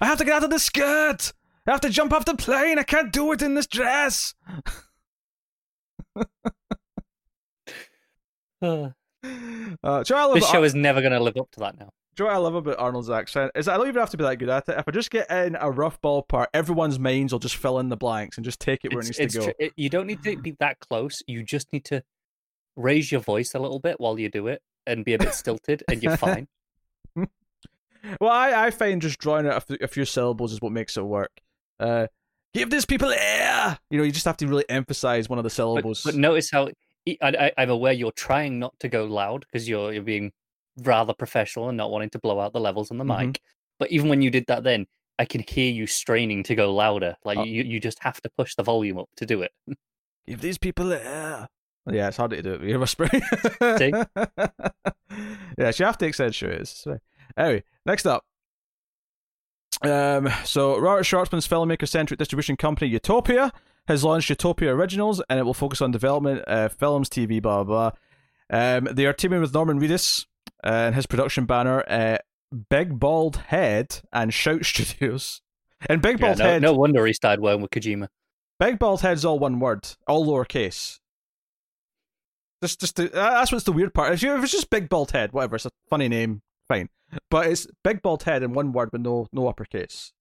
I 0.00 0.06
have 0.06 0.18
to 0.18 0.24
get 0.24 0.34
out 0.34 0.44
of 0.44 0.50
the 0.50 0.58
skirt. 0.58 1.32
I 1.66 1.70
have 1.70 1.80
to 1.80 1.90
jump 1.90 2.12
off 2.12 2.24
the 2.24 2.36
plane. 2.36 2.78
I 2.78 2.82
can't 2.82 3.12
do 3.12 3.32
it 3.32 3.42
in 3.42 3.54
this 3.54 3.66
dress. 3.66 4.34
Uh, 9.82 10.02
this 10.34 10.50
show 10.50 10.62
is 10.62 10.74
never 10.74 11.00
going 11.00 11.12
to 11.12 11.20
live 11.20 11.36
up 11.38 11.50
to 11.50 11.60
that 11.60 11.78
now. 11.78 11.90
Do 12.14 12.24
you 12.24 12.28
know 12.28 12.34
what 12.34 12.38
I 12.38 12.42
love 12.42 12.54
about 12.54 12.78
Arnold's 12.78 13.10
accent 13.10 13.52
is 13.54 13.68
I 13.68 13.76
don't 13.76 13.88
even 13.88 13.98
have 13.98 14.10
to 14.10 14.16
be 14.16 14.24
that 14.24 14.36
good 14.36 14.48
at 14.48 14.68
it. 14.68 14.78
If 14.78 14.84
I 14.86 14.90
just 14.90 15.10
get 15.10 15.30
in 15.30 15.56
a 15.58 15.70
rough 15.70 16.00
ballpark, 16.00 16.46
everyone's 16.54 16.98
minds 16.98 17.32
will 17.32 17.40
just 17.40 17.56
fill 17.56 17.78
in 17.78 17.88
the 17.88 17.96
blanks 17.96 18.36
and 18.36 18.44
just 18.44 18.60
take 18.60 18.84
it 18.84 18.92
where 18.92 19.00
it 19.00 19.06
needs 19.06 19.18
it's 19.18 19.34
to 19.34 19.40
go. 19.40 19.46
tr- 19.46 19.72
you 19.76 19.88
don't 19.88 20.06
need 20.06 20.22
to 20.22 20.36
be 20.36 20.54
that 20.60 20.78
close. 20.78 21.22
You 21.26 21.42
just 21.42 21.72
need 21.72 21.84
to 21.86 22.02
raise 22.76 23.10
your 23.10 23.20
voice 23.22 23.54
a 23.54 23.58
little 23.58 23.80
bit 23.80 23.98
while 23.98 24.18
you 24.18 24.28
do 24.28 24.46
it 24.46 24.62
and 24.86 25.04
be 25.04 25.14
a 25.14 25.18
bit 25.18 25.34
stilted, 25.34 25.82
and 25.88 26.02
you're 26.02 26.16
fine. 26.16 26.48
Well, 28.20 28.30
I, 28.30 28.66
I 28.66 28.70
find 28.70 29.00
just 29.00 29.18
drawing 29.18 29.46
out 29.46 29.56
a 29.56 29.60
few, 29.62 29.78
a 29.80 29.88
few 29.88 30.04
syllables 30.04 30.52
is 30.52 30.60
what 30.60 30.72
makes 30.72 30.98
it 30.98 31.02
work. 31.02 31.40
Uh, 31.80 32.06
give 32.52 32.70
these 32.70 32.84
people 32.86 33.10
air. 33.10 33.78
You 33.90 33.98
know, 33.98 34.04
you 34.04 34.12
just 34.12 34.24
have 34.26 34.36
to 34.38 34.46
really 34.46 34.64
emphasize 34.68 35.28
one 35.28 35.38
of 35.38 35.44
the 35.44 35.50
syllables. 35.50 36.02
but 36.04 36.14
notice 36.14 36.50
how 36.50 36.68
I, 37.06 37.16
I, 37.22 37.52
I'm 37.58 37.70
aware 37.70 37.92
you're 37.92 38.12
trying 38.12 38.58
not 38.58 38.78
to 38.80 38.88
go 38.88 39.04
loud 39.04 39.44
because 39.50 39.68
you're 39.68 39.92
you're 39.92 40.02
being 40.02 40.32
rather 40.82 41.12
professional 41.14 41.68
and 41.68 41.76
not 41.76 41.90
wanting 41.90 42.10
to 42.10 42.18
blow 42.18 42.40
out 42.40 42.52
the 42.52 42.60
levels 42.60 42.90
on 42.90 42.98
the 42.98 43.04
Mhm. 43.04 43.26
mic. 43.26 43.40
But 43.78 43.90
even 43.90 44.08
when 44.08 44.22
you 44.22 44.30
did 44.30 44.44
that, 44.48 44.64
then 44.64 44.86
I 45.18 45.24
can 45.24 45.42
hear 45.46 45.70
you 45.70 45.86
straining 45.86 46.42
to 46.44 46.54
go 46.54 46.72
louder. 46.74 47.16
Like 47.24 47.38
Oh. 47.38 47.44
you, 47.44 47.62
you 47.62 47.78
just 47.80 47.98
have 48.02 48.20
to 48.22 48.30
push 48.36 48.54
the 48.56 48.62
volume 48.62 48.98
up 48.98 49.08
to 49.16 49.26
do 49.26 49.42
it. 49.42 49.52
Give 50.26 50.40
these 50.40 50.58
people 50.58 50.92
air. 50.92 51.48
Yeah, 51.90 52.08
it's 52.08 52.16
hard 52.16 52.30
to 52.30 52.40
do 52.42 52.54
it. 52.54 52.62
You're 52.62 52.78
whispering. 52.78 53.10
See? 53.78 53.92
yeah, 55.58 55.70
you 55.76 55.84
have 55.84 55.98
to 55.98 56.06
accentuate 56.06 56.60
it. 56.86 57.00
Anyway, 57.36 57.62
next 57.84 58.06
up. 58.06 58.24
Um, 59.82 60.30
so 60.44 60.78
Robert 60.78 61.04
Schwartzman's 61.04 61.48
filmmaker-centric 61.48 62.18
distribution 62.18 62.56
company 62.56 62.90
Utopia 62.90 63.52
has 63.86 64.04
launched 64.04 64.30
Utopia 64.30 64.74
Originals, 64.74 65.22
and 65.28 65.38
it 65.38 65.42
will 65.42 65.54
focus 65.54 65.80
on 65.80 65.90
development, 65.90 66.42
uh, 66.46 66.68
films, 66.68 67.08
TV, 67.08 67.40
blah 67.40 67.64
blah. 67.64 67.90
blah. 67.90 67.98
Um, 68.50 68.88
they 68.92 69.06
are 69.06 69.12
teaming 69.12 69.40
with 69.40 69.54
Norman 69.54 69.80
Reedus 69.80 70.26
uh, 70.62 70.68
and 70.68 70.94
his 70.94 71.06
production 71.06 71.44
banner, 71.44 71.84
uh, 71.88 72.18
Big 72.70 72.98
Bald 72.98 73.36
Head 73.36 74.00
and 74.12 74.32
Shout 74.32 74.64
Studios. 74.64 75.40
And 75.88 76.00
Big 76.00 76.20
Yeah, 76.20 76.26
Bald 76.26 76.38
no, 76.38 76.44
Head, 76.44 76.62
no 76.62 76.72
wonder 76.72 77.04
he 77.06 77.12
started 77.12 77.42
working 77.42 77.62
with 77.62 77.70
Kojima. 77.70 78.08
Big 78.60 78.78
Bald 78.78 79.00
Head's 79.00 79.24
all 79.24 79.38
one 79.38 79.60
word, 79.60 79.88
all 80.06 80.26
lowercase. 80.26 81.00
Just, 82.62 82.80
just 82.80 82.96
to, 82.96 83.12
uh, 83.12 83.30
that's 83.40 83.52
what's 83.52 83.64
the 83.64 83.72
weird 83.72 83.92
part. 83.92 84.14
If, 84.14 84.22
you, 84.22 84.34
if 84.36 84.42
it's 84.42 84.52
just 84.52 84.70
Big 84.70 84.88
Bald 84.88 85.10
Head, 85.10 85.32
whatever, 85.32 85.56
it's 85.56 85.66
a 85.66 85.70
funny 85.90 86.08
name, 86.08 86.40
fine. 86.68 86.88
But 87.30 87.46
it's 87.48 87.66
Big 87.82 88.02
Bald 88.02 88.22
Head 88.24 88.42
in 88.42 88.52
one 88.52 88.72
word 88.72 88.90
with 88.92 89.02
no 89.02 89.28
no 89.32 89.48
uppercase. 89.48 90.12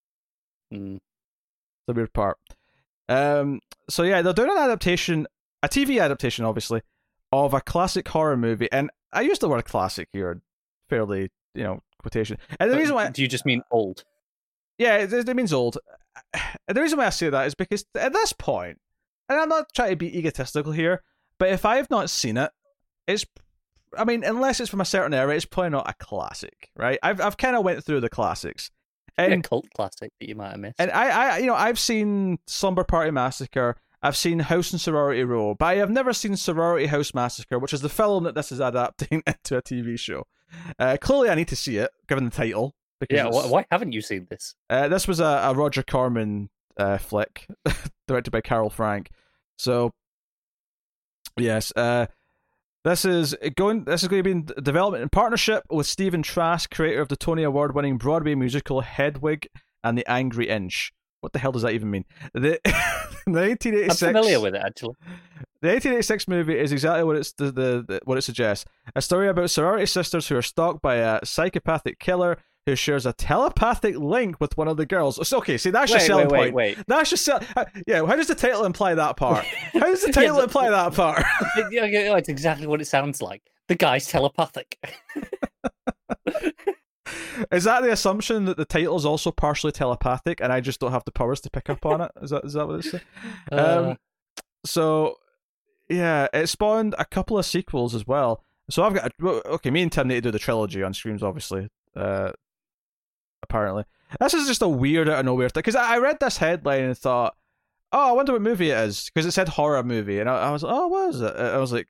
Mm. 0.74 1.00
The 1.88 1.94
weird 1.94 2.14
part. 2.14 2.38
Um. 3.10 3.60
So 3.90 4.04
yeah, 4.04 4.22
they're 4.22 4.34
doing 4.34 4.52
an 4.52 4.58
adaptation, 4.58 5.28
a 5.62 5.68
TV 5.70 6.02
adaptation, 6.02 6.46
obviously, 6.46 6.82
of 7.32 7.54
a 7.54 7.62
classic 7.62 8.08
horror 8.08 8.38
movie, 8.38 8.70
and 8.72 8.90
I 9.12 9.22
use 9.22 9.40
the 9.40 9.50
word 9.50 9.66
classic 9.66 10.08
here, 10.14 10.42
fairly, 10.90 11.30
you 11.54 11.64
know, 11.64 11.82
quotation. 12.02 12.38
And 12.60 12.70
the 12.72 12.76
But 12.76 12.80
reason 12.80 12.96
why, 12.96 13.10
Do 13.10 13.22
you 13.22 13.28
just 13.28 13.46
mean 13.46 13.62
old? 13.72 14.04
yeah, 14.78 14.98
it, 14.98 15.14
it 15.14 15.36
means 15.36 15.54
old. 15.54 15.78
And 16.68 16.78
the 16.78 16.82
reason 16.82 16.98
why 16.98 17.08
I 17.08 17.10
say 17.10 17.30
that 17.30 17.48
is 17.48 17.56
because 17.56 17.86
at 17.96 18.14
this 18.14 18.32
point, 18.34 18.80
and 19.28 19.40
I'm 19.40 19.50
not 19.50 19.74
trying 19.74 19.90
to 19.90 19.96
be 19.96 20.18
egotistical 20.18 20.72
here, 20.72 21.04
but 21.40 21.50
if 21.50 21.66
I've 21.66 21.90
not 21.90 22.10
seen 22.10 22.38
it, 22.38 22.52
it's, 23.08 23.26
I 23.98 24.04
mean, 24.06 24.24
unless 24.24 24.60
it's 24.60 24.70
from 24.70 24.82
a 24.82 24.86
certain 24.86 25.14
era, 25.14 25.36
it's 25.36 25.46
probably 25.46 25.70
not 25.72 25.90
a 25.90 25.94
classic, 25.94 26.70
right? 26.76 27.00
I've 27.04 27.20
I've 27.22 27.38
kind 27.38 27.56
of 27.56 27.64
went 27.64 27.84
through 27.84 28.02
the 28.02 28.10
classics, 28.10 28.72
And, 29.18 29.34
a 29.34 29.42
cult 29.48 29.68
classic 29.76 30.12
that 30.20 30.28
you 30.30 30.36
might 30.36 30.52
have 30.52 30.60
missed. 30.60 30.76
and 30.80 30.92
I, 30.92 31.36
I, 31.36 31.38
you 31.40 31.46
know, 31.48 31.56
I've 31.56 31.80
seen 31.80 32.40
Slumber 32.48 32.84
Party 32.84 33.12
Massacre. 33.12 33.76
I've 34.02 34.18
seen 34.18 34.40
House 34.40 34.72
and 34.72 34.82
Sorority 34.82 35.24
Row, 35.24 35.56
but 35.56 35.66
I 35.66 35.76
have 35.76 35.90
never 35.90 36.12
seen 36.12 36.36
Sorority 36.36 36.88
House 36.88 37.14
Massacre, 37.14 37.58
which 37.58 37.72
is 37.74 37.80
the 37.82 37.88
film 37.90 38.26
that 38.26 38.36
this 38.36 38.52
is 38.52 38.60
adapting 38.60 39.24
into 39.28 39.56
a 39.58 39.62
TV 39.62 39.98
show. 39.98 40.26
Uh, 40.78 40.98
clearly, 41.00 41.30
I 41.30 41.36
need 41.36 41.48
to 41.48 41.56
see 41.56 41.78
it, 41.78 41.90
given 42.10 42.26
the 42.26 42.32
title. 42.32 42.76
Because 43.00 43.16
yeah, 43.16 43.30
wh- 43.30 43.50
why 43.52 43.66
haven't 43.72 43.94
you 43.94 44.02
seen 44.02 44.28
this? 44.30 44.56
uh, 44.70 44.88
this 44.90 45.08
was 45.08 45.20
a, 45.22 45.24
a 45.24 45.54
Roger 45.54 45.84
Corman 45.84 46.50
uh, 46.78 46.98
flick, 46.98 47.48
directed 48.08 48.32
by 48.32 48.42
Carol 48.42 48.70
Frank. 48.70 49.10
So, 49.58 49.92
yes, 51.38 51.72
uh, 51.76 52.08
this 52.84 53.06
is 53.06 53.36
going. 53.56 53.86
This 53.86 54.04
is 54.04 54.10
going 54.10 54.20
to 54.20 54.24
be 54.24 54.32
in 54.32 54.46
development 54.64 55.04
in 55.04 55.10
partnership 55.10 55.64
with 55.70 55.88
Stephen 55.88 56.22
Trask, 56.22 56.70
creator 56.70 57.02
of 57.02 57.08
the 57.08 57.16
Tony 57.16 57.44
Award-winning 57.44 57.98
Broadway 57.98 58.36
musical 58.36 58.82
Hedwig 58.82 59.48
and 59.84 59.98
the 59.98 60.10
Angry 60.10 60.50
Inch. 60.50 60.92
What 61.22 61.32
the 61.32 61.40
hell 61.40 61.54
does 61.54 61.62
that 61.62 61.72
even 61.72 61.90
mean? 61.90 62.04
The, 62.34 62.60
the 63.26 63.88
I'm 63.90 63.96
familiar 63.96 64.42
with 64.42 64.56
it 64.56 64.62
actually. 64.66 64.96
The 65.62 65.70
1886 65.70 66.28
movie 66.28 66.60
is 66.60 66.74
exactly 66.74 67.06
what 67.06 67.16
it's 67.16 67.32
the, 67.32 67.46
the, 67.46 67.86
the 67.88 68.02
what 68.04 68.18
it 68.18 68.24
suggests. 68.24 68.66
A 68.96 69.02
story 69.02 69.30
about 69.30 69.50
sorority 69.50 69.86
sisters 69.86 70.28
who 70.28 70.36
are 70.36 70.42
stalked 70.42 70.82
by 70.82 70.96
a 70.96 71.26
psychopathic 71.26 72.00
killer 72.00 72.38
who 72.66 72.76
shares 72.76 73.06
a 73.06 73.14
telepathic 73.14 73.98
link 73.98 74.40
with 74.40 74.58
one 74.58 74.68
of 74.68 74.78
the 74.78 74.86
girls. 74.86 75.28
So, 75.28 75.38
okay, 75.40 75.58
see 75.58 75.70
that's 75.70 75.92
your 75.92 76.00
Wait, 76.00 76.06
selling 76.08 76.28
wait, 76.30 76.32
wait, 76.32 76.40
point. 76.40 76.56
wait. 76.78 76.78
That's 76.88 77.10
just 77.10 77.26
sell- 77.26 77.42
uh, 77.58 77.66
yeah. 77.88 78.06
How 78.06 78.16
does 78.16 78.28
the 78.28 78.36
title 78.36 78.64
imply 78.66 78.96
that 78.96 79.18
part? 79.18 79.46
How 79.74 79.80
does 79.82 80.02
the 80.04 80.12
title 80.14 80.36
but- 80.38 80.46
imply 80.46 80.70
that 80.70 80.94
part? 80.94 81.26
It- 81.58 81.68
yeah, 81.74 81.86
yeah, 81.86 82.16
it's 82.18 82.30
exactly 82.30 82.68
what 82.68 82.80
it 82.82 82.86
sounds 82.86 83.22
like. 83.22 83.42
The 83.68 83.76
guy's 83.76 84.08
telepathic. 84.08 84.78
is 87.52 87.64
that 87.66 87.82
the 87.84 87.92
assumption 87.92 88.46
that 88.46 88.58
the 88.58 88.66
title 88.66 88.96
is 88.96 89.06
also 89.06 89.32
partially 89.32 89.72
telepathic, 89.72 90.40
and 90.42 90.52
I 90.52 90.62
just 90.62 90.80
don't 90.80 90.92
have 90.92 91.06
the 91.06 91.12
powers 91.12 91.42
to 91.42 91.50
pick 91.50 91.70
up 91.70 91.86
on 91.86 92.02
it? 92.02 92.12
Is 92.22 92.30
that 92.32 92.46
is 92.46 92.54
that 92.54 92.68
what 92.68 92.80
it's 92.80 92.92
saying? 92.92 93.04
Uh, 93.52 93.86
Um, 93.92 93.98
so 94.66 95.16
yeah, 95.90 96.28
it 96.34 96.48
spawned 96.48 96.96
a 96.98 97.06
couple 97.06 97.38
of 97.38 97.46
sequels 97.46 97.94
as 97.94 98.08
well. 98.08 98.44
So 98.70 98.84
I've 98.84 98.94
got 98.94 99.12
okay. 99.22 99.70
Me 99.72 99.82
and 99.82 99.92
Tim 99.92 100.08
need 100.08 100.16
to 100.16 100.22
do 100.22 100.32
the 100.32 100.40
trilogy 100.40 100.82
on 100.84 100.94
streams, 100.94 101.22
obviously. 101.24 101.70
Uh, 101.96 102.32
apparently, 103.44 103.84
this 104.20 104.34
is 104.34 104.48
just 104.48 104.62
a 104.62 104.68
weird 104.68 105.08
out 105.10 105.20
of 105.20 105.26
nowhere 105.26 105.50
thing. 105.50 105.62
Because 105.62 105.76
I 105.76 105.98
read 105.98 106.20
this 106.20 106.38
headline 106.38 106.84
and 106.84 106.98
thought, 106.98 107.36
oh, 107.92 108.10
I 108.10 108.12
wonder 108.14 108.34
what 108.34 108.42
movie 108.42 108.72
it 108.72 108.78
is 108.78 109.10
because 109.14 109.26
it 109.26 109.32
said 109.32 109.50
horror 109.50 109.84
movie, 109.84 110.20
and 110.20 110.30
I, 110.30 110.48
I 110.48 110.52
was, 110.52 110.64
oh, 110.64 110.88
what 110.88 111.10
is 111.10 111.22
it? 111.22 111.36
I 111.36 111.58
was 111.58 111.72
like, 111.72 111.88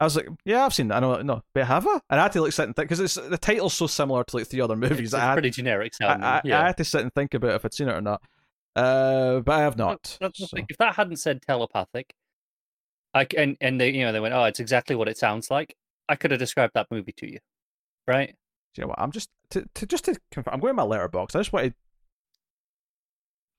I 0.00 0.04
was 0.04 0.16
like, 0.16 0.26
yeah, 0.44 0.64
I've 0.64 0.74
seen 0.74 0.88
that. 0.88 0.96
I 0.96 1.00
know, 1.00 1.22
no, 1.22 1.42
but 1.54 1.64
have 1.66 1.86
I? 1.86 2.00
And 2.10 2.18
I 2.20 2.24
had 2.24 2.32
to 2.32 2.42
like 2.42 2.52
sit 2.52 2.66
and 2.66 2.74
think 2.74 2.88
because 2.88 3.00
it's 3.00 3.14
the 3.14 3.38
title's 3.38 3.74
so 3.74 3.86
similar 3.86 4.24
to 4.24 4.36
like 4.36 4.48
three 4.48 4.60
other 4.60 4.76
movies. 4.76 4.98
It's, 4.98 5.12
that 5.12 5.22
I 5.22 5.26
had, 5.26 5.34
pretty 5.34 5.50
generic 5.50 5.92
I. 6.02 6.06
I, 6.06 6.40
yeah. 6.44 6.60
I 6.60 6.66
had 6.66 6.76
to 6.78 6.84
sit 6.84 7.02
and 7.02 7.14
think 7.14 7.34
about 7.34 7.54
if 7.54 7.64
I'd 7.64 7.72
seen 7.74 7.88
it 7.88 7.94
or 7.94 8.00
not. 8.00 8.20
Uh, 8.74 9.40
but 9.40 9.52
I 9.52 9.60
have 9.60 9.78
not. 9.78 10.18
So- 10.34 10.56
If 10.68 10.76
that 10.78 10.96
hadn't 10.96 11.18
said 11.18 11.42
telepathic, 11.42 12.12
I 13.14 13.26
and 13.38 13.56
and 13.60 13.80
they 13.80 13.90
you 13.90 14.04
know 14.04 14.10
they 14.10 14.18
went, 14.20 14.34
oh, 14.34 14.44
it's 14.44 14.58
exactly 14.58 14.96
what 14.96 15.08
it 15.08 15.16
sounds 15.16 15.50
like. 15.50 15.76
I 16.08 16.16
could 16.16 16.32
have 16.32 16.40
described 16.40 16.72
that 16.74 16.88
movie 16.90 17.14
to 17.18 17.30
you, 17.30 17.38
right? 18.08 18.34
You 18.76 18.82
know 18.82 18.88
what? 18.88 19.00
I'm 19.00 19.12
just 19.12 19.30
to, 19.50 19.64
to 19.74 19.86
just 19.86 20.04
to 20.06 20.18
confirm. 20.30 20.54
I'm 20.54 20.60
going 20.60 20.70
to 20.76 20.84
my 20.84 20.96
Letterboxd. 20.96 21.36
I 21.36 21.40
just 21.40 21.52
wanted. 21.52 21.74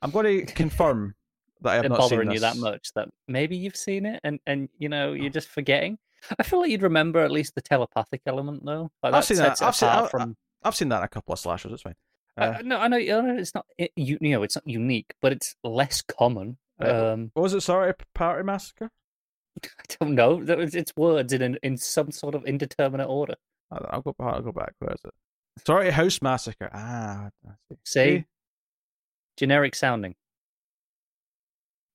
I'm 0.01 0.11
going 0.11 0.45
to 0.47 0.53
confirm 0.53 1.15
that 1.61 1.69
I 1.71 1.75
have 1.75 1.85
It 1.85 1.89
not 1.89 2.01
seen 2.01 2.09
bothering 2.09 2.27
this. 2.29 2.35
you 2.35 2.39
that 2.41 2.57
much 2.57 2.89
that 2.95 3.09
maybe 3.27 3.55
you've 3.55 3.77
seen 3.77 4.05
it 4.05 4.19
and 4.23 4.39
and 4.45 4.69
you 4.77 4.89
know 4.89 5.13
you're 5.13 5.29
just 5.29 5.47
forgetting. 5.49 5.97
I 6.39 6.43
feel 6.43 6.59
like 6.59 6.71
you'd 6.71 6.81
remember 6.81 7.19
at 7.19 7.31
least 7.31 7.55
the 7.55 7.61
telepathic 7.61 8.21
element 8.25 8.65
though. 8.65 8.91
Like 9.03 9.13
I've 9.13 9.25
seen 9.25 9.37
that. 9.37 9.61
I've 9.61 9.75
seen- 9.75 9.89
I- 9.89 10.07
from. 10.07 10.35
I've 10.63 10.75
seen 10.75 10.89
that 10.89 10.97
in 10.97 11.03
a 11.03 11.07
couple 11.07 11.31
of 11.33 11.39
slashers. 11.39 11.71
It's 11.73 11.83
fine. 11.83 11.93
Uh, 12.37 12.55
Uh, 12.57 12.61
no, 12.63 12.77
I 12.77 12.87
know, 12.87 12.97
it's 12.97 13.53
not 13.53 13.67
it, 13.77 13.91
you, 13.95 14.17
you 14.19 14.31
know 14.31 14.41
it's 14.43 14.55
not 14.55 14.67
unique, 14.67 15.13
but 15.21 15.31
it's 15.31 15.55
less 15.63 16.01
common. 16.01 16.57
Uh, 16.83 17.13
Um, 17.13 17.31
what 17.35 17.43
was 17.43 17.53
it? 17.53 17.61
Sorry, 17.61 17.93
Party 18.15 18.43
Massacre. 18.43 18.89
I 19.63 19.67
don't 19.99 20.15
know. 20.15 20.43
It's 20.45 20.91
words 20.97 21.31
in 21.31 21.41
an, 21.43 21.57
in 21.63 21.77
some 21.77 22.11
sort 22.11 22.33
of 22.35 22.43
indeterminate 22.45 23.07
order. 23.07 23.35
I'll 23.71 23.85
I'll 23.89 24.01
go. 24.01 24.15
I'll 24.19 24.41
go 24.41 24.51
back. 24.51 24.73
Where 24.79 24.93
is 24.93 25.01
it? 25.05 25.13
Sorry, 25.65 25.89
House 25.91 26.21
Massacre. 26.21 26.69
Ah, 26.73 27.29
I 27.47 27.51
see. 27.85 28.17
See, 28.17 28.25
generic 29.37 29.75
sounding. 29.75 30.15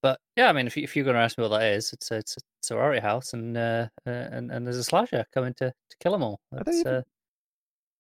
But 0.03 0.19
yeah, 0.35 0.49
I 0.49 0.53
mean, 0.55 0.67
if 0.67 0.77
you, 0.79 0.83
if 0.83 0.97
you're 0.97 1.05
going 1.05 1.17
to 1.17 1.21
ask 1.21 1.37
me 1.37 1.43
what 1.43 1.59
that 1.59 1.73
is, 1.75 1.93
it's 1.93 2.11
a, 2.11 2.17
it's 2.17 2.37
a 2.39 2.41
sorority 2.63 3.01
house, 3.03 3.35
and 3.35 3.55
uh, 3.57 3.89
uh, 4.07 4.11
and 4.11 4.51
and 4.51 4.67
there's 4.67 4.79
a 4.79 4.85
slasher 4.85 5.27
coming 5.35 5.53
to, 5.59 5.67
to 5.71 5.97
kill 6.01 6.13
them 6.13 6.23
all. 6.23 6.41
I 6.53 6.57
That's, 6.57 6.69
didn't 6.79 6.81
even- 6.81 6.95
uh, 6.95 7.03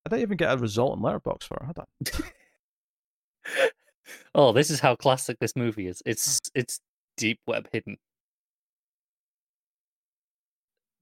I 0.06 0.08
didn't 0.08 0.22
even 0.22 0.36
get 0.38 0.54
a 0.54 0.56
result 0.56 0.96
in 0.96 1.02
Letterboxd 1.04 1.44
for 1.44 1.56
it. 1.58 1.62
Hold 1.64 1.78
on. 1.78 3.70
oh, 4.34 4.52
this 4.52 4.70
is 4.70 4.80
how 4.80 4.96
classic 4.96 5.36
this 5.40 5.54
movie 5.54 5.88
is. 5.88 6.02
It's 6.06 6.40
it's 6.54 6.80
deep 7.18 7.38
web 7.46 7.68
hidden. 7.70 7.98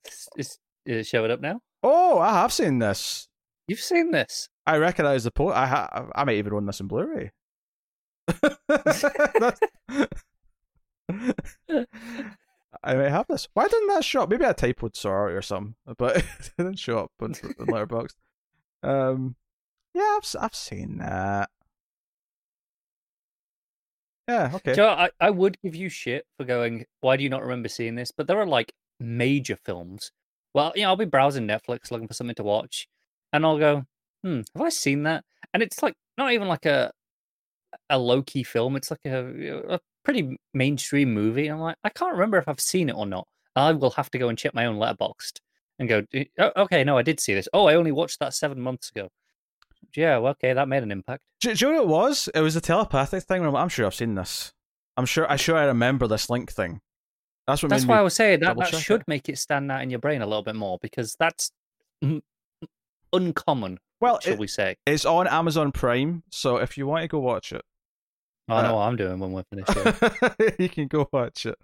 Is, 0.05 0.29
is, 0.37 0.59
is 0.85 0.97
it 0.97 1.07
showing 1.07 1.31
up 1.31 1.41
now? 1.41 1.61
Oh, 1.83 2.19
I 2.19 2.33
have 2.43 2.53
seen 2.53 2.79
this. 2.79 3.29
You've 3.67 3.81
seen 3.81 4.11
this. 4.11 4.49
I 4.67 4.77
recognize 4.79 5.25
the 5.25 5.31
po. 5.31 5.49
I 5.49 5.67
ha- 5.67 6.09
I 6.15 6.25
might 6.25 6.37
even 6.37 6.53
own 6.53 6.67
this 6.67 6.81
in 6.81 6.89
Blu-ray. 6.89 7.31
I 12.83 12.95
may 12.95 13.11
have 13.11 13.27
this. 13.29 13.49
Why 13.55 13.67
didn't 13.67 13.89
that 13.89 14.05
show 14.05 14.23
up? 14.23 14.31
Maybe 14.31 14.45
I 14.45 14.53
typoed 14.53 14.97
sorority 14.97 15.37
or 15.37 15.43
something, 15.43 15.75
but 15.97 16.17
it 16.17 16.53
didn't 16.57 16.79
show 16.79 16.99
up 17.01 17.13
on, 17.21 17.35
Letterboxd. 17.35 18.15
Um, 18.83 19.37
yeah, 19.95 20.19
I've 20.19 20.37
I've 20.41 20.55
seen 20.55 20.99
that. 20.99 21.51
Yeah, 24.29 24.51
okay. 24.55 24.75
Joe, 24.75 24.89
I, 24.89 25.11
I 25.21 25.31
would 25.31 25.57
give 25.63 25.75
you 25.75 25.89
shit 25.89 26.27
for 26.37 26.45
going, 26.45 26.85
why 27.01 27.17
do 27.17 27.25
you 27.25 27.31
not 27.31 27.43
remember 27.43 27.69
seeing 27.69 27.95
this? 27.95 28.13
But 28.13 28.27
there 28.27 28.39
are 28.39 28.47
like 28.47 28.75
major 29.01 29.57
films. 29.57 30.13
Well, 30.55 30.73
you 30.75 30.83
know, 30.83 30.89
I'll 30.89 30.97
be 30.97 31.05
browsing 31.05 31.47
Netflix 31.47 31.91
looking 31.91 32.09
for 32.09 32.15
something 32.15 32.35
to 32.37 32.43
watch, 32.43 32.89
and 33.33 33.45
I'll 33.45 33.59
go, 33.59 33.85
hmm, 34.23 34.41
have 34.55 34.63
I 34.63 34.69
seen 34.71 35.05
that? 35.05 35.25
And 35.55 35.63
it's 35.63 35.83
like 35.83 35.95
not 36.17 36.33
even 36.33 36.49
like 36.49 36.67
a 36.67 36.91
a 37.91 37.99
low 37.99 38.23
key 38.23 38.43
film. 38.43 38.77
It's 38.77 38.91
like 38.91 39.01
a, 39.05 39.75
a 39.75 39.81
pretty 40.05 40.39
mainstream 40.55 41.13
movie. 41.13 41.47
And 41.49 41.57
I'm 41.57 41.61
like, 41.61 41.77
I 41.85 41.91
can't 41.91 42.13
remember 42.13 42.39
if 42.39 42.49
I've 42.49 42.61
seen 42.61 42.89
it 42.89 42.97
or 42.97 43.07
not. 43.07 43.27
I 43.57 43.73
will 43.73 43.91
have 43.91 44.11
to 44.13 44.19
go 44.19 44.29
and 44.29 44.39
check 44.39 44.55
my 44.55 44.67
own 44.67 44.77
letterboxd 44.77 45.41
and 45.79 45.89
go, 45.89 46.03
"Eh, 46.13 46.25
oh, 46.39 46.53
okay, 46.57 46.85
no, 46.85 46.97
I 46.97 47.03
did 47.03 47.21
see 47.21 47.35
this. 47.35 47.49
Oh, 47.53 47.67
I 47.67 47.75
only 47.75 47.93
watched 47.93 48.21
that 48.21 48.35
seven 48.35 48.61
months 48.61 48.91
ago. 48.91 49.09
Yeah, 49.97 50.19
well, 50.19 50.33
okay, 50.33 50.53
that 50.53 50.69
made 50.69 50.83
an 50.83 50.93
impact. 50.93 51.23
Do, 51.41 51.55
do 51.55 51.67
you 51.67 51.73
know 51.73 51.83
what 51.83 51.85
it 51.85 51.89
was? 51.89 52.29
It 52.35 52.41
was 52.41 52.55
the 52.55 52.61
telepathic 52.61 53.25
thing. 53.25 53.45
I'm, 53.45 53.57
I'm 53.57 53.69
sure 53.69 53.87
I've 53.87 53.95
seen 53.95 54.15
this. 54.15 54.53
I'm 54.97 55.07
sure. 55.07 55.31
I 55.31 55.37
sure 55.37 55.57
I 55.57 55.65
remember 55.65 56.07
this 56.07 56.29
link 56.29 56.53
thing. 56.53 56.81
That's 57.49 57.63
what 57.63 57.71
That's 57.71 57.87
why 57.87 57.99
I 57.99 58.03
was 58.03 58.13
saying 58.13 58.41
that, 58.41 58.59
that 58.59 58.75
should 58.75 59.01
it. 59.01 59.09
make 59.09 59.31
it 59.31 59.39
stand 59.39 59.73
out 59.73 59.81
in 59.83 59.89
your 59.89 60.01
brain 60.01 60.21
a 60.21 60.27
little 60.27 60.43
bit 60.43 60.55
more 60.55 60.79
because 60.83 61.17
that's 61.19 61.51
mm, 62.05 62.21
uncommon, 63.11 63.79
Well, 64.03 64.21
shall 64.21 64.35
it, 64.35 64.39
we 64.39 64.47
say. 64.47 64.77
it's 64.85 65.07
on 65.07 65.27
Amazon 65.27 65.73
Prime, 65.73 66.25
so 66.31 66.59
if 66.59 66.77
you 66.77 66.87
want 66.87 67.03
to 67.05 67.09
go 67.09 67.21
watch 67.21 67.53
it, 67.53 67.63
I 68.49 68.61
know 68.63 68.69
uh, 68.69 68.75
what 68.75 68.83
I'm 68.83 68.97
doing 68.97 69.19
when 69.19 69.33
we're 69.33 69.45
finished. 69.45 70.59
You 70.59 70.69
can 70.69 70.89
go 70.89 71.09
watch 71.11 71.47
it. 71.47 71.57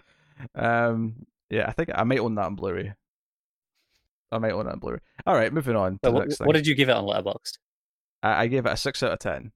Um, 0.54 1.26
yeah, 1.50 1.66
I 1.68 1.72
think 1.72 1.90
I 1.94 2.02
might 2.04 2.18
own 2.18 2.34
that 2.36 2.46
on 2.46 2.54
Blu-ray. 2.54 2.94
I 4.32 4.38
might 4.38 4.52
own 4.52 4.66
it 4.66 4.72
on 4.72 4.78
Blu-ray. 4.78 5.00
All 5.26 5.34
right, 5.34 5.52
moving 5.52 5.76
on 5.76 5.92
to 5.92 5.98
So 6.02 6.10
the 6.12 6.16
what, 6.16 6.46
what 6.46 6.52
did 6.54 6.66
you 6.66 6.74
give 6.74 6.88
it 6.88 6.96
on 6.96 7.04
Letterboxd? 7.04 7.58
I, 8.22 8.44
I 8.44 8.46
gave 8.46 8.64
it 8.64 8.72
a 8.72 8.76
six 8.78 9.02
out 9.02 9.12
of 9.12 9.18
ten. 9.18 9.52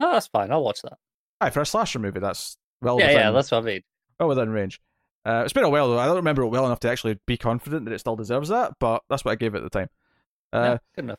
Oh, 0.00 0.12
that's 0.12 0.28
fine. 0.28 0.50
I'll 0.50 0.64
watch 0.64 0.80
that. 0.82 0.96
Aye, 1.42 1.50
for 1.50 1.60
a 1.60 1.66
slasher 1.66 1.98
movie, 1.98 2.20
that's 2.20 2.56
well 2.80 2.98
yeah, 2.98 3.08
within, 3.08 3.20
yeah, 3.20 3.30
that's 3.32 3.50
what 3.50 3.58
I 3.58 3.66
mean. 3.66 3.82
well 4.18 4.30
within 4.30 4.48
range. 4.48 4.80
Uh, 5.26 5.42
it's 5.44 5.52
been 5.52 5.64
a 5.64 5.68
while 5.68 5.88
though. 5.90 5.98
I 5.98 6.06
don't 6.06 6.16
remember 6.16 6.42
it 6.42 6.48
well 6.48 6.66
enough 6.66 6.80
to 6.80 6.90
actually 6.90 7.18
be 7.26 7.36
confident 7.36 7.84
that 7.84 7.92
it 7.92 7.98
still 7.98 8.14
deserves 8.14 8.48
that, 8.50 8.74
but 8.78 9.02
that's 9.10 9.24
what 9.24 9.32
I 9.32 9.34
gave 9.34 9.54
it 9.54 9.58
at 9.58 9.64
the 9.64 9.70
time. 9.70 9.88
Uh, 10.52 10.62
yeah, 10.62 10.78
good 10.94 11.04
enough. 11.06 11.18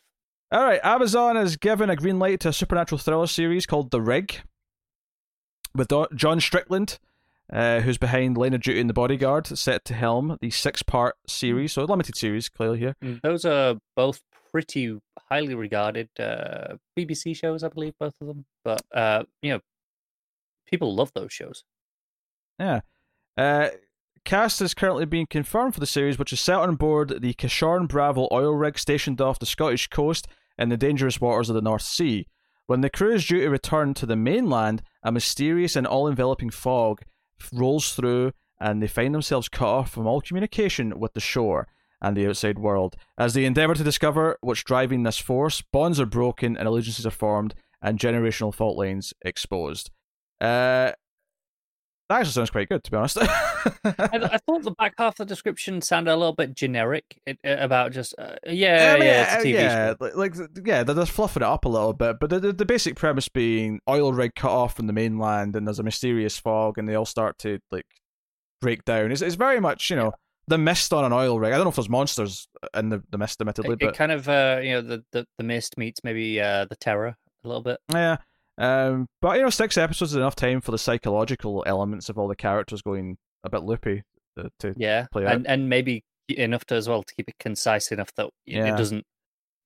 All 0.50 0.64
right, 0.64 0.80
Amazon 0.82 1.36
has 1.36 1.58
given 1.58 1.90
a 1.90 1.96
green 1.98 2.20
light 2.20 2.40
to 2.42 2.50
a 2.50 2.54
supernatural 2.54 3.00
thriller 3.00 3.28
series 3.28 3.66
called 3.66 3.92
The 3.92 4.02
Rig, 4.02 4.40
with 5.76 5.92
John 6.16 6.40
Strickland, 6.40 7.00
uh, 7.52 7.82
who's 7.82 7.98
behind 7.98 8.38
Line 8.38 8.54
of 8.54 8.62
Duty 8.62 8.80
and 8.80 8.90
The 8.90 8.94
Bodyguard, 8.94 9.46
set 9.48 9.84
to 9.86 9.94
helm 9.94 10.38
the 10.40 10.52
six-part 10.52 11.16
series, 11.28 11.74
so 11.74 11.84
a 11.84 11.86
limited 11.86 12.16
series, 12.16 12.48
clearly 12.48 12.80
here. 12.80 12.96
Mm, 13.04 13.22
Those 13.22 13.44
are 13.44 13.76
both 13.98 14.22
pretty 14.52 14.98
highly 15.30 15.54
regarded 15.54 16.08
uh, 16.18 16.76
BBC 16.98 17.36
shows, 17.36 17.62
I 17.64 17.68
believe, 17.68 17.94
both 18.00 18.16
of 18.22 18.28
them. 18.28 18.46
But 18.64 18.82
uh, 18.94 19.24
you 19.42 19.52
know, 19.52 19.60
people 20.66 20.96
love 20.96 21.12
those 21.14 21.34
shows. 21.34 21.66
Yeah. 22.58 22.80
Uh, 23.38 23.70
cast 24.28 24.62
is 24.62 24.74
currently 24.74 25.06
being 25.06 25.26
confirmed 25.26 25.74
for 25.74 25.80
the 25.80 25.86
series, 25.86 26.20
which 26.20 26.34
is 26.34 26.42
set 26.42 26.58
on 26.58 26.76
board 26.76 27.22
the 27.22 27.34
Kishorn 27.34 27.88
Bravo 27.88 28.28
oil 28.30 28.54
rig 28.54 28.78
stationed 28.78 29.22
off 29.22 29.40
the 29.40 29.46
Scottish 29.46 29.88
coast 29.88 30.28
in 30.58 30.68
the 30.68 30.76
dangerous 30.76 31.22
waters 31.22 31.48
of 31.50 31.56
the 31.56 31.62
North 31.62 31.84
Sea. 31.84 32.28
When 32.66 32.82
the 32.82 32.90
crew 32.90 33.14
is 33.14 33.26
due 33.26 33.40
to 33.40 33.50
return 33.50 33.94
to 33.94 34.06
the 34.06 34.18
mainland, 34.18 34.84
a 35.02 35.14
mysterious 35.14 35.78
and 35.78 35.88
all 35.88 36.10
enveloping 36.10 36.50
fog 36.50 37.04
rolls 37.54 37.94
through, 37.94 38.34
and 38.60 38.84
they 38.84 38.88
find 38.88 39.16
themselves 39.16 39.48
cut 39.48 39.70
off 39.70 39.92
from 39.92 40.06
all 40.06 40.20
communication 40.20 41.00
with 41.00 41.14
the 41.14 41.22
shore 41.22 41.70
and 42.02 42.18
the 42.18 42.28
outside 42.28 42.60
world. 42.60 42.98
As 43.18 43.34
they 43.34 43.46
endeavour 43.46 43.76
to 43.76 43.84
discover 43.84 44.38
what's 44.42 44.62
driving 44.62 45.04
this 45.04 45.18
force, 45.18 45.64
bonds 45.72 46.02
are 46.02 46.06
broken 46.06 46.58
and 46.58 46.68
allegiances 46.68 47.06
are 47.06 47.12
formed, 47.12 47.56
and 47.82 47.98
generational 47.98 48.54
fault 48.54 48.78
lines 48.78 49.14
exposed. 49.22 49.90
Uh, 50.42 50.92
that 52.10 52.20
actually 52.20 52.32
sounds 52.32 52.50
quite 52.50 52.70
good, 52.70 52.84
to 52.84 52.92
be 52.92 52.98
honest. 52.98 53.18
I, 53.20 53.28
I 53.84 54.38
thought 54.46 54.64
the 54.64 54.76
back 54.78 54.94
half 54.98 55.14
of 55.14 55.18
the 55.18 55.26
description 55.26 55.82
sounded 55.82 56.14
a 56.14 56.16
little 56.16 56.34
bit 56.34 56.56
generic 56.56 57.20
it, 57.26 57.38
uh, 57.46 57.58
about 57.60 57.92
just 57.92 58.16
uh, 58.18 58.36
yeah, 58.46 58.94
I 58.96 59.00
mean, 59.00 59.08
yeah, 59.08 59.36
it's 59.36 59.44
a 59.44 59.48
TV 59.48 59.54
yeah, 59.54 59.94
show. 60.00 60.12
like 60.16 60.36
yeah, 60.66 60.84
they're 60.84 60.96
just 60.96 61.12
fluffing 61.12 61.44
it 61.44 61.48
up 61.48 61.66
a 61.66 61.70
little 61.70 61.94
bit, 61.94 62.18
but 62.20 62.30
the, 62.30 62.40
the 62.40 62.54
the 62.54 62.66
basic 62.66 62.96
premise 62.96 63.28
being 63.28 63.82
oil 63.90 64.14
rig 64.14 64.36
cut 64.36 64.52
off 64.52 64.76
from 64.76 64.88
the 64.88 64.94
mainland, 64.94 65.56
and 65.56 65.68
there's 65.68 65.80
a 65.80 65.84
mysterious 65.84 66.38
fog, 66.38 66.78
and 66.78 66.88
they 66.88 66.96
all 66.96 67.06
start 67.06 67.38
to 67.40 67.60
like 67.72 67.86
break 68.62 68.86
down. 68.86 69.12
It's 69.12 69.22
it's 69.22 69.36
very 69.36 69.60
much 69.60 69.90
you 69.90 69.98
know 69.98 70.14
the 70.48 70.58
mist 70.58 70.94
on 70.94 71.04
an 71.04 71.12
oil 71.12 71.40
rig. 71.40 71.52
I 71.52 71.58
don't 71.58 71.66
know 71.66 71.70
if 71.72 71.76
there's 71.76 71.90
monsters 71.90 72.48
in 72.74 72.90
the 72.90 73.04
the 73.10 73.18
mist, 73.18 73.42
admittedly, 73.42 73.72
It, 73.72 73.82
it 73.82 73.86
but 73.88 73.96
kind 73.96 74.14
of 74.14 74.30
uh, 74.30 74.62
you 74.64 74.72
know 74.72 74.82
the, 74.82 75.04
the 75.12 75.28
the 75.38 75.44
mist 75.44 75.78
meets 75.78 76.04
maybe 76.04 76.40
uh, 76.40 76.66
the 76.66 76.78
terror 76.78 77.18
a 77.44 77.48
little 77.48 77.64
bit. 77.64 77.80
yeah. 77.92 78.18
Um, 78.58 79.08
but 79.22 79.38
you 79.38 79.44
know, 79.44 79.50
six 79.50 79.78
episodes 79.78 80.12
is 80.12 80.16
enough 80.18 80.36
time 80.36 80.62
for 80.62 80.72
the 80.72 80.78
psychological 80.78 81.64
elements 81.68 82.10
of 82.10 82.18
all 82.18 82.28
the 82.28 82.36
characters 82.36 82.82
going 82.82 83.18
a 83.44 83.50
bit 83.50 83.64
loopy 83.64 84.04
uh, 84.40 84.50
to 84.60 84.74
Yeah, 84.78 85.06
play 85.12 85.26
out. 85.26 85.36
and 85.36 85.48
and 85.48 85.70
maybe 85.70 86.04
enough 86.30 86.66
to 86.66 86.76
as 86.76 86.90
well 86.90 87.04
to 87.04 87.16
keep 87.16 87.30
it 87.30 87.36
concise 87.40 87.92
enough 87.92 88.12
that 88.16 88.26
it- 88.26 88.32
Yeah. 88.56 88.74
it 88.74 88.78
doesn't 88.78 89.06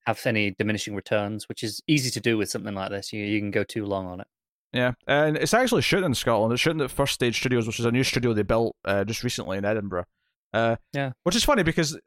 have 0.05 0.19
any 0.25 0.51
diminishing 0.51 0.95
returns, 0.95 1.47
which 1.47 1.63
is 1.63 1.79
easy 1.87 2.09
to 2.11 2.19
do 2.19 2.37
with 2.37 2.49
something 2.49 2.73
like 2.75 2.89
this. 2.89 3.13
You 3.13 3.23
you 3.23 3.39
can 3.39 3.51
go 3.51 3.63
too 3.63 3.85
long 3.85 4.05
on 4.07 4.19
it. 4.21 4.27
Yeah, 4.73 4.93
and 5.07 5.35
it's 5.37 5.53
actually 5.53 5.81
shooting 5.81 6.05
in 6.05 6.15
Scotland. 6.15 6.53
It's 6.53 6.61
shooting 6.61 6.81
at 6.81 6.91
First 6.91 7.13
Stage 7.13 7.37
Studios, 7.37 7.67
which 7.67 7.79
is 7.79 7.85
a 7.85 7.91
new 7.91 8.03
studio 8.03 8.33
they 8.33 8.43
built 8.43 8.75
uh, 8.85 9.03
just 9.03 9.23
recently 9.23 9.57
in 9.57 9.65
Edinburgh. 9.65 10.05
Uh, 10.53 10.75
Yeah. 10.93 11.11
which 11.23 11.35
is 11.35 11.43
funny 11.43 11.63
because 11.63 11.97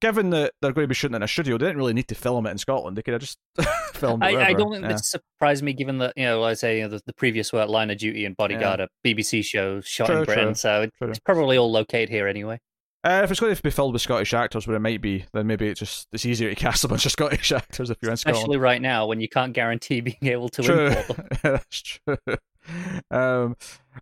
given 0.00 0.30
that 0.30 0.52
they're 0.60 0.72
going 0.72 0.84
to 0.84 0.88
be 0.88 0.94
shooting 0.94 1.14
in 1.14 1.22
a 1.22 1.28
studio, 1.28 1.58
they 1.58 1.66
didn't 1.66 1.78
really 1.78 1.92
need 1.92 2.08
to 2.08 2.14
film 2.14 2.46
it 2.46 2.50
in 2.50 2.58
Scotland. 2.58 2.96
They 2.96 3.02
could 3.02 3.12
have 3.12 3.20
just 3.20 3.38
filmed 3.94 4.22
it. 4.22 4.36
I, 4.36 4.48
I 4.48 4.52
don't 4.52 4.70
think 4.70 4.82
yeah. 4.82 4.88
that 4.88 5.04
surprised 5.04 5.62
me, 5.62 5.72
given 5.72 5.98
that 5.98 6.12
you 6.16 6.24
know, 6.24 6.40
like 6.40 6.52
I 6.52 6.54
say, 6.54 6.78
you 6.78 6.82
know, 6.84 6.90
the, 6.90 7.02
the 7.06 7.14
previous 7.14 7.52
work, 7.52 7.68
Line 7.68 7.90
of 7.90 7.98
Duty 7.98 8.24
and 8.24 8.36
Bodyguard, 8.36 8.80
are 8.80 8.88
BBC 9.04 9.44
shows 9.44 9.86
shot 9.86 10.06
True, 10.06 10.18
in 10.18 10.24
Britain, 10.24 10.44
true, 10.46 10.54
so 10.54 10.88
true. 10.98 11.08
it's 11.08 11.18
probably 11.18 11.56
all 11.56 11.70
located 11.70 12.08
here 12.08 12.26
anyway. 12.26 12.60
Uh, 13.04 13.20
if 13.22 13.30
it's 13.30 13.38
going 13.38 13.54
to 13.54 13.62
be 13.62 13.70
filled 13.70 13.92
with 13.92 14.02
Scottish 14.02 14.34
actors, 14.34 14.66
where 14.66 14.76
it 14.76 14.80
might 14.80 15.00
be, 15.00 15.24
then 15.32 15.46
maybe 15.46 15.68
it's 15.68 15.78
just 15.78 16.08
it's 16.12 16.26
easier 16.26 16.48
to 16.48 16.56
cast 16.56 16.82
a 16.82 16.88
bunch 16.88 17.06
of 17.06 17.12
Scottish 17.12 17.52
actors 17.52 17.88
if 17.88 17.98
you're 18.02 18.10
in 18.10 18.16
Scotland. 18.16 18.38
Especially 18.38 18.56
right 18.56 18.82
now 18.82 19.06
when 19.06 19.20
you 19.20 19.28
can't 19.28 19.52
guarantee 19.52 20.00
being 20.02 20.16
able 20.22 20.48
to 20.48 20.62
True. 20.62 20.86
import 20.88 21.06
them. 21.06 21.28
That's 21.42 21.82
true. 21.82 22.16
Um, 23.12 23.56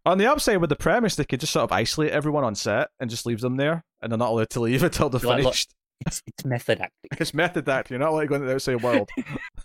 on 0.06 0.16
the 0.16 0.26
upside, 0.26 0.58
with 0.58 0.70
the 0.70 0.76
premise, 0.76 1.16
they 1.16 1.24
could 1.24 1.40
just 1.40 1.52
sort 1.52 1.64
of 1.64 1.72
isolate 1.72 2.12
everyone 2.12 2.44
on 2.44 2.54
set 2.54 2.88
and 2.98 3.10
just 3.10 3.26
leave 3.26 3.40
them 3.40 3.56
there, 3.56 3.84
and 4.00 4.10
they're 4.10 4.18
not 4.18 4.30
allowed 4.30 4.50
to 4.50 4.60
leave 4.60 4.82
until 4.82 5.10
they're 5.10 5.20
Like, 5.20 5.42
finished. 5.42 5.74
It's, 6.06 6.22
it's 6.26 6.44
method 6.44 6.80
acting. 6.80 7.10
It's 7.18 7.34
method 7.34 7.68
acting. 7.68 7.94
You're 7.94 8.06
not 8.06 8.14
like 8.14 8.28
going 8.28 8.40
to 8.42 8.46
the 8.46 8.54
outside 8.54 8.82
world. 8.82 9.08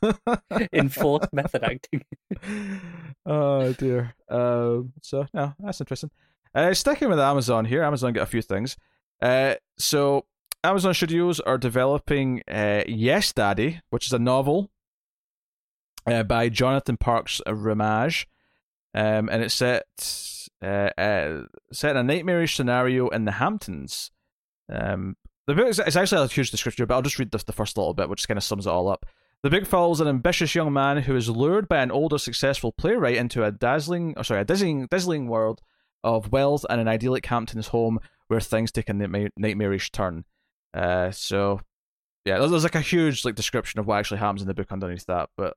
Enforced 0.73 1.33
method 1.33 1.63
acting. 1.63 2.03
oh 3.25 3.73
dear. 3.73 4.15
Uh, 4.29 4.81
so 5.01 5.25
no, 5.33 5.53
that's 5.59 5.81
interesting. 5.81 6.11
Uh, 6.53 6.73
sticking 6.73 7.09
with 7.09 7.19
Amazon 7.19 7.65
here, 7.65 7.83
Amazon 7.83 8.13
got 8.13 8.23
a 8.23 8.27
few 8.27 8.41
things. 8.41 8.77
Uh, 9.21 9.55
so 9.77 10.25
Amazon 10.63 10.93
Studios 10.93 11.39
are 11.39 11.57
developing 11.57 12.41
uh, 12.47 12.83
Yes 12.87 13.31
Daddy, 13.31 13.81
which 13.89 14.07
is 14.07 14.13
a 14.13 14.19
novel 14.19 14.71
uh, 16.05 16.23
by 16.23 16.49
Jonathan 16.49 16.97
Parks 16.97 17.41
Ramage, 17.47 18.27
um, 18.93 19.29
and 19.29 19.43
it's 19.43 19.53
set 19.53 19.85
uh, 20.61 20.89
uh, 20.97 21.43
set 21.71 21.91
in 21.91 21.97
a 21.97 22.03
nightmarish 22.03 22.55
scenario 22.55 23.09
in 23.09 23.25
the 23.25 23.33
Hamptons. 23.33 24.11
Um, 24.71 25.15
the 25.50 25.56
book 25.56 25.68
is 25.68 25.80
it's 25.80 25.95
actually 25.95 26.24
a 26.24 26.28
huge 26.28 26.52
description, 26.52 26.86
but 26.86 26.93
I'll 26.93 27.02
just 27.02 27.18
read 27.18 27.32
the, 27.32 27.43
the 27.43 27.54
first 27.54 27.76
little 27.76 27.95
bit, 27.95 28.08
which 28.08 28.28
kind 28.28 28.38
of 28.38 28.43
sums 28.43 28.68
it 28.68 28.70
all 28.70 28.88
up. 28.88 29.06
The 29.41 29.50
book 29.50 29.66
follows 29.66 30.00
an 30.00 30.08
ambitious 30.08 30.54
young 30.54 30.72
man 30.72 30.97
who 30.97 31.16
is 31.16 31.30
lured 31.30 31.68
by 31.68 31.82
an 31.82 31.91
older, 31.91 32.18
successful 32.18 32.72
playwright 32.72 33.16
into 33.16 33.43
a 33.43 33.52
dazzling, 33.52 34.14
oh, 34.16 34.22
sorry, 34.22 34.41
a 34.41 34.45
dizzying, 34.45 34.86
dazzling 34.91 35.28
world 35.28 35.62
of 36.04 36.32
wealth 36.32 36.66
and 36.70 36.80
an 36.80 36.88
idyllic 36.88 37.26
Hamptons 37.26 37.68
home 37.68 38.00
where 38.28 38.39
things 38.39 38.72
take 38.72 38.89
a 38.89 38.93
nightmarish 38.93 39.91
turn. 39.91 40.26
Uh, 40.74 41.10
so 41.10 41.62
yeah, 42.26 42.38
there's, 42.38 42.52
there's 42.52 42.64
like 42.64 42.76
a 42.76 42.82
huge 42.82 43.26
like 43.26 43.36
description 43.36 43.80
of 43.80 43.88
what 43.88 43.97
actually 43.97 44.20
happens 44.20 44.41
in 44.41 44.47
the 44.47 44.54
book 44.54 44.72
underneath 44.72 45.06
that, 45.08 45.30
but 45.36 45.56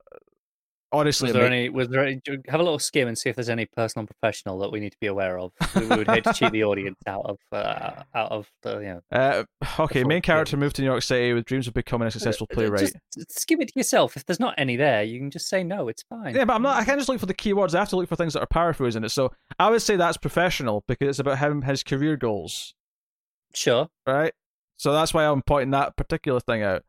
honestly, 0.92 1.28
was 1.28 1.34
there 1.34 1.46
any? 1.46 1.68
Was 1.68 1.88
there 1.88 2.06
any, 2.06 2.20
have 2.48 2.60
a 2.60 2.62
little 2.62 2.78
skim 2.78 3.08
and 3.08 3.16
see 3.16 3.28
if 3.28 3.36
there's 3.36 3.48
any 3.48 3.66
personal 3.66 4.02
and 4.02 4.08
professional 4.08 4.58
that 4.58 4.70
we 4.70 4.80
need 4.80 4.92
to 4.92 4.98
be 5.00 5.06
aware 5.06 5.38
of? 5.38 5.52
We, 5.74 5.86
would 5.86 6.08
hate 6.08 6.24
to 6.24 6.32
cheat 6.32 6.52
the 6.52 6.64
audience 6.64 6.98
out 7.06 7.24
of 7.24 7.38
uh, 7.50 8.02
out 8.14 8.30
of 8.30 8.50
the 8.62 8.78
you 8.78 8.86
know. 8.94 9.02
Uh, 9.10 9.44
okay, 9.80 10.04
main 10.04 10.22
character 10.22 10.56
moved 10.56 10.76
to 10.76 10.82
New 10.82 10.88
York 10.88 11.02
City 11.02 11.32
with 11.32 11.44
dreams 11.44 11.66
of 11.66 11.74
becoming 11.74 12.08
a 12.08 12.10
successful 12.10 12.46
uh, 12.50 12.54
playwright. 12.54 12.92
Just 13.14 13.40
skim 13.40 13.60
it 13.60 13.68
to 13.68 13.74
yourself. 13.76 14.16
If 14.16 14.26
there's 14.26 14.40
not 14.40 14.54
any 14.58 14.76
there, 14.76 15.02
you 15.02 15.18
can 15.18 15.30
just 15.30 15.48
say 15.48 15.64
no. 15.64 15.88
It's 15.88 16.02
fine. 16.02 16.34
Yeah, 16.34 16.44
but 16.44 16.54
I'm 16.54 16.62
not. 16.62 16.76
I 16.80 16.84
can't 16.84 16.98
just 16.98 17.08
look 17.08 17.20
for 17.20 17.26
the 17.26 17.34
keywords. 17.34 17.74
I 17.74 17.80
have 17.80 17.88
to 17.90 17.96
look 17.96 18.08
for 18.08 18.16
things 18.16 18.34
that 18.34 18.40
are 18.40 18.46
paraphrasing 18.46 19.04
it. 19.04 19.10
So 19.10 19.32
I 19.58 19.70
would 19.70 19.82
say 19.82 19.96
that's 19.96 20.16
professional 20.16 20.84
because 20.86 21.08
it's 21.08 21.18
about 21.18 21.38
him 21.38 21.62
his 21.62 21.82
career 21.82 22.16
goals. 22.16 22.74
Sure. 23.54 23.88
Right. 24.06 24.32
So 24.76 24.92
that's 24.92 25.14
why 25.14 25.24
I'm 25.24 25.42
pointing 25.42 25.70
that 25.70 25.96
particular 25.96 26.40
thing 26.40 26.62
out. 26.62 26.82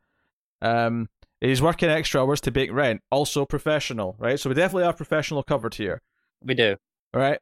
Um, 0.61 1.09
he's 1.49 1.61
working 1.61 1.89
extra 1.89 2.21
hours 2.21 2.41
to 2.41 2.51
make 2.51 2.71
rent. 2.71 3.01
Also 3.11 3.45
professional, 3.45 4.15
right? 4.19 4.39
So 4.39 4.49
we 4.49 4.55
definitely 4.55 4.85
have 4.85 4.97
professional 4.97 5.43
covered 5.43 5.75
here. 5.75 6.01
We 6.41 6.53
do. 6.53 6.77
Right. 7.13 7.39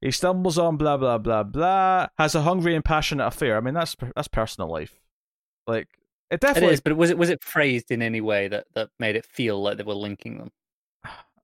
He 0.00 0.10
stumbles 0.10 0.58
on 0.58 0.76
blah 0.76 0.96
blah 0.96 1.18
blah 1.18 1.42
blah. 1.42 2.08
Has 2.18 2.34
a 2.34 2.42
hungry 2.42 2.74
and 2.74 2.84
passionate 2.84 3.26
affair. 3.26 3.56
I 3.56 3.60
mean, 3.60 3.74
that's 3.74 3.96
that's 4.16 4.28
personal 4.28 4.70
life. 4.70 4.94
Like 5.66 5.88
it 6.30 6.40
definitely 6.40 6.70
it 6.70 6.74
is. 6.74 6.80
But 6.80 6.96
was 6.96 7.10
it 7.10 7.18
was 7.18 7.30
it 7.30 7.42
phrased 7.42 7.90
in 7.90 8.00
any 8.00 8.20
way 8.20 8.48
that 8.48 8.66
that 8.74 8.90
made 8.98 9.16
it 9.16 9.26
feel 9.26 9.60
like 9.60 9.76
they 9.76 9.82
were 9.82 9.94
linking 9.94 10.38
them? 10.38 10.50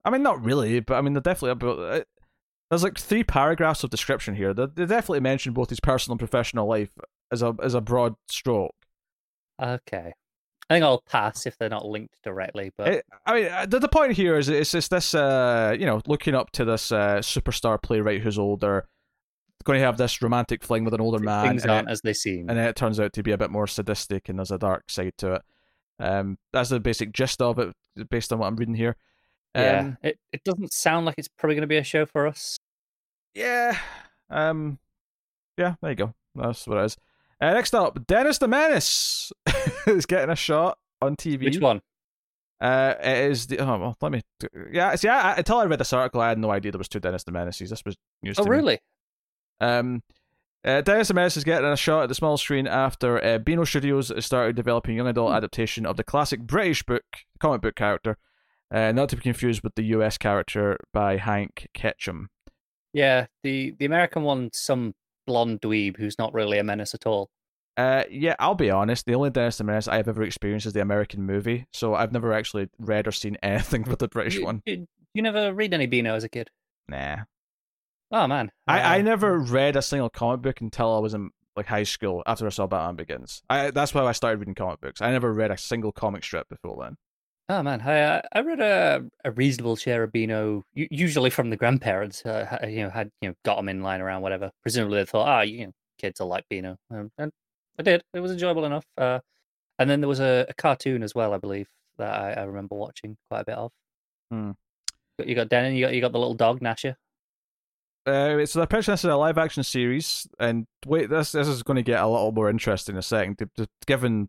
I 0.05 0.11
mean, 0.11 0.23
not 0.23 0.43
really, 0.43 0.81
but 0.81 0.95
I 0.95 1.01
mean, 1.01 1.13
they're 1.13 1.21
definitely. 1.21 1.69
Uh, 1.69 2.03
there's 2.71 2.83
like 2.83 2.99
three 2.99 3.25
paragraphs 3.25 3.85
of 3.85 3.91
description 3.91 4.35
here. 4.35 4.55
They, 4.55 4.67
they 4.67 4.87
definitely 4.87 5.21
mention 5.21 5.53
both 5.53 5.71
his 5.71 5.81
personal 5.81 6.15
and 6.15 6.19
professional 6.19 6.67
life 6.67 6.91
as 7.31 7.43
a 7.43 7.55
as 7.63 7.75
a 7.75 7.81
broad 7.81 8.15
stroke. 8.29 8.75
Okay. 9.61 10.13
I 10.69 10.75
think 10.75 10.85
I'll 10.85 11.03
pass 11.09 11.47
if 11.47 11.57
they're 11.59 11.69
not 11.69 11.87
linked 11.87 12.21
directly. 12.23 12.73
But 12.77 12.89
it, 12.89 13.07
I 13.25 13.35
mean, 13.35 13.47
uh, 13.53 13.67
the, 13.67 13.79
the 13.79 13.89
point 13.89 14.13
here 14.13 14.37
is 14.37 14.49
it's 14.49 14.73
just 14.73 14.91
this, 14.91 15.15
uh, 15.15 15.77
you 15.79 15.87
know, 15.87 16.01
looking 16.07 16.35
up 16.35 16.51
to 16.53 16.65
this 16.65 16.91
uh, 16.91 17.19
superstar 17.19 17.81
playwright 17.81 18.23
who's 18.23 18.39
older, 18.39 18.89
going 19.65 19.81
to 19.81 19.85
have 19.85 19.99
this 19.99 20.23
romantic 20.23 20.65
fling 20.65 20.85
with 20.85 20.95
an 20.95 21.01
older 21.01 21.19
man. 21.19 21.49
Things 21.49 21.67
aren't 21.67 21.89
it, 21.89 21.93
as 21.93 22.01
they 22.01 22.13
seem, 22.13 22.49
and 22.49 22.59
then 22.59 22.67
it 22.67 22.77
turns 22.77 22.99
out 22.99 23.13
to 23.13 23.23
be 23.23 23.33
a 23.33 23.39
bit 23.39 23.51
more 23.51 23.67
sadistic, 23.67 24.29
and 24.29 24.39
there's 24.39 24.51
a 24.51 24.59
dark 24.59 24.91
side 24.91 25.15
to 25.19 25.35
it. 25.35 25.43
Um, 25.99 26.39
that's 26.53 26.71
the 26.71 26.81
basic 26.81 27.13
gist 27.13 27.43
of 27.43 27.59
it, 27.59 27.75
based 28.11 28.33
on 28.33 28.39
what 28.39 28.47
I'm 28.47 28.57
reading 28.57 28.75
here. 28.75 28.97
Um, 29.55 29.65
yeah, 29.65 29.93
it 30.03 30.19
it 30.33 30.45
doesn't 30.45 30.73
sound 30.73 31.07
like 31.07 31.17
it's 31.19 31.29
probably 31.29 31.55
going 31.55 31.63
to 31.63 31.69
be 31.69 31.79
a 31.79 31.85
show 31.85 32.07
for 32.07 32.27
us. 32.27 32.59
Yeah, 33.35 33.79
um, 34.31 34.79
yeah, 35.59 35.75
there 35.81 35.91
you 35.91 35.97
go. 35.97 36.15
That's 36.35 36.67
what 36.67 36.79
it 36.79 36.85
is. 36.85 36.97
Uh, 37.41 37.53
next 37.53 37.75
up, 37.75 38.07
Dennis 38.07 38.39
the 38.39 38.49
Menace 38.49 39.33
is 39.87 40.07
getting 40.07 40.31
a 40.31 40.37
shot 40.37 40.79
on 41.03 41.17
TV. 41.17 41.45
Which 41.45 41.61
one? 41.61 41.83
Uh, 42.61 42.95
it 43.01 43.31
is 43.31 43.47
the. 43.47 43.59
Oh, 43.59 43.79
well, 43.79 43.97
let 44.01 44.13
me. 44.13 44.23
Yeah, 44.73 44.95
see, 44.95 45.09
I, 45.09 45.35
until 45.35 45.59
I 45.59 45.65
read 45.65 45.79
this 45.79 45.93
article, 45.93 46.21
I 46.21 46.31
had 46.31 46.39
no 46.39 46.51
idea 46.51 46.73
there 46.73 46.79
was 46.79 46.89
two 46.89 47.01
Dennis 47.01 47.25
the 47.25 47.33
Menaces. 47.33 47.71
This 47.71 47.85
was 47.85 47.97
news. 48.23 48.39
Oh, 48.39 48.45
really? 48.45 48.81
Me. 49.61 49.67
Um, 49.67 50.03
uh, 50.65 50.81
Dennis 50.81 51.09
the 51.09 51.15
Menace 51.15 51.37
is 51.37 51.45
getting 51.45 51.69
a 51.69 51.77
shot 51.77 52.05
at 52.05 52.09
the 52.09 52.15
small 52.15 52.39
screen 52.39 52.67
after 52.67 53.23
uh, 53.23 53.39
Beano 53.39 53.65
Studios 53.65 54.11
started 54.25 54.57
developing 54.57 54.97
young 54.97 55.07
adult 55.07 55.31
mm. 55.31 55.37
adaptation 55.37 55.85
of 55.85 55.97
the 55.97 56.05
classic 56.05 56.41
British 56.41 56.83
book 56.83 57.05
comic 57.39 57.61
book 57.61 57.77
character, 57.77 58.17
uh, 58.73 58.93
not 58.93 59.11
to 59.11 59.17
be 59.17 59.23
confused 59.23 59.63
with 59.63 59.75
the 59.75 59.85
US 59.85 60.17
character 60.17 60.79
by 60.95 61.19
Hank 61.19 61.69
Ketcham. 61.77 62.27
Yeah, 62.95 63.27
the 63.43 63.75
the 63.79 63.85
American 63.85 64.23
one, 64.23 64.49
some 64.55 64.95
blonde 65.27 65.61
dweeb 65.61 65.97
who's 65.97 66.19
not 66.19 66.35
really 66.35 66.59
a 66.59 66.65
menace 66.65 66.95
at 66.95 67.07
all. 67.07 67.31
Uh, 67.77 68.05
yeah, 68.11 68.35
I'll 68.39 68.55
be 68.55 68.71
honest. 68.71 69.05
The 69.05 69.15
only 69.15 69.29
Dennis 69.29 69.59
the 69.59 69.65
Menace 69.65 69.87
I 69.87 69.97
have 69.97 70.09
ever 70.09 70.23
experienced 70.23 70.65
is 70.65 70.73
the 70.73 70.81
American 70.81 71.23
movie, 71.23 71.67
so 71.73 71.95
I've 71.95 72.13
never 72.13 72.33
actually 72.33 72.69
read 72.79 73.07
or 73.07 73.13
seen 73.13 73.37
anything 73.43 73.83
but 73.83 73.99
the 73.99 74.09
British 74.09 74.37
you, 74.37 74.45
one. 74.45 74.63
You, 74.65 74.87
you, 75.13 75.23
never 75.23 75.53
read 75.53 75.75
any 75.75 75.87
Beano 75.87 76.15
as 76.15 76.25
a 76.25 76.29
kid? 76.29 76.51
Nah. 76.89 77.19
Oh 78.11 78.27
man, 78.27 78.51
I, 78.67 78.81
uh, 78.81 78.89
I 78.95 79.03
never 79.03 79.39
read 79.39 79.77
a 79.77 79.83
single 79.83 80.09
comic 80.09 80.41
book 80.41 80.61
until 80.61 80.95
I 80.95 81.01
was 81.01 81.13
in 81.13 81.31
like 81.57 81.67
high 81.67 81.83
school 81.83 82.23
after 82.27 82.47
I 82.47 82.51
saw 82.51 82.67
Batman 82.67 82.97
Begins. 82.97 83.43
I 83.51 83.71
that's 83.73 83.93
why 83.93 84.05
I 84.05 84.13
started 84.13 84.39
reading 84.39 84.55
comic 84.55 84.81
books. 84.81 85.03
I 85.03 85.11
never 85.11 85.33
read 85.33 85.51
a 85.51 85.59
single 85.59 85.93
comic 85.93 86.23
strip 86.23 86.49
before 86.49 86.79
then. 86.83 86.97
Oh 87.49 87.63
man, 87.63 87.81
I 87.81 88.01
uh, 88.01 88.23
I 88.33 88.41
read 88.41 88.61
a 88.61 89.05
a 89.25 89.31
reasonable 89.31 89.77
share 89.77 90.03
of 90.03 90.13
Beano, 90.13 90.65
usually 90.75 91.31
from 91.31 91.51
the 91.51 91.57
grandparents. 91.57 92.27
Uh, 92.27 92.59
you 92.69 92.79
know, 92.79 92.91
had 92.91 93.11
you 93.21 93.29
know 93.29 93.35
got 93.45 93.57
them 93.57 93.69
in 93.69 93.83
line 93.83 94.01
around 94.01 94.23
whatever. 94.23 94.51
Presumably 94.63 94.99
they 94.99 95.05
thought, 95.05 95.29
ah, 95.29 95.39
oh, 95.39 95.43
you 95.43 95.67
know, 95.67 95.73
kids 95.99 96.19
will 96.19 96.27
like 96.27 96.45
Beano, 96.51 96.77
um, 96.91 97.11
and 97.19 97.31
I 97.79 97.85
did. 97.85 98.03
It 98.15 98.21
was 98.21 98.33
enjoyable 98.33 98.65
enough. 98.65 98.85
Uh, 98.99 99.21
and 99.79 99.89
then 99.89 100.01
there 100.01 100.09
was 100.09 100.21
a, 100.21 100.47
a, 100.49 100.55
cartoon 100.55 101.03
as 101.03 101.15
well, 101.15 101.35
I 101.35 101.39
believe, 101.39 101.69
that 101.99 102.09
I, 102.11 102.33
I 102.33 102.43
remember 102.45 102.75
watching 102.75 103.17
quite 103.31 103.41
a 103.41 103.45
bit 103.45 103.57
of. 103.57 103.71
Hmm. 104.31 104.51
You 105.25 105.35
got 105.35 105.49
Denon. 105.49 105.75
You 105.75 105.87
got 105.87 105.95
you 105.95 106.01
got 106.01 106.13
the 106.13 106.19
little 106.19 106.35
dog 106.35 106.61
Gnasher. 106.61 106.97
Uh, 108.07 108.45
so 108.47 108.61
they're 108.61 108.67
pitching 108.67 108.93
this 108.93 109.05
as 109.05 109.11
a 109.11 109.17
live 109.17 109.39
action 109.39 109.63
series, 109.63 110.27
and 110.39 110.67
wait, 110.85 111.11
this 111.11 111.33
this 111.33 111.49
is 111.49 111.63
going 111.63 111.77
to 111.77 111.83
get 111.83 112.03
a 112.03 112.07
little 112.07 112.33
more 112.33 112.51
interesting 112.51 112.97
in 112.97 112.99
a 112.99 113.03
second. 113.03 113.39
Given 113.87 114.29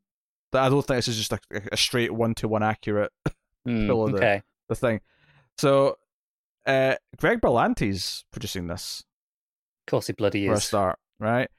I 0.53 0.69
don't 0.69 0.85
think 0.85 0.97
this 0.97 1.07
is 1.07 1.17
just 1.17 1.33
a, 1.33 1.39
a 1.71 1.77
straight 1.77 2.13
one 2.13 2.33
to 2.35 2.47
one 2.47 2.63
accurate 2.63 3.11
mm, 3.67 3.89
of 3.89 4.11
the, 4.11 4.17
okay. 4.17 4.41
the 4.69 4.75
thing. 4.75 5.01
So, 5.57 5.97
uh, 6.65 6.95
Greg 7.17 7.41
Berlanti's 7.41 8.25
producing 8.31 8.67
this. 8.67 9.03
Of 9.87 9.91
course, 9.91 10.07
he 10.07 10.13
bloody 10.13 10.45
is. 10.45 10.49
For 10.49 10.53
a 10.53 10.61
start, 10.61 10.99
right? 11.19 11.49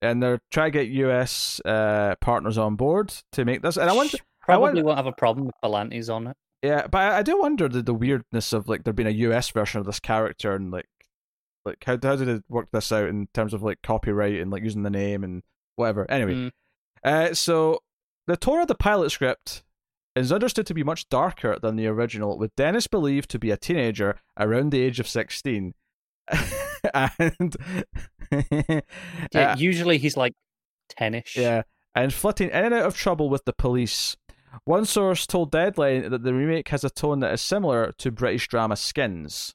And 0.00 0.22
they're 0.22 0.40
trying 0.50 0.72
to 0.72 0.78
get 0.78 0.88
US 0.88 1.60
uh, 1.64 2.14
partners 2.20 2.56
on 2.56 2.76
board 2.76 3.12
to 3.32 3.44
make 3.44 3.62
this. 3.62 3.76
And 3.76 3.90
I 3.90 3.92
wonder, 3.92 4.18
probably 4.42 4.54
I 4.54 4.58
wonder, 4.58 4.84
won't 4.84 4.96
have 4.96 5.06
a 5.06 5.12
problem 5.12 5.46
with 5.46 5.56
Berlanti's 5.62 6.08
on 6.08 6.28
it. 6.28 6.36
Yeah, 6.62 6.86
but 6.86 6.98
I, 6.98 7.18
I 7.18 7.22
do 7.22 7.38
wonder 7.38 7.68
the, 7.68 7.82
the 7.82 7.94
weirdness 7.94 8.52
of 8.52 8.68
like 8.68 8.84
there 8.84 8.92
being 8.92 9.08
a 9.08 9.10
US 9.10 9.50
version 9.50 9.80
of 9.80 9.86
this 9.86 10.00
character 10.00 10.54
and 10.54 10.70
like 10.70 10.88
like 11.64 11.82
how 11.84 11.98
how 12.02 12.16
did 12.16 12.28
it 12.28 12.44
work 12.48 12.68
this 12.72 12.90
out 12.90 13.08
in 13.08 13.28
terms 13.34 13.54
of 13.54 13.62
like 13.62 13.82
copyright 13.82 14.40
and 14.40 14.50
like 14.50 14.62
using 14.62 14.82
the 14.82 14.90
name 14.90 15.22
and 15.22 15.42
whatever. 15.76 16.10
Anyway, 16.10 16.34
mm. 16.34 16.50
uh, 17.04 17.34
so 17.34 17.80
the 18.28 18.60
of 18.60 18.68
the 18.68 18.74
pilot 18.74 19.10
script 19.10 19.64
is 20.14 20.32
understood 20.32 20.66
to 20.66 20.74
be 20.74 20.84
much 20.84 21.08
darker 21.08 21.58
than 21.60 21.76
the 21.76 21.86
original, 21.86 22.38
with 22.38 22.54
Dennis 22.56 22.86
believed 22.86 23.30
to 23.30 23.38
be 23.38 23.50
a 23.50 23.56
teenager 23.56 24.20
around 24.38 24.70
the 24.70 24.82
age 24.82 25.00
of 25.00 25.08
16. 25.08 25.74
and 26.94 27.56
yeah, 29.32 29.52
uh, 29.52 29.56
usually 29.56 29.96
he's 29.96 30.16
like 30.16 30.34
10ish. 31.00 31.36
Yeah, 31.36 31.62
and 31.94 32.12
flitting 32.12 32.50
in 32.50 32.66
and 32.66 32.74
out 32.74 32.86
of 32.86 32.96
trouble 32.96 33.30
with 33.30 33.44
the 33.46 33.54
police. 33.54 34.16
One 34.64 34.84
source 34.84 35.26
told 35.26 35.50
Deadline 35.50 36.10
that 36.10 36.22
the 36.22 36.34
remake 36.34 36.68
has 36.68 36.84
a 36.84 36.90
tone 36.90 37.20
that 37.20 37.32
is 37.32 37.40
similar 37.40 37.92
to 37.98 38.10
British 38.10 38.48
drama 38.48 38.76
Skins. 38.76 39.54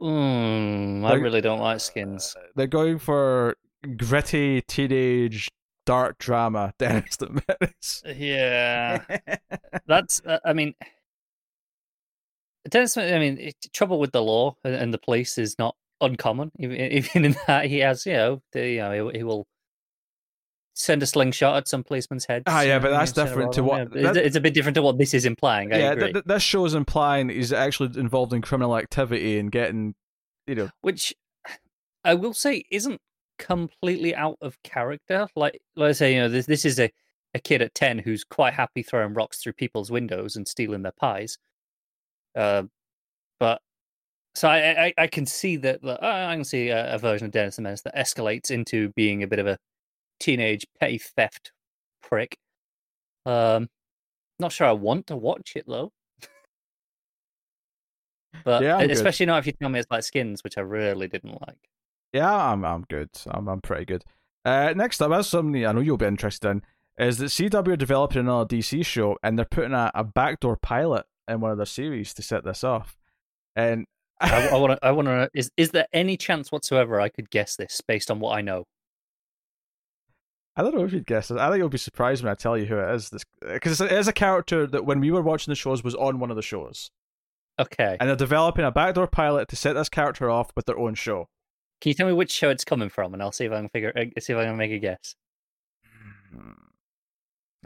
Mm, 0.00 1.08
I 1.08 1.14
really 1.14 1.40
don't 1.40 1.60
like 1.60 1.80
Skins. 1.80 2.36
They're 2.54 2.66
going 2.66 2.98
for 2.98 3.56
gritty 3.96 4.62
teenage 4.62 5.48
dark 5.86 6.18
drama 6.18 6.74
Dennis 6.78 7.16
the 7.16 7.30
Menace. 7.30 8.02
Yeah, 8.04 9.02
that's. 9.86 10.20
Uh, 10.26 10.38
I 10.44 10.52
mean, 10.52 10.74
Dennis. 12.68 12.96
I 12.98 13.18
mean, 13.18 13.52
trouble 13.72 13.98
with 13.98 14.12
the 14.12 14.22
law 14.22 14.56
and 14.64 14.92
the 14.92 14.98
police 14.98 15.38
is 15.38 15.58
not 15.58 15.74
uncommon. 16.00 16.52
Even, 16.58 16.76
even 16.92 17.24
in 17.24 17.36
that, 17.46 17.66
he 17.66 17.78
has 17.78 18.04
you 18.04 18.12
know, 18.12 18.42
the, 18.52 18.68
you 18.68 18.78
know, 18.78 19.08
he, 19.08 19.18
he, 19.18 19.24
will 19.24 19.46
send 20.74 21.02
a 21.02 21.06
slingshot 21.06 21.56
at 21.56 21.68
some 21.68 21.82
policeman's 21.82 22.26
head. 22.26 22.42
Ah, 22.46 22.60
yeah, 22.60 22.78
but 22.78 22.90
that's 22.90 23.12
different 23.12 23.52
to 23.52 23.62
what. 23.62 23.94
Yeah, 23.94 24.12
that, 24.12 24.18
it's 24.18 24.36
a 24.36 24.40
bit 24.40 24.54
different 24.54 24.74
to 24.74 24.82
what 24.82 24.98
this 24.98 25.14
is 25.14 25.24
implying. 25.24 25.72
I 25.72 25.78
yeah, 25.78 25.94
th- 25.94 26.12
th- 26.12 26.24
this 26.26 26.42
show 26.42 26.64
is 26.66 26.74
implying 26.74 27.30
he's 27.30 27.52
actually 27.52 27.98
involved 27.98 28.32
in 28.32 28.42
criminal 28.42 28.76
activity 28.76 29.38
and 29.38 29.50
getting, 29.50 29.94
you 30.46 30.54
know, 30.54 30.70
which 30.82 31.14
I 32.04 32.14
will 32.14 32.34
say 32.34 32.64
isn't 32.70 33.00
completely 33.38 34.14
out 34.14 34.38
of 34.40 34.60
character. 34.62 35.26
Like 35.36 35.60
let's 35.76 35.98
say, 35.98 36.14
you 36.14 36.20
know, 36.20 36.28
this 36.28 36.46
this 36.46 36.64
is 36.64 36.78
a 36.80 36.90
a 37.34 37.38
kid 37.38 37.62
at 37.62 37.74
ten 37.74 37.98
who's 37.98 38.24
quite 38.24 38.54
happy 38.54 38.82
throwing 38.82 39.14
rocks 39.14 39.42
through 39.42 39.54
people's 39.54 39.90
windows 39.90 40.36
and 40.36 40.46
stealing 40.48 40.82
their 40.82 40.92
pies. 40.98 41.38
Uh, 42.34 42.64
but 43.40 43.60
so 44.34 44.48
I, 44.48 44.86
I, 44.86 44.94
I 44.98 45.06
can 45.06 45.24
see 45.26 45.56
that 45.56 45.80
uh, 45.84 45.96
I 46.02 46.34
can 46.34 46.44
see 46.44 46.68
a, 46.68 46.94
a 46.94 46.98
version 46.98 47.26
of 47.26 47.32
Dennis 47.32 47.56
the 47.56 47.62
Menace 47.62 47.82
that 47.82 47.96
escalates 47.96 48.50
into 48.50 48.90
being 48.90 49.22
a 49.22 49.26
bit 49.26 49.38
of 49.38 49.46
a 49.46 49.58
teenage 50.20 50.66
petty 50.78 50.98
theft 50.98 51.52
prick. 52.02 52.36
Um, 53.24 53.68
not 54.38 54.52
sure 54.52 54.66
I 54.66 54.72
want 54.72 55.06
to 55.08 55.16
watch 55.16 55.54
it 55.56 55.64
though. 55.66 55.92
but 58.44 58.62
Yeah, 58.62 58.76
I'm 58.76 58.82
good. 58.88 58.90
especially 58.90 59.26
not 59.26 59.38
if 59.38 59.46
you 59.46 59.52
tell 59.52 59.68
me 59.70 59.78
it's 59.80 59.90
like 59.90 60.02
Skins, 60.04 60.44
which 60.44 60.58
I 60.58 60.60
really 60.62 61.08
didn't 61.08 61.40
like. 61.46 61.58
Yeah, 62.16 62.52
I'm 62.52 62.64
I'm 62.64 62.84
good. 62.88 63.10
I'm 63.26 63.48
I'm 63.48 63.60
pretty 63.60 63.84
good. 63.84 64.04
Uh, 64.44 64.72
next 64.76 65.02
up, 65.02 65.12
as 65.12 65.28
something 65.28 65.66
I 65.66 65.72
know 65.72 65.80
you'll 65.80 65.96
be 65.96 66.06
interested 66.06 66.48
in, 66.48 66.62
is 66.98 67.18
that 67.18 67.26
CW 67.26 67.68
are 67.72 67.76
developing 67.76 68.20
another 68.20 68.56
DC 68.56 68.84
show, 68.86 69.18
and 69.22 69.36
they're 69.38 69.44
putting 69.44 69.72
a, 69.74 69.90
a 69.94 70.04
backdoor 70.04 70.56
pilot 70.56 71.04
in 71.28 71.40
one 71.40 71.50
of 71.50 71.56
their 71.56 71.66
series 71.66 72.14
to 72.14 72.22
set 72.22 72.44
this 72.44 72.62
off. 72.64 72.96
And 73.54 73.86
I 74.20 74.56
want 74.56 74.72
to. 74.80 74.86
I 74.86 74.92
want 74.92 75.08
to. 75.08 75.28
Is 75.34 75.50
is 75.56 75.70
there 75.70 75.86
any 75.92 76.16
chance 76.16 76.50
whatsoever 76.50 77.00
I 77.00 77.08
could 77.08 77.30
guess 77.30 77.56
this 77.56 77.82
based 77.86 78.10
on 78.10 78.18
what 78.20 78.36
I 78.36 78.40
know? 78.40 78.64
I 80.58 80.62
don't 80.62 80.74
know 80.74 80.84
if 80.84 80.92
you'd 80.94 81.06
guess 81.06 81.30
it. 81.30 81.36
I 81.36 81.48
think 81.50 81.58
you'll 81.58 81.68
be 81.68 81.76
surprised 81.76 82.24
when 82.24 82.32
I 82.32 82.34
tell 82.34 82.56
you 82.56 82.64
who 82.64 82.78
it 82.78 82.94
is. 82.94 83.10
Because 83.42 83.78
it 83.82 83.92
is 83.92 84.08
a 84.08 84.12
character 84.12 84.66
that 84.66 84.86
when 84.86 85.00
we 85.00 85.10
were 85.10 85.20
watching 85.20 85.52
the 85.52 85.56
shows 85.56 85.84
was 85.84 85.94
on 85.94 86.18
one 86.18 86.30
of 86.30 86.36
the 86.36 86.42
shows, 86.42 86.90
Okay. 87.58 87.98
and 88.00 88.08
they're 88.08 88.16
developing 88.16 88.64
a 88.64 88.70
backdoor 88.70 89.06
pilot 89.06 89.48
to 89.48 89.56
set 89.56 89.74
this 89.74 89.90
character 89.90 90.30
off 90.30 90.50
with 90.56 90.64
their 90.64 90.78
own 90.78 90.94
show. 90.94 91.28
Can 91.80 91.90
you 91.90 91.94
tell 91.94 92.06
me 92.06 92.12
which 92.14 92.32
show 92.32 92.48
it's 92.50 92.64
coming 92.64 92.88
from, 92.88 93.12
and 93.14 93.22
I'll 93.22 93.32
see 93.32 93.44
if 93.44 93.52
I 93.52 93.56
can 93.56 93.68
figure. 93.68 93.92
uh, 93.96 94.20
See 94.20 94.32
if 94.32 94.38
I 94.38 94.44
can 94.44 94.56
make 94.56 94.72
a 94.72 94.78
guess. 94.78 95.14
Hmm. 96.32 96.52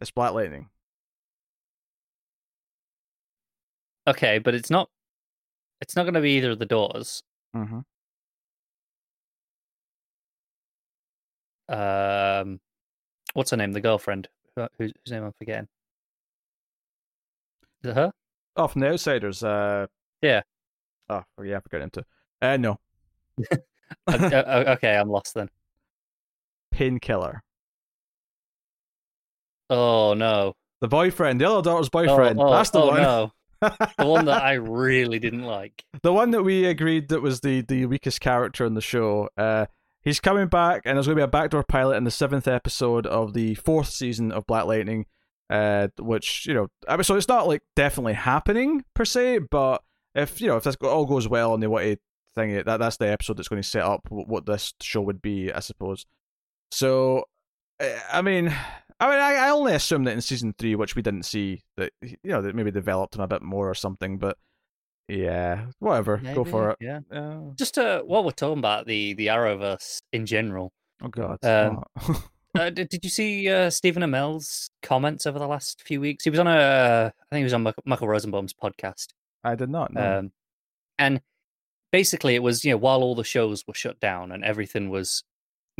It's 0.01 0.11
Black 0.11 0.33
Lightning. 0.33 0.69
Okay, 4.07 4.39
but 4.39 4.55
it's 4.55 4.71
not. 4.71 4.89
It's 5.81 5.95
not 5.97 6.03
going 6.03 6.15
to 6.15 6.21
be 6.21 6.33
either 6.33 6.51
of 6.51 6.59
the 6.59 6.67
doors. 6.67 7.23
Mm-hmm. 7.57 7.81
Um, 11.69 12.61
what's 13.35 13.51
her 13.51 13.57
name? 13.57 13.73
The 13.73 13.81
girlfriend. 13.81 14.29
Who, 14.57 14.67
whose, 14.79 14.93
whose 15.05 15.13
name 15.13 15.25
I'm 15.25 15.33
forgetting. 15.39 15.69
Is 17.85 17.91
it 17.91 17.95
her? 17.97 18.13
Oh, 18.57 18.67
from 18.67 18.81
the 18.81 18.89
Outsiders. 18.89 19.43
Uh, 19.43 19.87
Yeah. 20.23 20.43
Oh, 21.09 21.23
yeah, 21.43 21.57
I 21.57 21.61
forgot 21.61 21.83
him 21.83 21.91
too. 21.91 22.03
Uh, 22.43 22.57
no. 22.57 22.79
Okay, 24.09 24.97
I'm 24.97 25.09
lost 25.09 25.35
then. 25.35 25.49
Painkiller. 26.73 27.43
Oh 29.69 30.15
no. 30.15 30.55
The 30.81 30.89
boyfriend, 30.89 31.41
the 31.41 31.49
other 31.51 31.63
daughter's 31.63 31.89
Oh, 31.89 31.91
boyfriend. 32.07 32.41
oh, 32.41 32.51
That's 32.51 32.71
the 32.71 32.81
oh, 32.81 32.87
one. 32.89 33.03
no. 33.03 33.33
The 33.99 34.07
one 34.07 34.25
that 34.25 34.43
I 34.43 34.53
really 34.55 35.19
didn't 35.19 35.43
like. 35.45 35.85
the 36.03 36.13
one 36.13 36.31
that 36.31 36.43
we 36.43 36.65
agreed 36.65 37.09
that 37.09 37.21
was 37.21 37.41
the, 37.41 37.61
the 37.61 37.85
weakest 37.87 38.21
character 38.21 38.65
in 38.65 38.73
the 38.75 38.81
show. 38.81 39.29
Uh, 39.37 39.67
he's 40.01 40.19
coming 40.21 40.47
back, 40.49 40.83
and 40.87 40.97
there's 40.97 41.07
going 41.07 41.17
to 41.17 41.21
be 41.21 41.25
a 41.25 41.29
backdoor 41.29 41.65
pilot 41.65 41.97
in 41.99 42.05
the 42.05 42.11
seventh 42.11 42.49
episode 42.49 43.07
of 43.07 43.35
the 43.35 43.55
fourth 43.57 43.89
season 43.91 44.33
of 44.33 44.47
Black 44.47 44.65
Lightning. 44.65 45.05
Uh, 45.51 45.89
which 45.99 46.47
you 46.47 46.55
know, 46.55 46.69
I 46.89 46.97
mean, 46.97 47.05
so 47.05 47.17
it's 47.17 47.27
not 47.29 47.49
like 47.49 47.61
definitely 47.77 48.13
happening 48.15 48.85
per 48.95 49.05
se, 49.05 49.41
but 49.51 49.83
if 50.15 50.41
you 50.41 50.47
know 50.49 50.57
if 50.57 50.63
this 50.65 50.77
all 50.77 51.05
goes 51.07 51.29
well 51.29 51.53
and 51.53 51.63
they 51.63 51.67
want 51.67 51.85
to 51.85 51.97
thing 52.35 52.55
that 52.55 52.79
that's 52.79 52.97
the 52.97 53.09
episode 53.11 53.37
that's 53.37 53.49
going 53.49 53.63
to 53.63 53.69
set 53.69 53.83
up 53.83 54.03
what, 54.09 54.29
what 54.29 54.47
this 54.47 54.75
show 54.81 55.01
would 55.03 55.21
be, 55.23 55.53
I 55.53 55.61
suppose. 55.61 56.07
So, 56.73 57.25
uh, 57.81 57.89
I 58.13 58.23
mean, 58.23 58.49
I 59.01 59.09
mean, 59.11 59.19
I, 59.19 59.35
I 59.47 59.51
only 59.51 59.73
assume 59.75 60.05
that 60.05 60.13
in 60.13 60.21
season 60.21 60.55
three, 60.59 60.75
which 60.75 60.95
we 60.95 61.03
didn't 61.03 61.25
see, 61.25 61.63
that 61.77 61.93
you 62.03 62.17
know 62.25 62.43
that 62.43 62.55
maybe 62.55 62.71
developed 62.71 63.17
him 63.17 63.23
a 63.23 63.29
bit 63.29 63.43
more 63.43 63.69
or 63.69 63.75
something, 63.75 64.19
but 64.19 64.37
yeah, 65.09 65.67
whatever, 65.81 66.19
go 66.19 66.45
for 66.45 66.71
it. 66.71 66.77
Yeah. 66.81 67.01
Uh, 67.11 67.53
Just 67.57 67.79
uh, 67.79 68.03
while 68.03 68.23
we're 68.25 68.31
talking 68.31 68.59
about 68.59 68.87
the 68.87 69.15
the 69.15 69.27
Arrowverse 69.29 70.03
in 70.13 70.27
general, 70.27 70.73
oh 71.03 71.09
god. 71.09 71.39
Um, 71.45 71.83
Oh. 72.09 72.25
uh, 72.59 72.71
did, 72.71 72.89
did 72.89 73.05
you 73.05 73.11
see 73.11 73.49
uh, 73.49 73.71
Stephen 73.71 74.03
Amell's 74.03 74.71
comments 74.83 75.27
over 75.27 75.39
the 75.39 75.49
last 75.49 75.83
few 75.83 76.01
weeks? 76.01 76.25
He 76.25 76.31
was 76.31 76.39
on 76.39 76.47
a, 76.47 77.13
I 77.13 77.35
think 77.35 77.41
he 77.41 77.45
was 77.45 77.55
on 77.55 77.63
Michael, 77.63 77.83
Michael 77.87 78.09
Rosenbaum's 78.09 78.53
podcast, 78.53 79.09
I 79.43 79.55
did 79.55 79.71
not 79.71 79.93
know. 79.93 80.19
um, 80.19 80.33
and 80.99 81.21
basically 81.93 82.35
it 82.35 82.43
was 82.43 82.65
you 82.65 82.71
know 82.71 82.77
while 82.77 83.03
all 83.03 83.15
the 83.15 83.25
shows 83.25 83.65
were 83.67 83.75
shut 83.75 83.99
down 84.01 84.33
and 84.33 84.45
everything 84.45 84.91
was 84.91 85.23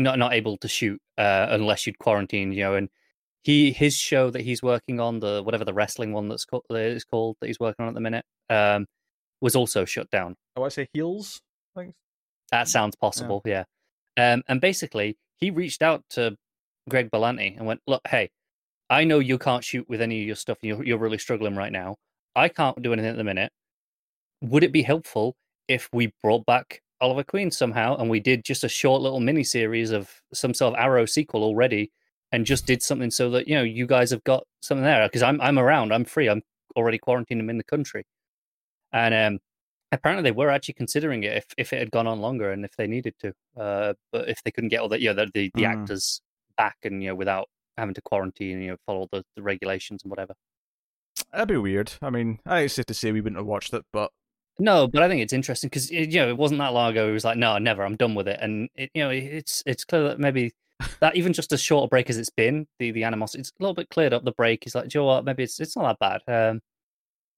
not 0.01 0.19
not 0.19 0.33
able 0.33 0.57
to 0.59 0.69
shoot 0.69 1.01
uh, 1.19 1.47
unless 1.51 1.87
you'd 1.87 1.99
quarantine, 1.99 2.53
you 2.53 2.63
know, 2.65 2.75
and 2.75 2.89
he 3.43 3.73
his 3.73 3.95
show 3.95 4.31
that 4.31 4.43
he's 4.43 4.63
working 4.63 5.01
on 5.01 5.21
the 5.21 5.43
whatever 5.43 5.65
the 5.65 5.75
wrestling 5.75 6.13
one 6.13 6.29
that's 6.29 6.45
called 6.45 6.65
is 6.71 7.05
called 7.05 7.37
that 7.41 7.47
he's 7.47 7.61
working 7.61 7.85
on 7.85 7.89
at 7.89 7.95
the 7.95 8.01
minute 8.01 8.25
um, 8.49 8.87
was 9.41 9.55
also 9.55 9.85
shut 9.85 10.11
down. 10.11 10.37
oh, 10.57 10.65
I 10.65 10.69
say 10.69 10.89
heels. 10.93 11.41
Thanks. 11.75 11.97
That 12.51 12.69
sounds 12.69 12.97
possible, 12.97 13.43
yeah. 13.45 13.65
Um, 14.17 14.43
and 14.49 14.61
basically, 14.61 15.17
he 15.37 15.51
reached 15.51 15.83
out 15.83 16.03
to 16.11 16.37
Greg 16.89 17.11
Berlanti 17.11 17.57
and 17.57 17.67
went, 17.67 17.81
"Look, 17.87 18.03
hey, 18.09 18.31
I 18.89 19.05
know 19.05 19.21
you 19.21 19.39
can't 19.39 19.65
shoot 19.65 19.89
with 19.89 20.01
any 20.01 20.21
of 20.21 20.27
your 20.27 20.37
stuff. 20.37 20.59
You're 20.63 20.85
you're 20.85 20.99
really 20.99 21.19
struggling 21.19 21.57
right 21.57 21.73
now. 21.73 21.97
I 22.35 22.49
can't 22.49 22.81
do 22.83 22.93
anything 22.93 23.11
at 23.11 23.17
the 23.17 23.25
minute. 23.25 23.53
Would 24.43 24.65
it 24.65 24.73
be 24.73 24.83
helpful 24.83 25.37
if 25.71 25.89
we 25.93 26.13
brought 26.23 26.45
back 26.47 26.83
Oliver 27.01 27.25
Queen 27.25 27.51
somehow 27.51 27.97
and 27.97 28.11
we 28.11 28.21
did 28.21 28.45
just 28.45 28.65
a 28.65 28.69
short 28.69 29.01
little 29.01 29.21
mini 29.21 29.45
series 29.45 29.91
of 29.91 30.11
some 30.35 30.53
sort 30.53 30.75
of 30.75 30.81
Arrow 30.81 31.07
sequel 31.07 31.43
already, 31.45 31.91
and 32.33 32.45
just 32.45 32.67
did 32.67 32.83
something 32.83 33.11
so 33.11 33.31
that 33.31 33.49
you 33.49 33.55
know 33.55 33.63
you 33.63 33.87
guys 33.87 34.11
have 34.11 34.25
got 34.25 34.45
something 34.63 34.85
there? 34.85 35.07
Because 35.09 35.23
I'm 35.23 35.41
I'm 35.41 35.59
around. 35.59 35.93
I'm 35.93 36.05
free. 36.05 36.29
I'm 36.29 36.43
already 36.77 36.99
quarantined. 36.99 37.41
I'm 37.41 37.51
in 37.51 37.59
the 37.59 37.65
country, 37.65 38.05
and 38.93 39.15
um, 39.15 39.39
apparently 39.93 40.23
they 40.23 40.37
were 40.37 40.51
actually 40.51 40.75
considering 40.75 41.23
it 41.25 41.37
if, 41.37 41.47
if 41.57 41.73
it 41.73 41.79
had 41.79 41.91
gone 41.91 42.07
on 42.07 42.21
longer 42.21 42.53
and 42.53 42.65
if 42.65 42.77
they 42.77 42.87
needed 42.87 43.15
to. 43.21 43.33
Uh, 43.59 43.95
but 44.13 44.29
if 44.29 44.43
they 44.45 44.51
couldn't 44.51 44.71
get 44.71 44.81
all 44.81 44.89
the 44.89 45.01
you 45.01 45.09
know 45.09 45.25
the 45.25 45.31
the, 45.35 45.51
the 45.55 45.63
Mm. 45.63 45.73
actors 45.83 46.21
back 46.57 46.77
and 46.85 47.03
you 47.03 47.09
know 47.09 47.15
without 47.15 47.49
having 47.79 47.95
to 47.95 48.03
quarantine, 48.03 48.61
you 48.61 48.71
know, 48.73 48.77
follow 48.85 49.09
the, 49.11 49.25
the 49.37 49.43
regulations 49.43 50.03
and 50.03 50.11
whatever. 50.11 50.35
That'd 51.33 51.49
be 51.49 51.57
weird. 51.57 51.93
I 52.03 52.11
mean, 52.11 52.41
I 52.45 52.61
it's 52.61 52.75
safe 52.75 52.87
to 52.87 52.95
say 52.95 53.13
we 53.13 53.21
wouldn't 53.21 53.39
have 53.39 53.47
watched 53.47 53.73
it, 53.73 53.85
but 53.93 54.11
No, 54.61 54.87
but 54.87 55.03
I 55.03 55.09
think 55.09 55.23
it's 55.23 55.33
interesting 55.33 55.69
because 55.69 55.91
you 55.91 56.07
know 56.07 56.29
it 56.29 56.37
wasn't 56.37 56.59
that 56.59 56.73
long 56.73 56.91
ago. 56.93 57.07
He 57.07 57.13
was 57.13 57.25
like, 57.25 57.39
"No, 57.39 57.59
never. 57.59 57.85
I'm 57.85 57.97
done 57.97 58.15
with 58.15 58.29
it." 58.29 58.39
And 58.41 58.69
it, 58.77 58.91
you 58.95 59.03
know, 59.03 59.11
it's 59.11 59.63
it's 59.67 59.85
clear 59.85 60.05
that 60.05 60.19
maybe 60.21 60.53
that 61.01 61.17
even 61.17 61.33
just 61.33 61.53
as 61.53 61.61
short 61.61 61.85
a 61.85 61.89
break 61.89 62.11
as 62.11 62.19
it's 62.19 62.31
been, 62.31 62.67
the 62.79 62.91
the 62.91 63.05
animosity, 63.05 63.41
it's 63.41 63.51
a 63.59 63.63
little 63.63 63.75
bit 63.75 63.89
cleared 63.91 64.13
up. 64.13 64.25
The 64.25 64.33
break 64.33 64.67
is 64.67 64.75
like, 64.75 64.89
"Do 64.89 64.99
you 64.99 65.03
know 65.03 65.07
what? 65.07 65.25
Maybe 65.25 65.43
it's 65.43 65.59
it's 65.61 65.77
not 65.77 65.99
that 65.99 66.23
bad." 66.27 66.51
Um, 66.51 66.61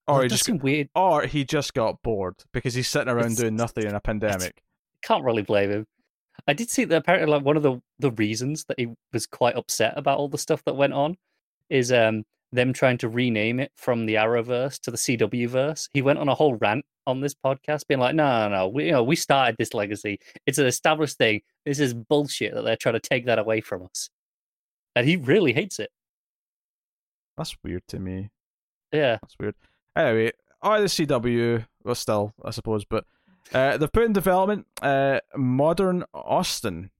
or 0.09 0.23
he 0.25 0.29
just 0.29 0.49
weird. 0.51 0.89
or 0.97 1.27
he 1.27 1.45
just 1.45 1.75
got 1.75 2.03
bored 2.03 2.35
because 2.53 2.75
he's 2.75 2.89
sitting 2.89 3.09
around 3.09 3.27
It's- 3.27 3.39
doing 3.39 3.55
nothing 3.57 3.87
in 3.87 3.95
a 3.95 4.01
pandemic. 4.01 4.61
Can't 5.03 5.25
really 5.25 5.43
blame 5.43 5.71
him. 5.71 5.87
I 6.49 6.55
did 6.55 6.71
see 6.71 6.85
that 6.85 6.97
apparently 6.97 7.31
like 7.31 7.45
one 7.45 7.57
of 7.57 7.63
the 7.63 7.81
the 8.01 8.11
reasons 8.11 8.65
that 8.65 8.81
he 8.81 8.89
was 9.13 9.27
quite 9.29 9.55
upset 9.57 9.95
about 9.97 10.19
all 10.19 10.29
the 10.29 10.39
stuff 10.39 10.63
that 10.65 10.75
went 10.75 10.93
on 10.93 11.17
is 11.71 11.93
um 11.93 12.25
them 12.53 12.73
trying 12.73 12.99
to 12.99 13.09
rename 13.09 13.59
it 13.59 13.73
from 13.77 14.07
the 14.07 14.15
Arrowverse 14.15 14.79
to 14.81 14.91
the 14.91 14.97
CW 14.97 15.49
verse. 15.49 15.89
He 15.93 16.03
went 16.03 16.19
on 16.19 16.29
a 16.29 16.35
whole 16.35 16.55
rant 16.55 16.85
on 17.07 17.21
this 17.21 17.35
podcast, 17.35 17.87
being 17.89 18.01
like, 18.01 18.15
"No, 18.15 18.49
no, 18.49 18.57
no, 18.57 18.69
we 18.69 18.87
you 18.87 18.93
know 18.93 19.03
we 19.03 19.17
started 19.17 19.57
this 19.59 19.75
legacy. 19.75 20.19
It's 20.47 20.59
an 20.59 20.67
established 20.67 21.19
thing. 21.19 21.41
This 21.65 21.81
is 21.81 21.95
bullshit 21.95 22.55
that 22.55 22.63
they're 22.63 22.77
trying 22.77 22.95
to 22.95 23.01
take 23.01 23.27
that 23.27 23.39
away 23.39 23.61
from 23.61 23.83
us." 23.85 24.11
And 24.95 25.09
he 25.09 25.17
really 25.17 25.53
hates 25.53 25.79
it. 25.79 25.91
That's 27.37 27.57
weird 27.65 27.83
to 27.89 27.99
me. 27.99 28.31
Yeah, 28.93 29.17
That's 29.23 29.37
weird. 29.41 29.55
Anyway, 29.97 30.33
or 30.61 30.81
the 30.81 30.87
CW, 30.87 31.67
well, 31.83 31.95
still, 31.95 32.35
I 32.45 32.51
suppose, 32.51 32.85
but 32.85 33.05
uh, 33.55 33.79
they've 33.79 33.91
put 33.91 34.05
in 34.05 34.13
development 34.13 34.67
uh, 34.83 35.21
Modern 35.35 36.05
Austin. 36.13 36.91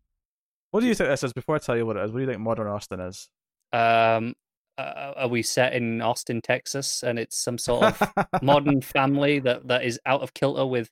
What 0.71 0.81
do 0.81 0.87
you 0.87 0.95
think 0.95 1.11
this 1.11 1.23
is? 1.23 1.35
Before 1.35 1.55
I 1.57 1.59
tell 1.59 1.77
you 1.77 1.85
what 1.85 1.99
it 1.99 2.05
is, 2.05 2.11
what 2.11 2.19
do 2.19 2.25
you 2.25 2.29
think 2.31 2.41
Modern 2.41 2.67
Austin 2.67 3.01
is? 3.01 3.29
um, 3.75 4.35
uh, 4.83 5.15
are 5.17 5.29
we 5.29 5.43
set 5.43 5.73
in 5.73 6.01
Austin, 6.01 6.41
Texas, 6.43 7.03
and 7.03 7.19
it's 7.19 7.39
some 7.39 7.59
sort 7.59 7.85
of 7.85 8.13
modern 8.43 8.81
family 8.81 9.39
that 9.41 9.69
that 9.69 9.85
is 9.85 10.01
out 10.07 10.23
of 10.23 10.35
kilter 10.35 10.67
with 10.67 10.91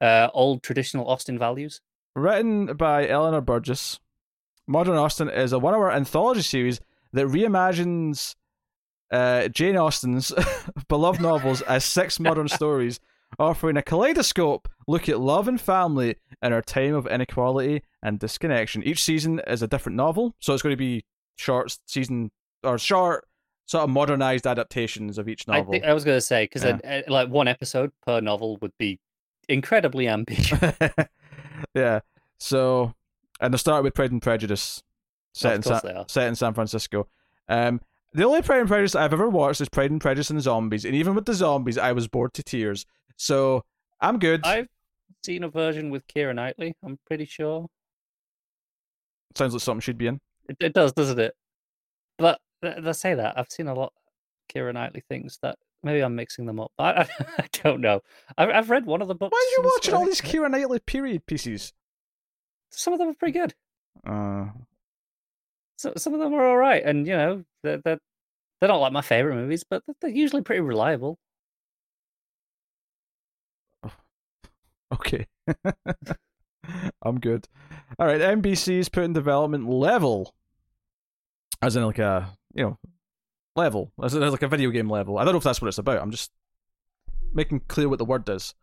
uh, 0.00 0.28
old 0.32 0.62
traditional 0.62 1.08
Austin 1.08 1.38
values? 1.38 1.80
Written 2.14 2.76
by 2.76 3.08
Eleanor 3.08 3.40
Burgess, 3.40 4.00
Modern 4.66 4.96
Austin 4.96 5.28
is 5.28 5.52
a 5.52 5.58
one-hour 5.58 5.92
anthology 5.92 6.42
series 6.42 6.80
that 7.12 7.26
reimagines 7.26 8.34
uh, 9.10 9.48
Jane 9.48 9.76
Austen's 9.76 10.32
beloved 10.88 11.20
novels 11.20 11.60
as 11.62 11.84
six 11.84 12.20
modern 12.20 12.48
stories, 12.58 13.00
offering 13.38 13.76
a 13.76 13.82
kaleidoscope 13.82 14.68
look 14.86 15.08
at 15.08 15.20
love 15.20 15.48
and 15.48 15.60
family 15.60 16.16
in 16.42 16.52
our 16.52 16.62
time 16.62 16.94
of 16.94 17.06
inequality 17.06 17.82
and 18.02 18.18
disconnection. 18.18 18.82
Each 18.82 19.02
season 19.02 19.40
is 19.46 19.62
a 19.62 19.68
different 19.68 19.96
novel, 19.96 20.34
so 20.40 20.52
it's 20.52 20.62
going 20.62 20.72
to 20.72 20.76
be 20.76 21.04
short 21.36 21.76
season 21.86 22.30
or 22.62 22.78
short 22.78 23.24
sort 23.70 23.84
of 23.84 23.90
modernized 23.90 24.46
adaptations 24.48 25.16
of 25.16 25.28
each 25.28 25.44
I 25.48 25.58
novel. 25.58 25.72
think 25.72 25.84
I 25.84 25.94
was 25.94 26.02
going 26.04 26.16
to 26.16 26.20
say 26.20 26.44
because 26.44 26.64
Yeah. 26.64 27.02
like 27.06 27.28
one 27.28 27.46
episode 27.46 27.92
per 28.04 28.20
novel 28.20 28.56
would 28.62 28.72
be 28.78 28.98
incredibly 29.48 30.08
ambitious. 30.08 30.58
yeah. 31.74 32.00
So, 32.38 32.94
and 33.40 33.54
they 33.54 33.58
start 33.58 33.84
with 33.84 33.94
Pride 33.94 34.10
and 34.10 34.20
Prejudice, 34.20 34.82
set 35.34 35.54
in 35.54 35.62
San, 35.62 35.80
set 36.08 36.26
in 36.26 36.34
San 36.34 36.52
Francisco. 36.54 37.06
Um, 37.48 37.80
The 38.12 38.24
only 38.24 38.42
Pride 38.42 38.60
and 38.60 38.68
Prejudice 38.68 38.96
I've 38.96 39.12
ever 39.12 39.28
watched 39.28 39.60
is 39.60 39.68
Pride 39.68 39.92
and 39.92 40.00
Prejudice 40.00 40.30
and 40.30 40.40
Zombies, 40.42 40.84
and 40.84 40.94
even 40.96 41.14
with 41.14 41.26
the 41.26 41.34
zombies, 41.34 41.78
I 41.78 41.92
was 41.92 42.08
bored 42.08 42.34
to 42.34 42.42
tears. 42.42 42.86
So 43.16 43.64
I'm 44.00 44.18
good. 44.18 44.40
I've 44.44 44.66
seen 45.22 45.44
a 45.44 45.48
version 45.48 45.90
with 45.90 46.06
Keira 46.08 46.34
Knightley. 46.34 46.74
I'm 46.82 46.98
pretty 47.06 47.24
sure 47.26 47.66
Sounds 49.36 49.52
like 49.52 49.62
something 49.62 49.80
she'd 49.80 49.96
be 49.98 50.08
in. 50.08 50.18
it, 50.48 50.56
it 50.60 50.72
does, 50.74 50.92
doesn't 50.92 51.20
it? 51.20 51.34
But 52.18 52.40
they 52.62 52.92
say 52.92 53.14
that 53.14 53.38
I've 53.38 53.50
seen 53.50 53.66
a 53.68 53.74
lot 53.74 53.92
Keira 54.52 54.72
Knightley 54.74 55.02
things 55.08 55.38
that 55.42 55.56
maybe 55.82 56.00
I'm 56.00 56.14
mixing 56.16 56.46
them 56.46 56.60
up. 56.60 56.72
I, 56.78 56.90
I, 56.92 57.08
I 57.38 57.46
don't 57.62 57.80
know. 57.80 58.00
I've, 58.36 58.50
I've 58.50 58.70
read 58.70 58.86
one 58.86 59.02
of 59.02 59.08
the 59.08 59.14
books. 59.14 59.32
Why 59.32 59.38
are 59.38 59.62
you 59.62 59.70
watching 59.74 59.94
all 59.94 60.04
these 60.04 60.20
Keira 60.20 60.50
Knightley 60.50 60.80
period 60.80 61.26
pieces? 61.26 61.72
Some 62.70 62.92
of 62.92 62.98
them 62.98 63.08
are 63.08 63.14
pretty 63.14 63.38
good. 63.38 63.54
Uh, 64.06 64.46
So, 65.76 65.92
some 65.96 66.14
of 66.14 66.20
them 66.20 66.34
are 66.34 66.46
all 66.46 66.56
right, 66.56 66.82
and 66.84 67.06
you 67.06 67.16
know 67.16 67.44
they're 67.62 67.78
they're, 67.78 67.98
they're 68.60 68.68
not 68.68 68.80
like 68.80 68.92
my 68.92 69.00
favorite 69.02 69.36
movies, 69.36 69.64
but 69.68 69.82
they're- 69.86 69.94
they're 70.02 70.10
usually 70.10 70.42
pretty 70.42 70.60
reliable. 70.60 71.18
okay. 74.92 75.26
I'm 77.02 77.18
good. 77.20 77.48
All 77.98 78.06
right, 78.06 78.20
NBC's 78.20 78.88
put 78.88 79.04
in 79.04 79.12
development 79.12 79.68
level, 79.68 80.34
as 81.62 81.76
in 81.76 81.84
like 81.84 81.98
a 81.98 82.36
you 82.54 82.64
know 82.64 82.78
level, 83.56 83.92
as 84.02 84.14
in 84.14 84.28
like 84.28 84.42
a 84.42 84.48
video 84.48 84.70
game 84.70 84.88
level. 84.90 85.18
I 85.18 85.24
don't 85.24 85.32
know 85.34 85.38
if 85.38 85.44
that's 85.44 85.60
what 85.60 85.68
it's 85.68 85.78
about. 85.78 86.00
I'm 86.00 86.10
just 86.10 86.30
making 87.32 87.60
clear 87.68 87.88
what 87.88 87.98
the 87.98 88.04
word 88.04 88.28
is. 88.28 88.54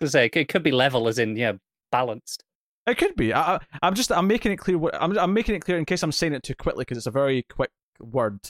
To 0.00 0.08
say 0.08 0.30
it 0.32 0.48
could 0.48 0.62
be 0.62 0.70
level, 0.72 1.08
as 1.08 1.18
in 1.18 1.36
yeah, 1.36 1.52
balanced. 1.92 2.44
It 2.86 2.96
could 2.96 3.14
be. 3.16 3.34
I, 3.34 3.58
I'm 3.82 3.94
just. 3.94 4.10
I'm 4.10 4.26
making 4.26 4.52
it 4.52 4.56
clear. 4.56 4.78
What 4.78 4.94
I'm. 5.00 5.16
I'm 5.18 5.34
making 5.34 5.54
it 5.54 5.64
clear 5.64 5.76
in 5.78 5.84
case 5.84 6.02
I'm 6.02 6.12
saying 6.12 6.32
it 6.32 6.42
too 6.42 6.54
quickly 6.54 6.82
because 6.82 6.96
it's 6.96 7.06
a 7.06 7.10
very 7.10 7.42
quick 7.42 7.70
word. 8.00 8.40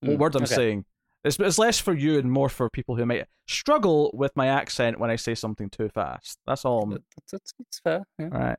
What 0.00 0.12
Mm, 0.12 0.18
word 0.18 0.36
I'm 0.36 0.42
okay. 0.44 0.54
saying. 0.54 0.84
It's, 1.24 1.38
it's 1.38 1.58
less 1.58 1.78
for 1.78 1.94
you 1.94 2.18
and 2.18 2.30
more 2.30 2.50
for 2.50 2.68
people 2.68 2.96
who 2.96 3.06
might 3.06 3.26
struggle 3.46 4.10
with 4.12 4.36
my 4.36 4.48
accent 4.48 5.00
when 5.00 5.10
I 5.10 5.16
say 5.16 5.34
something 5.34 5.70
too 5.70 5.88
fast. 5.88 6.38
That's 6.46 6.66
all. 6.66 6.82
I'm, 6.82 6.90
That- 6.90 7.02
That's, 7.16 7.32
that's, 7.32 7.54
that's 7.58 7.78
fair. 7.78 8.02
Yeah. 8.18 8.28
all 8.32 8.38
right. 8.40 8.58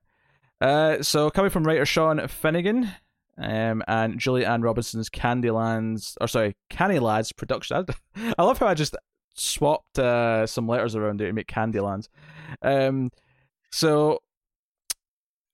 Uh, 0.61 1.03
so 1.03 1.29
coming 1.29 1.51
from 1.51 1.63
writer 1.63 1.85
Sean 1.85 2.27
Finnegan, 2.27 2.89
um, 3.38 3.83
and 3.88 4.19
Julie 4.19 4.45
Anne 4.45 4.61
Robinson's 4.61 5.09
Candylands, 5.09 6.15
or 6.21 6.27
sorry, 6.27 6.55
Canny 6.69 6.99
Lads 6.99 7.31
production. 7.31 7.86
I, 8.15 8.33
I 8.38 8.43
love 8.43 8.59
how 8.59 8.67
I 8.67 8.73
just 8.73 8.95
swapped 9.36 9.99
uh, 9.99 10.47
some 10.47 10.67
letters 10.67 10.95
around 10.95 11.19
there 11.19 11.27
to 11.27 11.33
make 11.33 11.47
Candylands. 11.47 12.07
Um, 12.61 13.11
so 13.71 14.19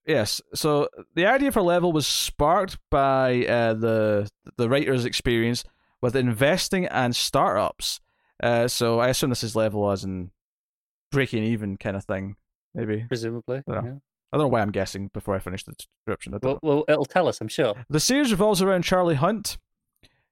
yes, 0.06 0.40
so 0.54 0.88
the 1.14 1.26
idea 1.26 1.52
for 1.52 1.62
level 1.62 1.92
was 1.92 2.06
sparked 2.06 2.78
by 2.90 3.44
uh, 3.46 3.74
the 3.74 4.28
the 4.56 4.68
writer's 4.68 5.04
experience 5.04 5.64
with 6.00 6.16
investing 6.16 6.86
and 6.86 7.14
startups. 7.14 8.00
Uh, 8.42 8.66
so 8.68 8.98
I 8.98 9.08
assume 9.08 9.30
this 9.30 9.44
is 9.44 9.54
level 9.54 9.90
as 9.90 10.04
in 10.04 10.30
breaking 11.10 11.44
even 11.44 11.76
kind 11.76 11.96
of 11.96 12.04
thing, 12.04 12.36
maybe. 12.74 13.04
Presumably. 13.06 13.62
Yeah. 13.68 13.94
I 14.32 14.38
don't 14.38 14.44
know 14.44 14.48
why 14.48 14.60
I'm 14.60 14.70
guessing 14.70 15.10
before 15.12 15.34
I 15.34 15.40
finish 15.40 15.64
the 15.64 15.72
description. 15.72 16.38
Well, 16.42 16.58
well, 16.62 16.84
it'll 16.88 17.04
tell 17.04 17.28
us, 17.28 17.40
I'm 17.40 17.48
sure. 17.48 17.74
The 17.90 18.00
series 18.00 18.30
revolves 18.30 18.62
around 18.62 18.82
Charlie 18.82 19.16
Hunt, 19.16 19.58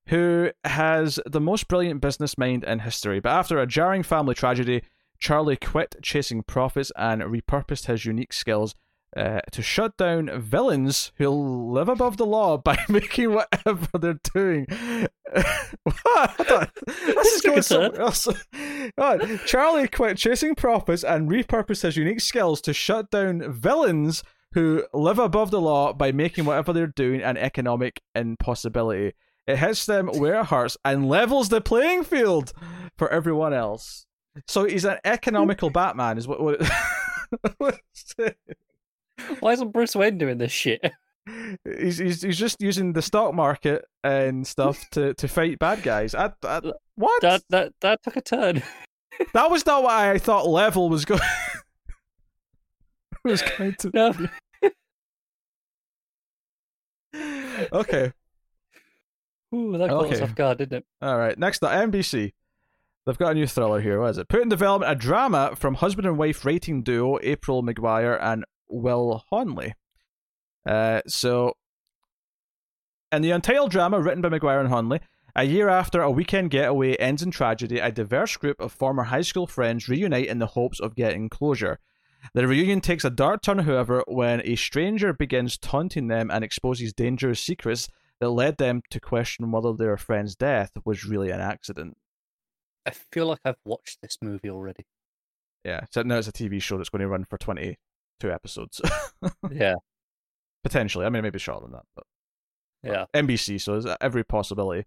who 0.07 0.51
has 0.64 1.20
the 1.26 1.40
most 1.40 1.68
brilliant 1.68 2.01
business 2.01 2.38
mind 2.38 2.64
in 2.64 2.80
history. 2.80 3.20
But 3.20 3.30
after 3.32 3.59
a 3.59 3.66
jarring 3.66 4.03
family 4.03 4.34
tragedy, 4.34 4.82
Charlie 5.18 5.57
quit 5.57 5.96
chasing 6.03 6.42
profits 6.42 6.90
and 6.96 7.20
repurposed 7.22 7.86
his 7.86 8.07
unique 8.07 8.32
skills 8.32 8.74
uh, 9.16 9.40
to 9.50 9.62
shut 9.62 9.96
down 9.96 10.30
villains 10.40 11.12
who 11.16 11.28
live 11.28 11.88
above 11.88 12.16
the 12.16 12.26
law 12.26 12.56
by 12.56 12.78
making 12.88 13.32
whatever 13.32 13.98
they're 13.98 14.20
doing. 14.34 14.66
what? 15.82 16.70
This 16.86 17.34
is 17.34 17.42
going 17.42 17.62
somewhere 17.62 18.00
else. 18.00 18.28
On. 18.98 19.40
Charlie 19.46 19.88
quit 19.88 20.16
chasing 20.16 20.54
profits 20.54 21.04
and 21.04 21.28
repurposed 21.28 21.82
his 21.82 21.96
unique 21.96 22.20
skills 22.20 22.61
to 22.62 22.72
shut 22.72 23.11
down 23.11 23.52
villains 23.52 24.22
who 24.52 24.84
live 24.92 25.18
above 25.18 25.50
the 25.50 25.61
law 25.61 25.92
by 25.92 26.12
making 26.12 26.44
whatever 26.44 26.72
they're 26.72 26.86
doing 26.86 27.22
an 27.22 27.36
economic 27.36 28.00
impossibility. 28.14 29.12
It 29.46 29.58
hits 29.58 29.86
them 29.86 30.08
where 30.08 30.40
it 30.40 30.46
hurts 30.46 30.76
and 30.84 31.08
levels 31.08 31.48
the 31.48 31.61
playing 31.61 32.04
field 32.04 32.52
for 32.96 33.08
everyone 33.08 33.54
else. 33.54 34.06
So 34.46 34.64
he's 34.64 34.84
an 34.84 34.98
economical 35.04 35.70
Batman, 35.70 36.18
is 36.18 36.28
what. 36.28 36.40
what, 36.40 36.61
what 37.58 37.80
it's 37.92 38.14
saying. 38.16 38.34
Why 39.41 39.53
isn't 39.53 39.73
Bruce 39.73 39.95
Wayne 39.95 40.18
doing 40.18 40.39
this 40.39 40.53
shit? 40.53 40.81
he's, 41.64 41.99
he's 41.99 42.23
he's 42.23 42.39
just 42.39 42.61
using 42.61 42.93
the 42.93 43.03
stock 43.03 43.35
market 43.35 43.85
and 44.03 44.47
stuff 44.47 44.89
to, 44.93 45.14
to 45.14 45.29
fight 45.29 45.59
bad 45.59 45.83
guys. 45.83 46.14
I, 46.14 46.33
I, 46.43 46.61
what? 46.97 47.23
That 47.23 47.43
that 47.51 47.73
that 47.81 48.03
took 48.03 48.16
a 48.16 48.21
turn. 48.21 48.62
That 49.35 49.51
was 49.51 49.66
not 49.66 49.83
what 49.83 49.93
I 49.93 50.18
thought 50.18 50.49
level 50.49 50.89
was 50.89 51.05
going. 51.05 51.21
was 53.25 53.43
going 53.43 53.75
to. 53.81 53.91
No. 53.93 54.14
Okay. 57.73 58.12
Ooh, 59.55 59.77
that 59.77 59.91
caught 59.91 60.12
us 60.12 60.21
off 60.21 60.35
guard, 60.35 60.59
didn't 60.59 60.79
it? 60.79 60.87
All 61.03 61.18
right. 61.18 61.37
Next 61.39 61.62
up, 61.62 61.73
NBC. 61.73 62.33
They've 63.07 63.18
got 63.18 63.33
a 63.33 63.35
new 63.35 63.47
thriller 63.47 63.81
here. 63.81 64.01
What 64.01 64.11
is 64.11 64.18
it? 64.18 64.29
Put 64.29 64.43
in 64.43 64.49
development 64.49 64.93
a 64.93 64.95
drama 64.95 65.57
from 65.57 65.75
husband 65.75 66.07
and 66.07 66.16
wife 66.16 66.45
rating 66.45 66.83
duo 66.83 67.18
April 67.23 67.62
McGuire 67.62 68.18
and 68.21 68.45
Will 68.71 69.25
Honley. 69.31 69.75
Uh, 70.66 71.01
so, 71.07 71.55
in 73.12 73.23
the 73.23 73.31
untitled 73.31 73.71
drama 73.71 74.01
written 74.01 74.23
by 74.23 74.29
McGuire 74.29 74.61
and 74.61 74.68
Honley, 74.68 75.01
a 75.37 75.45
year 75.45 75.68
after 75.68 76.03
a 76.03 76.11
weekend 76.11 76.51
getaway 76.51 76.95
ends 76.97 77.23
in 77.23 77.31
tragedy, 77.31 77.79
a 77.79 77.93
diverse 77.93 78.37
group 78.37 78.61
of 78.61 78.73
former 78.73 79.05
high 79.05 79.21
school 79.21 79.47
friends 79.47 79.89
reunite 79.89 80.27
in 80.27 80.39
the 80.39 80.47
hopes 80.47 80.81
of 80.81 80.97
getting 80.97 81.29
closure. 81.29 81.79
The 82.35 82.47
reunion 82.47 82.81
takes 82.81 83.05
a 83.05 83.11
dark 83.11 83.43
turn, 83.43 83.61
however, 83.61 84.05
when 84.07 84.43
a 84.45 84.57
stranger 84.57 85.12
begins 85.12 85.57
taunting 85.57 86.09
them 86.09 86.31
and 86.31 86.45
exposes 86.45 86.93
dangerous 86.93 87.41
secrets 87.41 87.89
that 88.21 88.31
led 88.31 88.59
them 88.59 88.83
to 88.91 89.01
question 89.01 89.51
whether 89.51 89.73
their 89.73 89.97
friend's 89.97 90.37
death 90.37 90.73
was 90.85 91.05
really 91.05 91.31
an 91.31 91.41
accident. 91.41 91.97
I 92.85 92.91
feel 92.91 93.27
like 93.27 93.41
I've 93.45 93.57
watched 93.64 94.03
this 94.03 94.18
movie 94.21 94.51
already. 94.51 94.85
Yeah, 95.64 95.85
so 95.91 96.03
now 96.03 96.18
it's 96.18 96.29
a 96.29 96.33
TV 96.33 96.61
show 96.61 96.77
that's 96.77 96.89
going 96.89 97.01
to 97.01 97.09
run 97.09 97.25
for 97.25 97.39
22 98.21 98.33
episodes. 98.33 98.81
Yeah, 99.51 99.75
Potentially. 100.62 101.05
I 101.05 101.11
mean, 101.11 101.23
maybe 101.23 101.39
shorter 101.39 101.66
than 101.66 101.73
that, 101.73 101.85
but 101.95 102.05
yeah. 102.83 103.05
NBC, 103.14 103.61
so 103.61 103.79
there's 103.79 103.97
every 104.01 104.25
possibility. 104.25 104.87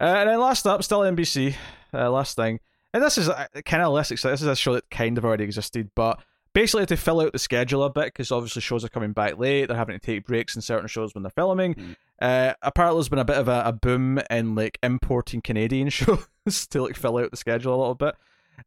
Uh, 0.00 0.04
and 0.04 0.28
then 0.28 0.40
last 0.40 0.66
up, 0.66 0.82
still 0.82 1.00
NBC, 1.00 1.54
uh, 1.92 2.10
last 2.10 2.36
thing. 2.36 2.60
And 2.94 3.02
this 3.02 3.18
is 3.18 3.28
uh, 3.28 3.46
kind 3.64 3.82
of 3.82 3.92
less 3.92 4.10
exciting. 4.10 4.32
This 4.32 4.42
is 4.42 4.48
a 4.48 4.56
show 4.56 4.74
that 4.74 4.90
kind 4.90 5.18
of 5.18 5.24
already 5.24 5.44
existed, 5.44 5.90
but 5.94 6.22
basically 6.54 6.86
to 6.86 6.96
fill 6.96 7.20
out 7.20 7.32
the 7.32 7.38
schedule 7.38 7.82
a 7.84 7.90
bit, 7.90 8.06
because 8.06 8.30
obviously 8.30 8.62
shows 8.62 8.84
are 8.84 8.90
coming 8.90 9.12
back 9.12 9.38
late, 9.38 9.66
they're 9.66 9.76
having 9.76 9.98
to 9.98 10.04
take 10.04 10.26
breaks 10.26 10.54
in 10.56 10.62
certain 10.62 10.88
shows 10.88 11.14
when 11.14 11.22
they're 11.22 11.30
filming. 11.30 11.74
Mm. 11.74 11.96
Uh, 12.20 12.54
apparently, 12.62 12.98
there's 12.98 13.08
been 13.08 13.18
a 13.18 13.24
bit 13.24 13.38
of 13.38 13.48
a, 13.48 13.62
a 13.66 13.72
boom 13.72 14.20
in 14.30 14.54
like 14.54 14.78
importing 14.82 15.42
Canadian 15.42 15.88
shows 15.90 16.26
to 16.70 16.82
like 16.82 16.96
fill 16.96 17.18
out 17.18 17.30
the 17.30 17.36
schedule 17.36 17.74
a 17.74 17.80
little 17.80 17.94
bit. 17.94 18.14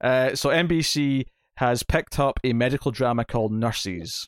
Uh, 0.02 0.36
so 0.36 0.50
NBC 0.50 1.26
has 1.58 1.84
picked 1.84 2.20
up 2.20 2.39
a 2.43 2.53
medical 2.53 2.91
drama 2.91 3.24
called 3.26 3.51
Nurses, 3.51 4.28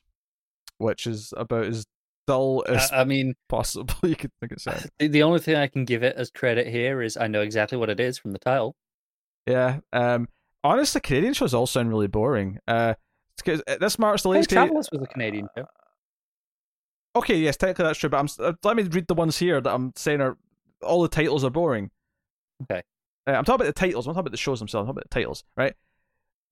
which 0.78 1.06
is 1.08 1.34
about 1.36 1.66
as 1.66 1.86
dull 2.26 2.64
as 2.68 2.92
I, 2.92 3.02
I 3.02 3.04
mean, 3.04 3.36
possible 3.50 3.94
you 4.04 4.16
could 4.16 4.32
think 4.40 4.52
it 4.54 4.62
sounds. 4.62 4.88
the, 5.00 5.24
only 5.24 5.40
thing 5.40 5.56
I 5.56 5.68
can 5.68 5.86
give 5.86 6.04
it 6.04 6.16
as 6.16 6.30
credit 6.32 6.68
here 6.68 7.02
is 7.02 7.18
I 7.18 7.28
know 7.28 7.42
exactly 7.42 7.78
what 7.78 7.90
it 7.90 8.00
is 8.00 8.18
from 8.18 8.32
the 8.32 8.40
title. 8.40 8.76
Yeah. 9.46 9.80
Um. 9.94 10.28
Honestly, 10.64 11.00
Canadian 11.02 11.34
shows 11.34 11.54
all 11.54 11.68
sound 11.68 11.90
really 11.90 12.08
boring. 12.08 12.60
Uh, 12.68 12.96
it's 13.34 13.42
'cause- 13.44 13.62
uh, 13.68 13.78
this 13.80 13.98
marks 14.00 14.24
the 14.24 14.30
Hey, 14.30 14.34
latest. 14.36 14.50
Canadian- 14.50 14.68
Travelers 14.70 14.90
was 14.92 15.02
a 15.02 15.08
Canadian 15.08 15.48
show. 15.58 15.66
Okay, 17.16 17.38
yes, 17.38 17.58
technically 17.58 17.86
that's 17.86 18.00
true, 18.00 18.10
but 18.10 18.18
I'm. 18.20 18.28
uh, 18.40 18.54
Let 18.64 18.76
me 18.76 18.84
read 18.84 19.08
the 19.08 19.14
ones 19.16 19.38
here 19.40 19.60
that 19.62 19.74
I'm 19.74 19.94
saying 19.96 20.22
are 20.22 20.38
all 20.84 21.02
the 21.02 21.08
titles 21.08 21.44
are 21.44 21.50
boring. 21.50 21.90
Okay. 22.64 22.82
Uh, 23.26 23.32
I'm 23.32 23.44
talking 23.46 23.56
about 23.66 23.66
the 23.74 23.80
titles. 23.80 24.06
I'm 24.08 24.12
talking 24.14 24.22
about 24.22 24.32
the 24.32 24.38
shows 24.38 24.60
themselves. 24.60 24.84
I'm 24.88 24.94
talking 24.94 25.00
about 25.00 25.10
the 25.10 25.14
titles, 25.20 25.44
right? 25.56 25.74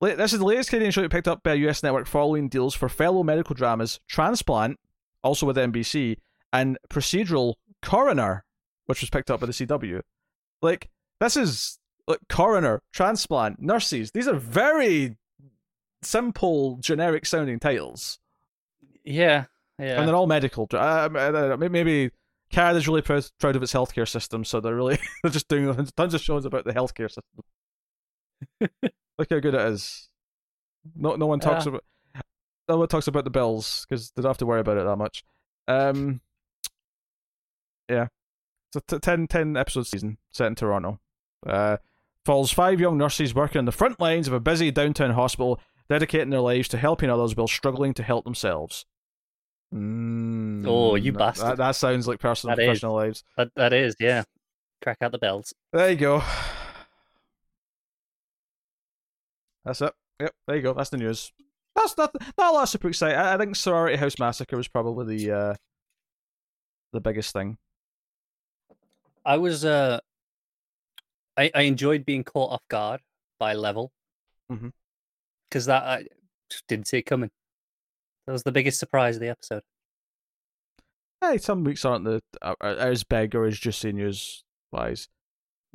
This 0.02 0.34
is 0.34 0.40
the 0.40 0.46
latest 0.46 0.70
Canadian 0.70 0.92
show 0.92 1.02
that 1.02 1.12
picked 1.12 1.28
up 1.28 1.42
by 1.44 1.54
a 1.54 1.68
US 1.68 1.82
network 1.82 2.06
following 2.08 2.48
deals 2.50 2.76
for 2.76 2.88
fellow 2.90 3.24
medical 3.24 3.56
dramas, 3.56 4.00
Transplant, 4.08 4.80
also 5.24 5.46
with 5.46 5.58
NBC, 5.58 6.18
and 6.54 6.78
procedural 6.90 7.56
Coroner, 7.82 8.46
which 8.86 9.02
was 9.02 9.10
picked 9.10 9.32
up 9.32 9.40
by 9.40 9.48
the 9.48 9.52
CW. 9.54 10.02
Like 10.62 10.90
this 11.20 11.36
is 11.38 11.80
like 12.08 12.20
Coroner, 12.30 12.82
Transplant, 12.94 13.60
Nurses. 13.62 14.12
These 14.12 14.28
are 14.28 14.36
very 14.36 15.18
simple, 16.04 16.78
generic 16.78 17.26
sounding 17.26 17.60
titles 17.60 18.20
Yeah, 19.04 19.46
yeah. 19.80 19.98
and 20.00 20.08
they're 20.08 20.16
all 20.16 20.28
medical. 20.28 20.68
dra- 20.68 21.06
Um, 21.06 21.18
I 21.18 21.30
know, 21.32 21.58
maybe 21.58 22.12
Canada's 22.52 22.88
really 22.88 23.02
proud, 23.02 23.26
proud 23.40 23.56
of 23.56 23.64
its 23.64 23.74
healthcare 23.74 24.08
system, 24.08 24.46
so 24.46 24.60
they're 24.60 24.76
really 24.76 25.00
they're 25.24 25.32
just 25.32 25.48
doing 25.48 25.74
tons 25.98 26.14
of 26.14 26.22
shows 26.22 26.46
about 26.46 26.66
the 26.66 26.74
healthcare 26.74 27.10
system. 27.10 27.44
Look 29.18 29.30
how 29.30 29.40
good 29.40 29.54
it 29.54 29.62
is. 29.62 30.10
No, 30.96 31.16
no 31.16 31.26
one 31.26 31.40
talks 31.40 31.66
Yeah. 31.66 31.70
about 31.72 31.84
no 32.68 32.78
one 32.78 32.88
talks 32.88 33.08
about 33.08 33.24
the 33.24 33.30
bills 33.30 33.86
because 33.88 34.12
they 34.12 34.22
don't 34.24 34.30
have 34.32 34.38
to 34.40 34.46
worry 34.46 34.60
about 34.62 34.78
it 34.78 34.86
that 34.86 34.96
much. 34.96 35.24
Um, 35.68 36.22
yeah. 37.90 38.08
It's 38.74 38.92
a 38.94 38.96
t- 38.96 39.00
10, 39.00 39.28
10 39.28 39.56
episode 39.58 39.86
season 39.88 40.18
set 40.32 40.48
in 40.48 40.56
Toronto. 40.56 41.00
Uh, 41.46 41.78
follows 42.26 42.52
five 42.52 42.80
young 42.80 42.98
nurses 42.98 43.36
working 43.36 43.60
on 43.60 43.66
the 43.66 43.72
front 43.72 44.00
lines 44.00 44.28
of 44.28 44.34
a 44.34 44.40
busy 44.40 44.72
downtown 44.72 45.12
hospital, 45.12 45.60
dedicating 45.90 46.32
their 46.32 46.40
lives 46.42 46.68
to 46.70 46.78
helping 46.78 47.10
others 47.10 47.36
while 47.36 47.48
struggling 47.48 47.94
to 47.94 48.04
help 48.04 48.26
themselves. 48.26 48.86
Mm, 49.74 50.66
Oh, 50.68 50.96
you 50.96 51.12
bastard. 51.12 51.50
That, 51.50 51.58
that 51.58 51.76
sounds 51.76 52.08
like 52.08 52.20
personal 52.20 52.52
and 52.54 52.60
That 52.60 52.64
is. 52.64 52.68
professional 52.68 52.96
lives. 52.96 53.24
That 53.38 53.50
that 53.56 53.74
is, 53.74 53.96
yeah. 54.00 54.24
Crack 54.82 54.98
out 55.02 55.12
the 55.12 55.20
bells. 55.20 55.54
There 55.72 55.90
you 55.92 55.96
go. 55.98 56.24
That's 59.66 59.82
it. 59.82 59.94
Yep, 60.20 60.32
there 60.48 60.56
you 60.56 60.62
go. 60.62 60.74
That's 60.74 60.90
the 60.90 60.98
news. 60.98 61.32
That's 61.76 61.98
not 61.98 62.16
not 62.38 62.52
a 62.52 62.54
lot 62.54 62.64
of 62.64 62.70
super 62.70 62.88
exciting. 62.88 63.18
I, 63.18 63.34
I 63.34 63.38
think 63.38 63.56
Sorority 63.56 63.98
House 63.98 64.18
Massacre 64.20 64.56
was 64.56 64.68
probably 64.68 65.18
the 65.18 65.32
uh, 65.32 65.56
the 66.94 67.02
biggest 67.02 67.34
thing. 67.34 67.58
I 69.26 69.38
was 69.38 69.66
uh 69.66 70.00
I, 71.36 71.52
I 71.54 71.62
enjoyed 71.64 72.06
being 72.06 72.24
caught 72.24 72.52
off 72.52 72.62
guard 72.70 73.02
by 73.40 73.54
level. 73.54 73.92
Because 75.50 75.66
that 75.66 75.84
I 75.84 76.06
just 76.50 76.68
didn't 76.68 76.88
see 76.88 77.00
it 77.00 77.04
coming. 77.04 77.32
That 78.26 78.34
was 78.34 78.44
the 78.44 78.52
biggest 78.52 78.80
surprise 78.80 79.16
of 79.16 79.22
the 79.22 79.30
episode. 79.30 79.64
Hey, 81.22 81.38
some 81.38 81.64
weeks 81.64 81.84
aren't 81.86 82.06
the 82.06 82.22
are, 82.42 82.56
are 82.62 82.78
as 82.78 83.04
big 83.04 83.36
or 83.36 83.46
as 83.46 83.58
juicy 83.58 83.92
news 83.92 84.44
wise. 84.72 85.08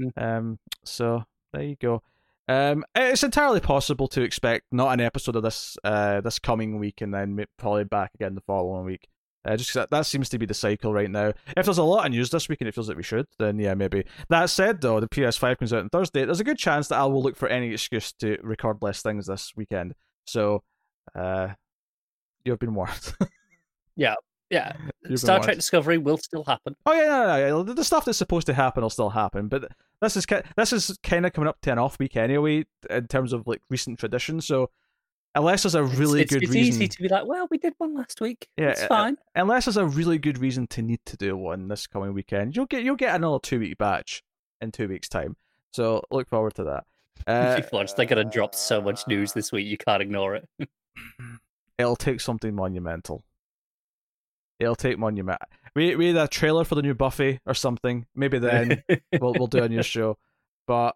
Mm. 0.00 0.12
Um, 0.16 0.58
so 0.84 1.24
there 1.52 1.62
you 1.62 1.76
go. 1.76 2.02
Um, 2.48 2.84
it's 2.94 3.22
entirely 3.22 3.60
possible 3.60 4.08
to 4.08 4.22
expect 4.22 4.66
not 4.72 4.92
an 4.92 5.00
episode 5.00 5.36
of 5.36 5.44
this 5.44 5.76
uh 5.84 6.20
this 6.20 6.40
coming 6.40 6.80
week 6.80 7.00
and 7.00 7.14
then 7.14 7.44
probably 7.56 7.84
back 7.84 8.10
again 8.14 8.34
the 8.34 8.40
following 8.40 8.84
week. 8.84 9.06
Uh, 9.44 9.56
just 9.56 9.72
that, 9.72 9.90
that 9.90 10.04
seems 10.04 10.28
to 10.28 10.38
be 10.38 10.44
the 10.46 10.52
cycle 10.52 10.92
right 10.92 11.10
now. 11.10 11.32
If 11.56 11.64
there's 11.64 11.78
a 11.78 11.82
lot 11.82 12.04
of 12.04 12.12
news 12.12 12.28
this 12.28 12.48
week 12.48 12.60
and 12.60 12.68
it 12.68 12.74
feels 12.74 12.88
like 12.88 12.96
we 12.96 13.02
should, 13.02 13.26
then 13.38 13.58
yeah, 13.58 13.74
maybe. 13.74 14.04
That 14.28 14.50
said, 14.50 14.82
though, 14.82 15.00
the 15.00 15.08
PS5 15.08 15.58
comes 15.58 15.72
out 15.72 15.80
on 15.80 15.88
Thursday. 15.88 16.26
There's 16.26 16.40
a 16.40 16.44
good 16.44 16.58
chance 16.58 16.88
that 16.88 16.98
I 16.98 17.06
will 17.06 17.22
look 17.22 17.36
for 17.36 17.48
any 17.48 17.72
excuse 17.72 18.12
to 18.14 18.36
record 18.42 18.82
less 18.82 19.00
things 19.00 19.28
this 19.28 19.52
weekend. 19.56 19.94
So, 20.26 20.62
uh, 21.14 21.48
you've 22.44 22.58
been 22.58 22.74
warned. 22.74 23.14
Yeah. 23.96 24.14
You've 25.08 25.20
Star 25.20 25.40
Trek. 25.40 25.56
Discovery 25.56 25.98
will 25.98 26.18
still 26.18 26.44
happen. 26.44 26.74
Oh 26.84 26.92
yeah, 26.92 27.08
no, 27.08 27.26
no, 27.26 27.62
no. 27.62 27.74
The- 27.74 27.84
stuff 27.84 28.04
that's 28.04 28.18
supposed 28.18 28.46
to 28.46 28.54
happen 28.54 28.82
will 28.82 28.90
still 28.90 29.10
happen, 29.10 29.48
but 29.48 29.70
this 30.00 30.16
is 30.16 30.26
this 30.56 30.72
is 30.72 30.98
kind 31.02 31.24
of 31.24 31.32
coming 31.32 31.48
up 31.48 31.60
to 31.62 31.72
an 31.72 31.78
off 31.78 31.98
week 31.98 32.16
anyway 32.16 32.64
in 32.88 33.06
terms 33.06 33.32
of 33.32 33.46
like 33.46 33.62
recent 33.70 33.98
tradition. 33.98 34.40
So 34.40 34.70
unless 35.34 35.62
there's 35.62 35.74
a 35.74 35.84
really 35.84 36.22
it's, 36.22 36.32
good 36.32 36.42
it's 36.42 36.52
reason, 36.52 36.68
it's 36.68 36.76
easy 36.76 36.88
to 36.88 37.02
be 37.02 37.08
like, 37.08 37.26
well, 37.26 37.46
we 37.50 37.58
did 37.58 37.74
one 37.78 37.94
last 37.94 38.20
week. 38.20 38.48
Yeah, 38.56 38.70
it's 38.70 38.82
uh, 38.82 38.88
fine. 38.88 39.16
unless 39.34 39.66
there's 39.66 39.76
a 39.76 39.86
really 39.86 40.18
good 40.18 40.38
reason 40.38 40.66
to 40.68 40.82
need 40.82 41.00
to 41.06 41.16
do 41.16 41.36
one 41.36 41.68
this 41.68 41.86
coming 41.86 42.12
weekend, 42.12 42.56
you'll 42.56 42.66
get 42.66 42.82
you'll 42.82 42.96
get 42.96 43.14
another 43.14 43.38
two 43.40 43.60
week 43.60 43.78
batch 43.78 44.22
in 44.60 44.72
two 44.72 44.88
weeks 44.88 45.08
time. 45.08 45.36
So 45.72 46.02
look 46.10 46.28
forward 46.28 46.54
to 46.56 46.64
that. 46.64 46.84
Uh, 47.26 47.60
just 47.60 47.96
they're 47.96 48.06
gonna 48.06 48.24
drop 48.24 48.54
so 48.54 48.80
much 48.80 49.06
news 49.06 49.32
this 49.32 49.52
week, 49.52 49.66
you 49.66 49.76
can't 49.76 50.02
ignore 50.02 50.36
it. 50.36 50.48
it'll 51.78 51.96
take 51.96 52.20
something 52.20 52.54
monumental. 52.54 53.24
It'll 54.60 54.76
take 54.76 54.98
monument. 54.98 55.40
We 55.74 55.96
we 55.96 56.08
had 56.08 56.16
a 56.16 56.28
trailer 56.28 56.64
for 56.64 56.74
the 56.74 56.82
new 56.82 56.94
Buffy 56.94 57.40
or 57.46 57.54
something. 57.54 58.06
Maybe 58.14 58.38
then 58.38 58.82
we'll 59.20 59.34
we'll 59.36 59.46
do 59.46 59.62
a 59.62 59.68
new 59.68 59.82
show. 59.82 60.18
But 60.66 60.94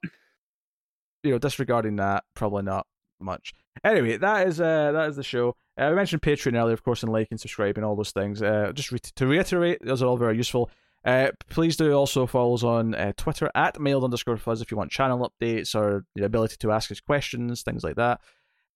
you 1.22 1.32
know, 1.32 1.38
disregarding 1.38 1.96
that, 1.96 2.24
probably 2.34 2.62
not 2.62 2.86
much. 3.20 3.54
Anyway, 3.82 4.18
that 4.18 4.46
is 4.46 4.60
uh 4.60 4.92
that 4.92 5.08
is 5.08 5.16
the 5.16 5.22
show. 5.22 5.56
Uh, 5.76 5.88
we 5.90 5.96
mentioned 5.96 6.22
Patreon 6.22 6.56
earlier, 6.56 6.74
of 6.74 6.84
course, 6.84 7.02
and 7.02 7.10
like 7.10 7.28
and 7.30 7.40
subscribe 7.40 7.76
and 7.76 7.84
all 7.84 7.96
those 7.96 8.12
things. 8.12 8.40
Uh, 8.40 8.70
just 8.72 8.92
re- 8.92 9.00
to 9.16 9.26
reiterate, 9.26 9.78
those 9.82 10.02
are 10.02 10.06
all 10.06 10.16
very 10.16 10.36
useful. 10.36 10.70
Uh, 11.04 11.30
please 11.50 11.76
do 11.76 11.92
also 11.92 12.26
follow 12.26 12.54
us 12.54 12.62
on 12.62 12.94
uh, 12.94 13.12
Twitter 13.16 13.50
at 13.54 13.80
mailed 13.80 14.04
underscore 14.04 14.36
fuzz 14.36 14.62
if 14.62 14.70
you 14.70 14.76
want 14.76 14.90
channel 14.90 15.28
updates 15.28 15.74
or 15.74 16.04
the 16.14 16.24
ability 16.24 16.56
to 16.60 16.70
ask 16.70 16.90
us 16.90 17.00
questions, 17.00 17.62
things 17.62 17.82
like 17.82 17.96
that. 17.96 18.20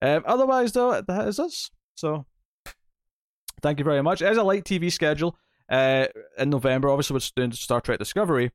Um, 0.01 0.23
otherwise, 0.25 0.73
though, 0.73 1.01
that 1.01 1.27
is 1.27 1.39
us. 1.39 1.71
So, 1.95 2.25
thank 3.61 3.79
you 3.79 3.85
very 3.85 4.01
much. 4.01 4.21
As 4.21 4.37
a 4.37 4.43
light 4.43 4.63
TV 4.63 4.91
schedule, 4.91 5.37
uh, 5.69 6.07
in 6.37 6.49
November, 6.49 6.89
obviously, 6.89 7.13
we're 7.13 7.21
doing 7.35 7.51
Star 7.51 7.81
Trek 7.81 7.99
Discovery. 7.99 8.51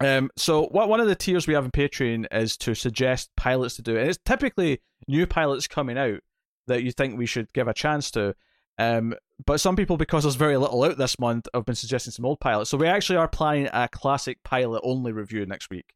Um, 0.00 0.30
so 0.36 0.66
what 0.66 0.88
one 0.88 1.00
of 1.00 1.08
the 1.08 1.14
tiers 1.14 1.46
we 1.46 1.54
have 1.54 1.64
in 1.64 1.70
Patreon 1.70 2.26
is 2.32 2.56
to 2.58 2.74
suggest 2.74 3.30
pilots 3.36 3.76
to 3.76 3.82
do, 3.82 3.96
and 3.96 4.08
it's 4.08 4.18
typically 4.24 4.80
new 5.06 5.26
pilots 5.26 5.66
coming 5.66 5.98
out 5.98 6.20
that 6.68 6.82
you 6.82 6.92
think 6.92 7.18
we 7.18 7.26
should 7.26 7.52
give 7.52 7.68
a 7.68 7.74
chance 7.74 8.10
to. 8.12 8.34
Um, 8.78 9.14
but 9.44 9.60
some 9.60 9.76
people, 9.76 9.98
because 9.98 10.24
there's 10.24 10.36
very 10.36 10.56
little 10.56 10.82
out 10.84 10.96
this 10.96 11.18
month, 11.18 11.48
have 11.52 11.66
been 11.66 11.74
suggesting 11.74 12.12
some 12.12 12.24
old 12.24 12.40
pilots. 12.40 12.70
So 12.70 12.78
we 12.78 12.86
actually 12.86 13.16
are 13.16 13.28
planning 13.28 13.68
a 13.72 13.88
classic 13.88 14.42
pilot 14.42 14.80
only 14.84 15.12
review 15.12 15.44
next 15.44 15.68
week, 15.68 15.92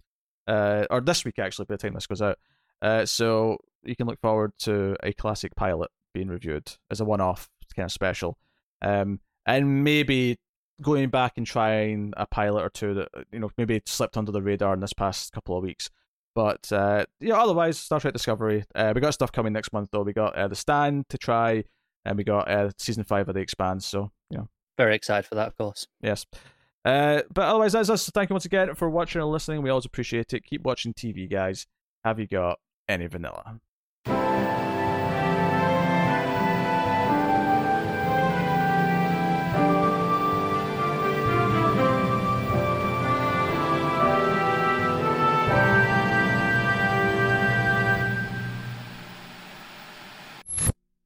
uh, 0.47 0.85
or 0.91 1.01
this 1.01 1.25
week 1.25 1.39
actually, 1.39 1.65
by 1.67 1.75
the 1.75 1.79
time 1.79 1.95
this 1.95 2.07
goes 2.07 2.21
out. 2.21 2.39
Uh, 2.83 3.07
so 3.07 3.57
you 3.85 3.97
can 3.97 4.07
look 4.07 4.21
forward 4.21 4.53
to 4.59 4.97
a 5.03 5.15
classic 5.15 5.55
pilot 5.57 5.91
being 6.13 6.29
reviewed 6.29 6.77
as 6.91 7.01
a 7.01 7.05
one-off 7.05 7.49
kind 7.75 7.85
of 7.87 7.93
special, 7.93 8.39
um, 8.83 9.21
and 9.47 9.85
maybe 9.85 10.39
going 10.83 11.09
back 11.09 11.35
and 11.37 11.47
trying 11.47 12.13
a 12.17 12.27
pilot 12.27 12.63
or 12.63 12.69
two 12.71 12.95
that 12.95 13.09
you 13.33 13.39
know 13.39 13.51
maybe 13.59 13.81
slipped 13.87 14.17
under 14.17 14.33
the 14.33 14.43
radar 14.43 14.75
in 14.75 14.81
this 14.81 14.93
past 14.93 15.33
couple 15.33 15.57
of 15.57 15.63
weeks. 15.63 15.91
But 16.35 16.73
uh, 16.73 17.07
yeah, 17.21 17.35
otherwise, 17.37 17.79
Star 17.79 18.01
Trek 18.01 18.13
Discovery. 18.13 18.65
Uh, 18.75 18.93
we 18.95 19.01
got 19.01 19.15
stuff 19.15 19.31
coming 19.31 19.53
next 19.53 19.73
month 19.73 19.91
though. 19.93 20.03
We 20.03 20.13
got 20.13 20.35
uh, 20.35 20.49
the 20.49 20.57
Stand 20.57 21.09
to 21.11 21.19
try, 21.19 21.63
and 22.05 22.17
we 22.19 22.25
got 22.25 22.51
uh, 22.51 22.71
season 22.79 23.05
five 23.05 23.29
of 23.29 23.35
the 23.35 23.41
Expanse. 23.41 23.87
So 23.87 24.11
you 24.31 24.39
know, 24.39 24.49
Very 24.77 24.97
excited 24.97 25.29
for 25.29 25.37
that, 25.37 25.49
of 25.49 25.57
course. 25.57 25.87
yes. 26.03 26.27
Uh, 26.85 27.23
but 27.33 27.45
otherwise, 27.47 27.73
that's 27.73 27.89
us. 27.89 28.11
Thank 28.11 28.29
you 28.31 28.35
once 28.35 28.45
again 28.45 28.75
for 28.75 28.91
watching 28.91 29.23
and 29.23 29.31
listening. 29.31 29.63
We 29.63 29.71
always 29.71 29.87
appreciate 29.87 30.35
it. 30.35 30.45
Keep 30.45 30.63
watching 30.65 30.93
TV, 30.93 31.31
guys. 31.31 31.67
Have 32.05 32.19
you 32.21 32.27
got 32.27 32.59
any 32.89 33.07
vanilla? 33.07 33.59